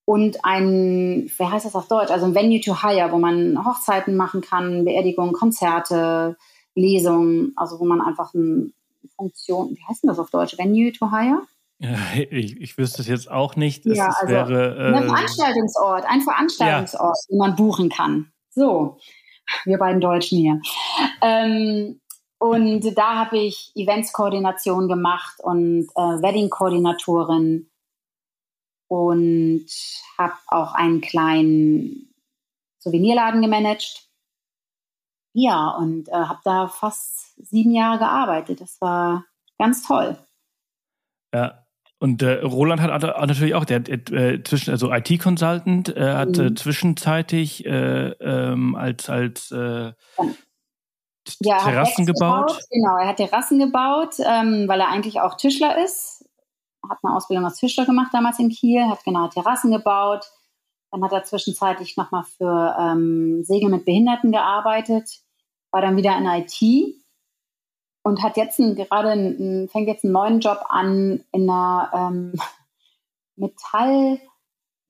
Und 0.07 0.45
ein, 0.45 1.31
wie 1.37 1.45
heißt 1.45 1.65
das 1.65 1.75
auf 1.75 1.89
Deutsch? 1.89 2.11
Also 2.11 2.27
ein 2.27 2.35
Venue 2.35 2.61
to 2.61 2.83
Hire, 2.83 3.11
wo 3.11 3.19
man 3.19 3.65
Hochzeiten 3.65 4.17
machen 4.17 4.43
kann, 4.43 4.85
Beerdigungen, 4.85 5.33
Konzerte, 5.33 6.37
Lesungen, 6.75 7.53
also 7.57 7.81
wo 7.81 7.85
man 7.85 8.01
einfach 8.01 8.35
eine 8.35 8.71
Funktion, 9.17 9.71
wie 9.71 9.85
heißt 9.89 10.03
denn 10.03 10.09
das 10.09 10.19
auf 10.19 10.31
Deutsch? 10.31 10.59
Venue 10.59 10.93
to 10.93 11.11
Hire? 11.11 11.43
Ja, 11.79 11.99
ich, 12.31 12.61
ich 12.61 12.79
wüsste 12.79 13.03
es 13.03 13.09
jetzt 13.09 13.31
auch 13.31 13.57
nicht. 13.57 13.87
Es, 13.87 13.99
ja, 13.99 14.07
also 14.07 14.33
wäre, 14.33 14.77
äh, 14.77 14.97
ein 14.97 15.05
Veranstaltungsort, 15.05 16.05
ein 16.09 16.21
Veranstaltungsort, 16.21 17.17
ja. 17.23 17.31
den 17.31 17.39
man 17.39 17.57
buchen 17.57 17.89
kann. 17.89 18.33
So, 18.51 18.99
wir 19.65 19.79
beiden 19.79 20.01
Deutschen 20.01 20.39
hier. 20.39 20.61
Ähm, 21.21 22.01
und 22.39 22.97
da 22.97 23.17
habe 23.17 23.39
ich 23.39 23.73
Eventskoordination 23.75 24.89
gemacht 24.89 25.37
und 25.43 25.89
äh, 25.97 26.01
Wedding-Koordinatorin 26.01 27.69
und 28.89 29.67
habe 30.19 30.35
auch 30.49 30.75
einen 30.75 31.01
kleinen 31.01 32.15
Souvenirladen 32.79 33.43
gemanagt. 33.43 34.09
Ja, 35.33 35.71
und 35.71 36.09
äh, 36.09 36.13
habe 36.13 36.41
da 36.45 36.69
fast 36.69 37.35
sieben 37.37 37.73
Jahre 37.73 37.99
gearbeitet. 37.99 38.61
Das 38.61 38.81
war 38.81 39.25
ganz 39.59 39.87
toll. 39.87 40.17
Ja, 41.35 41.65
und 42.05 42.23
äh, 42.23 42.43
Roland 42.43 42.83
hat, 42.83 43.03
natürlich 43.03 43.55
auch, 43.55 43.65
der 43.65 43.79
hat 43.79 43.89
äh, 43.89 44.43
zwischen, 44.43 44.71
also 44.73 44.93
IT-Consultant, 44.93 45.97
äh, 45.97 46.13
hat 46.13 46.37
äh, 46.37 46.51
mhm. 46.51 46.57
zwischenzeitlich 46.57 47.65
äh, 47.65 48.11
ähm, 48.21 48.75
als, 48.75 49.09
als 49.09 49.51
äh, 49.51 49.93
ja, 51.41 51.59
Terrassen 51.59 52.05
gebaut. 52.05 52.49
gebaut. 52.49 52.63
Genau, 52.71 52.99
er 52.99 53.09
hat 53.09 53.17
Terrassen 53.17 53.59
gebaut, 53.59 54.17
ähm, 54.19 54.69
weil 54.69 54.81
er 54.81 54.89
eigentlich 54.89 55.23
auch 55.23 55.39
Tischler 55.39 55.83
ist. 55.83 56.14
Hat 56.89 56.99
eine 57.03 57.15
Ausbildung 57.15 57.45
als 57.45 57.59
Tischler 57.59 57.87
gemacht 57.87 58.13
damals 58.13 58.39
in 58.39 58.51
Kiel, 58.51 58.89
hat 58.89 59.05
genau 59.05 59.29
Terrassen 59.29 59.71
gebaut. 59.71 60.31
Dann 60.91 61.03
hat 61.03 61.13
er 61.13 61.25
zwischenzeitlich 61.25 61.97
nochmal 61.97 62.25
für 62.25 62.77
ähm, 62.79 63.43
Segel 63.45 63.69
mit 63.69 63.85
Behinderten 63.85 64.31
gearbeitet, 64.31 65.21
war 65.71 65.81
dann 65.81 65.97
wieder 65.97 66.17
in 66.17 66.27
IT 66.27 66.97
und 68.05 68.23
hat 68.23 68.37
jetzt 68.37 68.61
einen, 68.61 68.77
gerade 68.77 69.11
einen, 69.11 69.69
fängt 69.69 69.89
jetzt 69.89 70.05
einen 70.05 70.13
neuen 70.13 70.41
Job 70.41 70.65
an 70.69 71.25
in 71.33 71.51
einer 71.51 71.91
ähm, 71.95 72.35
Metall 73.37 74.21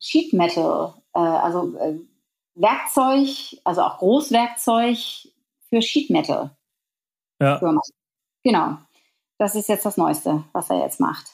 Sheet 0.05 0.35
Metal, 0.35 0.93
äh, 1.15 1.19
also 1.19 1.77
äh, 1.79 1.99
Werkzeug, 2.55 3.59
also 3.65 3.83
auch 3.83 3.99
Großwerkzeug 3.99 4.99
für 5.71 5.81
Sheet 5.81 6.11
Metal. 6.11 6.51
Ja. 7.41 7.59
Genau. 8.43 8.77
Das 9.39 9.55
ist 9.55 9.69
jetzt 9.69 9.87
das 9.87 9.97
Neueste, 9.97 10.45
was 10.53 10.71
er 10.71 10.81
jetzt 10.81 11.01
macht. 11.01 11.34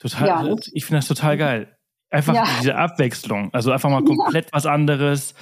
Total, 0.00 0.26
ja. 0.26 0.56
ich 0.72 0.84
finde 0.84 0.98
das 0.98 1.08
total 1.08 1.36
geil. 1.36 1.76
Einfach 2.10 2.34
ja. 2.34 2.44
diese 2.58 2.74
Abwechslung, 2.74 3.54
also 3.54 3.70
einfach 3.70 3.88
mal 3.88 4.02
komplett 4.04 4.46
ja. 4.46 4.50
was 4.52 4.66
anderes. 4.66 5.34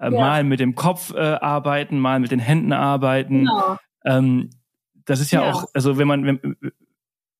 Äh, 0.00 0.10
mal 0.10 0.42
mit 0.42 0.58
dem 0.58 0.74
Kopf 0.74 1.12
äh, 1.14 1.18
arbeiten, 1.18 1.98
mal 1.98 2.18
mit 2.18 2.30
den 2.30 2.40
Händen 2.40 2.72
arbeiten. 2.72 3.40
Genau. 3.40 3.76
Ähm, 4.04 4.50
das 5.04 5.20
ist 5.20 5.30
ja, 5.30 5.52
auch, 5.52 5.66
also 5.72 5.98
wenn 5.98 6.08
man, 6.08 6.24
wenn, 6.24 6.56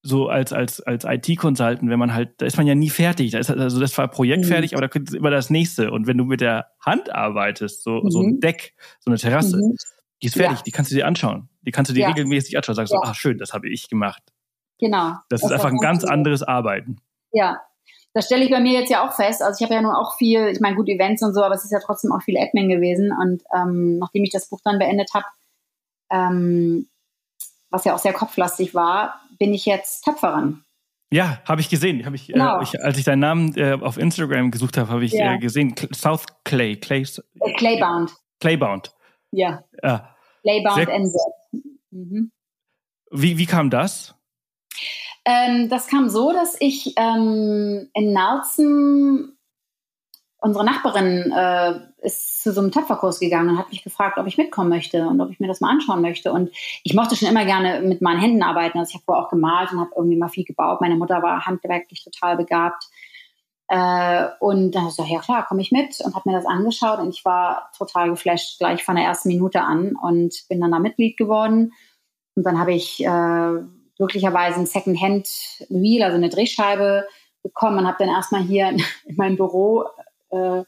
so 0.03 0.29
als, 0.29 0.53
als, 0.53 0.81
als 0.83 1.05
IT-Consultant, 1.05 1.89
wenn 1.89 1.99
man 1.99 2.13
halt, 2.13 2.35
da 2.37 2.47
ist 2.47 2.59
man 2.59 2.67
ja 2.67 2.75
nie 2.75 2.91
fertig. 2.91 3.31
Da 3.31 3.39
ist 3.39 3.51
also 3.51 3.81
das 3.81 3.97
war 3.97 4.07
Projekt 4.07 4.45
mhm. 4.45 4.49
fertig, 4.49 4.75
aber 4.75 4.83
da 4.83 4.89
kommt 4.89 5.13
immer 5.15 5.31
das 5.31 5.49
nächste. 5.49 5.91
Und 5.91 6.07
wenn 6.07 6.19
du 6.19 6.25
mit 6.25 6.43
der 6.43 6.67
Hand 6.79 7.13
arbeitest, 7.13 7.83
so, 7.83 8.03
mhm. 8.03 8.11
so 8.11 8.21
ein 8.21 8.27
mhm. 8.35 8.41
Deck, 8.41 8.75
so 9.01 9.11
eine 9.11 9.19
Terrasse, 9.19 9.57
mhm. 9.57 9.77
die 10.23 10.27
ist 10.27 10.37
fertig, 10.37 10.61
die 10.61 10.73
kannst 10.73 10.91
du 10.91 10.95
dir 10.95 11.07
anschauen. 11.07 11.49
Die 11.63 11.71
kannst 11.71 11.91
du 11.91 11.95
dir 11.95 12.07
regelmäßig 12.07 12.57
anschauen. 12.57 12.77
Sagst 12.77 12.93
so, 12.93 13.01
ah, 13.01 13.15
schön, 13.15 13.39
das 13.39 13.55
habe 13.55 13.69
ich 13.71 13.89
gemacht. 13.89 14.23
Genau. 14.85 15.15
Das, 15.31 15.41
das 15.41 15.45
ist 15.45 15.53
einfach 15.53 15.71
ein 15.71 15.79
ganz 15.79 16.05
anderes 16.05 16.43
Arbeiten. 16.43 16.99
Ja. 17.33 17.59
Das 18.13 18.27
stelle 18.27 18.45
ich 18.45 18.51
bei 18.51 18.61
mir 18.61 18.79
jetzt 18.79 18.91
ja 18.91 19.09
auch 19.09 19.15
fest. 19.15 19.43
Also 19.43 19.57
ich 19.59 19.65
habe 19.65 19.75
ja 19.75 19.81
nur 19.81 19.99
auch 19.99 20.19
viel, 20.19 20.49
ich 20.49 20.61
meine, 20.61 20.77
gut, 20.77 20.91
Events 20.91 21.23
und 21.23 21.33
so, 21.33 21.43
aber 21.43 21.55
es 21.55 21.65
ist 21.65 21.71
ja 21.71 21.81
trotzdem 21.83 22.13
auch 22.13 22.21
viel 22.21 22.37
Admin 22.37 22.69
gewesen. 22.69 23.11
Und 23.11 23.43
ähm, 23.57 23.99
nachdem 23.99 24.25
ich 24.25 24.31
das 24.31 24.51
Buch 24.51 24.61
dann 24.63 24.79
beendet 24.79 25.09
habe, 25.15 25.25
ähm, 26.11 26.87
was 27.71 27.87
ja 27.87 27.95
auch 27.95 27.99
sehr 27.99 28.13
kopflastig 28.13 28.75
war, 28.75 29.21
bin 29.39 29.55
ich 29.55 29.65
jetzt 29.65 30.05
Töpferin. 30.05 30.63
Ja, 31.11 31.39
habe 31.49 31.63
ich 31.63 31.71
gesehen. 31.71 32.05
Hab 32.05 32.13
ich, 32.13 32.29
äh, 32.29 32.35
genau. 32.35 32.61
äh, 32.61 32.63
ich, 32.63 32.85
als 32.85 32.99
ich 32.99 33.05
deinen 33.05 33.21
Namen 33.21 33.57
äh, 33.57 33.79
auf 33.81 33.97
Instagram 33.97 34.51
gesucht 34.51 34.77
habe, 34.77 34.91
habe 34.91 35.05
ich 35.07 35.13
ja. 35.13 35.33
äh, 35.33 35.39
gesehen. 35.39 35.75
South 35.95 36.27
Clay. 36.45 36.77
Clay 36.77 37.07
äh, 37.41 37.53
Claybound. 37.55 38.13
Claybound. 38.39 38.95
Ja. 39.31 39.65
ja. 39.83 40.15
Claybound 40.43 40.89
NZ. 40.89 41.17
Mhm. 41.91 42.31
Wie, 43.11 43.39
wie 43.39 43.47
kam 43.47 43.71
das? 43.71 44.15
Ähm, 45.25 45.69
das 45.69 45.87
kam 45.87 46.09
so, 46.09 46.33
dass 46.33 46.57
ich 46.61 46.95
ähm, 46.97 47.89
in 47.95 48.13
Nelson 48.13 49.35
unsere 50.45 50.65
Nachbarin 50.65 51.33
äh, 51.33 51.81
ist 52.03 52.43
zu 52.43 52.53
so 52.53 52.61
einem 52.61 52.71
Töpferkurs 52.71 53.19
gegangen 53.19 53.49
und 53.49 53.59
hat 53.59 53.71
mich 53.71 53.83
gefragt, 53.83 54.19
ob 54.19 54.27
ich 54.27 54.37
mitkommen 54.37 54.69
möchte 54.69 55.09
und 55.09 55.19
ob 55.23 55.31
ich 55.31 55.41
mir 55.41 55.47
das 55.47 55.63
mal 55.63 55.71
anschauen 55.71 56.03
möchte. 56.03 56.33
Und 56.33 56.51
ich 56.83 56.93
mochte 56.93 57.17
schon 57.17 57.29
immer 57.29 57.47
gerne 57.47 57.81
mit 57.81 58.03
meinen 58.03 58.21
Händen 58.21 58.43
arbeiten. 58.43 58.79
Also 58.79 58.91
ich 58.91 58.95
habe 58.97 59.05
vorher 59.07 59.25
auch 59.25 59.31
gemalt 59.31 59.73
und 59.73 59.81
habe 59.81 59.93
irgendwie 59.97 60.19
mal 60.19 60.29
viel 60.29 60.45
gebaut. 60.45 60.83
Meine 60.83 60.97
Mutter 60.97 61.23
war 61.23 61.47
handwerklich 61.47 62.05
total 62.05 62.37
begabt. 62.37 62.85
Äh, 63.69 64.27
und 64.41 64.73
dann 64.73 64.83
habe 64.83 64.91
ich 64.91 64.97
gesagt, 64.97 65.09
ja 65.09 65.21
klar, 65.21 65.47
komme 65.47 65.63
ich 65.63 65.73
mit 65.73 65.99
und 66.05 66.15
habe 66.15 66.29
mir 66.29 66.37
das 66.37 66.45
angeschaut 66.45 66.99
und 66.99 67.09
ich 67.09 67.25
war 67.25 67.71
total 67.79 68.11
geflasht 68.11 68.59
gleich 68.59 68.85
von 68.85 68.97
der 68.97 69.07
ersten 69.07 69.29
Minute 69.29 69.63
an 69.63 69.97
und 69.97 70.45
bin 70.51 70.61
dann 70.61 70.73
da 70.73 70.79
Mitglied 70.79 71.17
geworden. 71.17 71.73
Und 72.35 72.45
dann 72.45 72.59
habe 72.59 72.75
ich 72.75 73.03
äh, 73.03 73.63
glücklicherweise 73.97 74.61
ein 74.61 74.67
Second-Hand 74.67 75.29
Wheel, 75.69 76.03
also 76.03 76.17
eine 76.17 76.29
Drehscheibe 76.29 77.07
bekommen 77.43 77.79
und 77.79 77.87
habe 77.87 77.99
dann 77.99 78.09
erstmal 78.09 78.43
hier 78.43 78.69
in, 78.69 78.83
in 79.05 79.17
meinem 79.17 79.37
Büro 79.37 79.85
äh, 80.31 80.63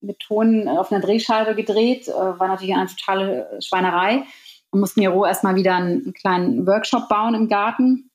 mit 0.00 0.18
Ton 0.20 0.68
auf 0.68 0.92
einer 0.92 1.00
Drehscheibe 1.00 1.54
gedreht. 1.54 2.08
Äh, 2.08 2.12
war 2.12 2.48
natürlich 2.48 2.74
eine 2.74 2.86
totale 2.86 3.58
Schweinerei. 3.60 4.24
Man 4.70 4.80
musste 4.80 5.00
mir 5.00 5.10
roh 5.10 5.24
erstmal 5.24 5.56
wieder 5.56 5.76
einen, 5.76 6.02
einen, 6.02 6.14
kleinen 6.14 6.66
Workshop 6.66 7.08
bauen 7.08 7.34
im 7.34 7.48
Garten. 7.48 8.10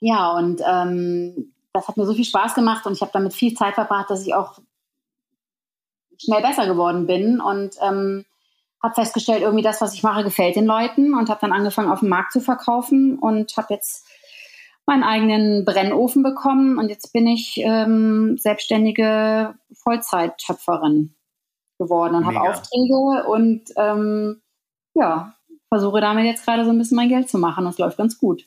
Ja, 0.00 0.32
und 0.32 0.60
ähm, 0.66 1.52
das 1.72 1.88
hat 1.88 1.96
mir 1.96 2.06
so 2.06 2.14
viel 2.14 2.24
Spaß 2.24 2.54
gemacht 2.54 2.86
und 2.86 2.92
ich 2.92 3.00
habe 3.00 3.12
damit 3.12 3.34
viel 3.34 3.54
Zeit 3.54 3.74
verbracht, 3.74 4.08
dass 4.10 4.26
ich 4.26 4.34
auch 4.34 4.58
schnell 6.18 6.42
besser 6.42 6.66
geworden 6.66 7.06
bin 7.06 7.40
und 7.40 7.76
ähm, 7.82 8.24
habe 8.84 8.94
festgestellt, 8.94 9.42
irgendwie 9.42 9.64
das, 9.64 9.80
was 9.80 9.94
ich 9.94 10.02
mache, 10.02 10.24
gefällt 10.24 10.56
den 10.56 10.66
Leuten 10.66 11.14
und 11.14 11.30
habe 11.30 11.40
dann 11.40 11.52
angefangen, 11.52 11.90
auf 11.90 12.00
dem 12.00 12.10
Markt 12.10 12.32
zu 12.32 12.40
verkaufen 12.40 13.18
und 13.18 13.56
habe 13.56 13.72
jetzt 13.72 14.06
meinen 14.86 15.02
eigenen 15.02 15.64
Brennofen 15.64 16.22
bekommen 16.22 16.78
und 16.78 16.90
jetzt 16.90 17.12
bin 17.14 17.26
ich 17.26 17.56
ähm, 17.56 18.36
selbstständige 18.36 19.54
Vollzeittöpferin 19.72 21.14
geworden 21.78 22.14
und 22.14 22.26
habe 22.26 22.42
Aufträge 22.42 23.26
und 23.26 23.62
ähm, 23.76 24.42
ja, 24.94 25.34
versuche 25.72 26.02
damit 26.02 26.26
jetzt 26.26 26.44
gerade 26.44 26.66
so 26.66 26.70
ein 26.70 26.78
bisschen 26.78 26.96
mein 26.96 27.08
Geld 27.08 27.30
zu 27.30 27.38
machen. 27.38 27.64
Das 27.64 27.78
läuft 27.78 27.96
ganz 27.96 28.18
gut. 28.18 28.46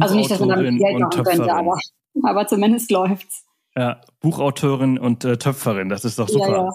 Also 0.00 0.16
nicht, 0.16 0.30
dass 0.30 0.40
man 0.40 0.48
damit 0.48 0.78
Geld 0.78 0.98
machen 0.98 1.22
könnte, 1.22 1.54
aber, 1.54 1.78
aber 2.24 2.46
zumindest 2.48 2.90
läuft's. 2.90 3.46
Ja, 3.74 4.02
Buchautorin 4.20 4.98
und 4.98 5.24
äh, 5.24 5.38
Töpferin, 5.38 5.88
das 5.88 6.04
ist 6.04 6.18
doch 6.18 6.28
super. 6.28 6.50
Ja, 6.50 6.64
ja. 6.66 6.70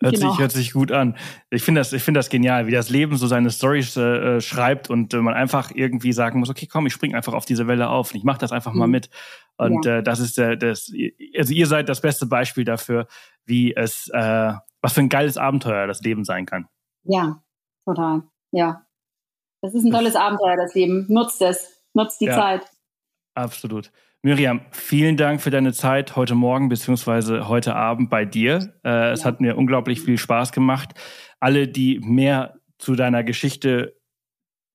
Hört, 0.00 0.14
genau. 0.14 0.30
sich, 0.30 0.40
hört 0.40 0.50
sich 0.50 0.72
gut 0.72 0.90
an. 0.90 1.14
Ich 1.50 1.62
finde 1.62 1.80
das, 1.80 1.92
ich 1.92 2.02
finde 2.02 2.18
das 2.18 2.30
genial, 2.30 2.66
wie 2.66 2.70
das 2.70 2.88
Leben 2.88 3.18
so 3.18 3.26
seine 3.26 3.50
Storys 3.50 3.98
äh, 3.98 4.36
äh, 4.36 4.40
schreibt 4.40 4.88
und 4.88 5.12
äh, 5.12 5.18
man 5.18 5.34
einfach 5.34 5.70
irgendwie 5.74 6.12
sagen 6.12 6.40
muss, 6.40 6.48
okay, 6.48 6.66
komm, 6.66 6.86
ich 6.86 6.94
spring 6.94 7.14
einfach 7.14 7.34
auf 7.34 7.44
diese 7.44 7.66
Welle 7.66 7.90
auf 7.90 8.12
und 8.12 8.16
ich 8.16 8.24
mache 8.24 8.38
das 8.38 8.50
einfach 8.50 8.72
mhm. 8.72 8.78
mal 8.78 8.86
mit. 8.86 9.10
Und 9.58 9.84
ja. 9.84 9.98
äh, 9.98 10.02
das 10.02 10.20
ist 10.20 10.38
der, 10.38 10.56
das, 10.56 10.90
also 11.36 11.52
ihr 11.52 11.66
seid 11.66 11.90
das 11.90 12.00
beste 12.00 12.24
Beispiel 12.24 12.64
dafür, 12.64 13.08
wie 13.44 13.74
es, 13.76 14.08
äh, 14.14 14.52
was 14.80 14.94
für 14.94 15.00
ein 15.00 15.10
geiles 15.10 15.36
Abenteuer 15.36 15.86
das 15.86 16.00
Leben 16.00 16.24
sein 16.24 16.46
kann. 16.46 16.66
Ja, 17.04 17.42
total. 17.84 18.22
Ja, 18.52 18.86
das 19.60 19.74
ist 19.74 19.84
ein 19.84 19.90
tolles 19.90 20.14
das, 20.14 20.22
Abenteuer, 20.22 20.56
das 20.56 20.74
Leben. 20.74 21.04
Nutzt 21.08 21.42
es, 21.42 21.82
nutzt 21.92 22.22
die 22.22 22.26
Zeit. 22.26 22.66
Absolut. 23.34 23.92
Miriam, 24.22 24.62
vielen 24.72 25.16
Dank 25.16 25.40
für 25.40 25.50
deine 25.50 25.72
Zeit 25.72 26.16
heute 26.16 26.34
Morgen 26.34 26.68
beziehungsweise 26.68 27.48
heute 27.48 27.76
Abend 27.76 28.10
bei 28.10 28.24
dir. 28.24 28.74
Äh, 28.84 29.12
es 29.12 29.24
hat 29.24 29.40
mir 29.40 29.56
unglaublich 29.56 30.00
viel 30.00 30.18
Spaß 30.18 30.50
gemacht. 30.50 30.94
Alle, 31.38 31.68
die 31.68 32.00
mehr 32.00 32.58
zu 32.78 32.96
deiner 32.96 33.22
Geschichte 33.22 33.96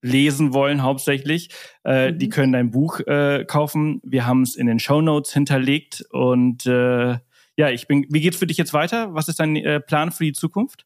lesen 0.02 0.54
wollen, 0.54 0.82
hauptsächlich, 0.82 1.50
äh, 1.84 2.12
mhm. 2.12 2.20
die 2.20 2.30
können 2.30 2.54
dein 2.54 2.72
Buch 2.72 3.02
äh, 3.02 3.44
kaufen. 3.46 4.00
Wir 4.04 4.26
haben 4.26 4.44
es 4.44 4.56
in 4.56 4.68
den 4.68 4.80
Show 4.80 5.02
Notes 5.02 5.34
hinterlegt. 5.34 6.06
Und 6.12 6.66
äh, 6.66 7.18
ja, 7.58 7.70
ich 7.70 7.88
bin. 7.88 8.06
Wie 8.10 8.22
geht's 8.22 8.38
für 8.38 8.48
dich 8.48 8.58
jetzt 8.58 8.74
weiter? 8.74 9.14
Was 9.14 9.28
ist 9.28 9.42
dein 9.42 9.58
äh, 9.58 9.82
Plan 9.82 10.14
für 10.14 10.24
die 10.24 10.34
Zukunft? 10.34 10.86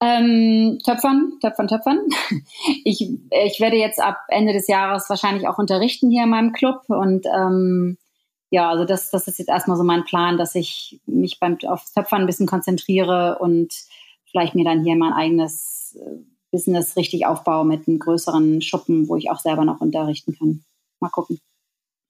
Ähm, 0.00 0.78
töpfern, 0.84 1.38
töpfern, 1.40 1.68
töpfern. 1.68 2.00
Ich, 2.84 3.00
ich 3.02 3.60
werde 3.60 3.76
jetzt 3.76 4.00
ab 4.00 4.18
Ende 4.28 4.52
des 4.52 4.68
Jahres 4.68 5.10
wahrscheinlich 5.10 5.48
auch 5.48 5.58
unterrichten 5.58 6.10
hier 6.10 6.24
in 6.24 6.30
meinem 6.30 6.52
Club 6.52 6.82
und 6.88 7.26
ähm, 7.26 7.98
ja, 8.50 8.70
also 8.70 8.84
das, 8.84 9.10
das 9.10 9.28
ist 9.28 9.38
jetzt 9.38 9.48
erstmal 9.48 9.76
so 9.76 9.84
mein 9.84 10.04
Plan, 10.04 10.38
dass 10.38 10.54
ich 10.54 11.00
mich 11.06 11.38
beim 11.38 11.58
auf 11.66 11.84
Töpfern 11.94 12.22
ein 12.22 12.26
bisschen 12.26 12.46
konzentriere 12.46 13.38
und 13.40 13.72
vielleicht 14.30 14.54
mir 14.54 14.64
dann 14.64 14.84
hier 14.84 14.96
mein 14.96 15.12
eigenes 15.12 15.98
äh, 16.00 16.16
Business 16.50 16.96
richtig 16.96 17.26
aufbaue 17.26 17.66
mit 17.66 17.86
einem 17.86 17.98
größeren 17.98 18.62
Schuppen, 18.62 19.08
wo 19.08 19.16
ich 19.16 19.30
auch 19.30 19.40
selber 19.40 19.64
noch 19.64 19.80
unterrichten 19.80 20.36
kann. 20.38 20.64
Mal 21.00 21.10
gucken. 21.10 21.40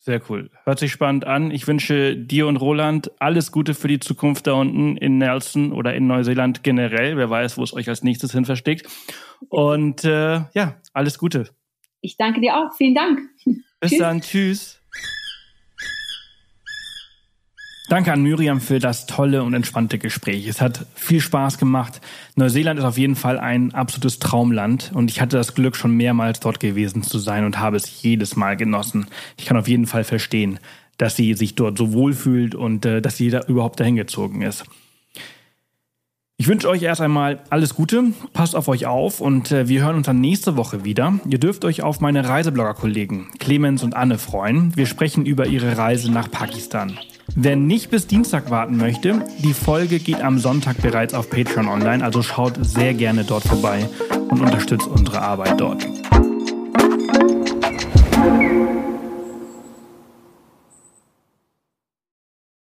Sehr 0.08 0.22
cool. 0.30 0.48
Hört 0.64 0.78
sich 0.78 0.90
spannend 0.90 1.26
an. 1.26 1.50
Ich 1.50 1.66
wünsche 1.66 2.16
dir 2.16 2.46
und 2.46 2.56
Roland 2.56 3.10
alles 3.18 3.52
Gute 3.52 3.74
für 3.74 3.88
die 3.88 4.00
Zukunft 4.00 4.46
da 4.46 4.54
unten 4.54 4.96
in 4.96 5.18
Nelson 5.18 5.70
oder 5.70 5.92
in 5.92 6.06
Neuseeland 6.06 6.62
generell. 6.62 7.18
Wer 7.18 7.28
weiß, 7.28 7.58
wo 7.58 7.62
es 7.62 7.74
euch 7.74 7.90
als 7.90 8.02
nächstes 8.02 8.32
hin 8.32 8.46
versteckt. 8.46 8.88
Und 9.50 10.04
äh, 10.04 10.46
ja, 10.54 10.80
alles 10.94 11.18
Gute. 11.18 11.50
Ich 12.00 12.16
danke 12.16 12.40
dir 12.40 12.56
auch. 12.56 12.74
Vielen 12.74 12.94
Dank. 12.94 13.20
Bis 13.80 13.90
Tschüss. 13.90 13.98
dann. 13.98 14.20
Tschüss. 14.22 14.77
Danke 17.88 18.12
an 18.12 18.22
Miriam 18.22 18.60
für 18.60 18.80
das 18.80 19.06
tolle 19.06 19.42
und 19.42 19.54
entspannte 19.54 19.98
Gespräch. 19.98 20.46
Es 20.46 20.60
hat 20.60 20.84
viel 20.94 21.22
Spaß 21.22 21.56
gemacht. 21.56 22.02
Neuseeland 22.36 22.78
ist 22.78 22.84
auf 22.84 22.98
jeden 22.98 23.16
Fall 23.16 23.38
ein 23.38 23.72
absolutes 23.74 24.18
Traumland 24.18 24.90
und 24.94 25.10
ich 25.10 25.22
hatte 25.22 25.38
das 25.38 25.54
Glück, 25.54 25.74
schon 25.74 25.96
mehrmals 25.96 26.40
dort 26.40 26.60
gewesen 26.60 27.02
zu 27.02 27.18
sein 27.18 27.46
und 27.46 27.58
habe 27.58 27.78
es 27.78 28.02
jedes 28.02 28.36
Mal 28.36 28.58
genossen. 28.58 29.06
Ich 29.38 29.46
kann 29.46 29.56
auf 29.56 29.68
jeden 29.68 29.86
Fall 29.86 30.04
verstehen, 30.04 30.60
dass 30.98 31.16
sie 31.16 31.32
sich 31.32 31.54
dort 31.54 31.78
so 31.78 31.94
wohl 31.94 32.12
fühlt 32.12 32.54
und 32.54 32.84
äh, 32.84 33.00
dass 33.00 33.16
sie 33.16 33.30
da 33.30 33.40
überhaupt 33.48 33.80
dahin 33.80 33.96
gezogen 33.96 34.42
ist. 34.42 34.64
Ich 36.36 36.46
wünsche 36.46 36.68
euch 36.68 36.82
erst 36.82 37.00
einmal 37.00 37.40
alles 37.48 37.74
Gute, 37.74 38.12
passt 38.34 38.54
auf 38.54 38.68
euch 38.68 38.84
auf 38.84 39.22
und 39.22 39.50
äh, 39.50 39.66
wir 39.66 39.82
hören 39.82 39.96
uns 39.96 40.06
dann 40.06 40.20
nächste 40.20 40.58
Woche 40.58 40.84
wieder. 40.84 41.18
Ihr 41.26 41.40
dürft 41.40 41.64
euch 41.64 41.82
auf 41.82 42.00
meine 42.00 42.28
Reiseblogger-Kollegen 42.28 43.28
Clemens 43.38 43.82
und 43.82 43.96
Anne 43.96 44.18
freuen. 44.18 44.76
Wir 44.76 44.84
sprechen 44.84 45.24
über 45.24 45.46
ihre 45.46 45.78
Reise 45.78 46.12
nach 46.12 46.30
Pakistan. 46.30 46.98
Wer 47.34 47.56
nicht 47.56 47.90
bis 47.90 48.06
Dienstag 48.06 48.50
warten 48.50 48.76
möchte, 48.76 49.24
die 49.42 49.52
Folge 49.52 49.98
geht 49.98 50.22
am 50.22 50.38
Sonntag 50.38 50.80
bereits 50.82 51.14
auf 51.14 51.30
Patreon 51.30 51.68
online, 51.68 52.02
also 52.04 52.22
schaut 52.22 52.54
sehr 52.60 52.94
gerne 52.94 53.24
dort 53.24 53.44
vorbei 53.44 53.88
und 54.30 54.40
unterstützt 54.40 54.88
unsere 54.88 55.20
Arbeit 55.20 55.60
dort. 55.60 55.86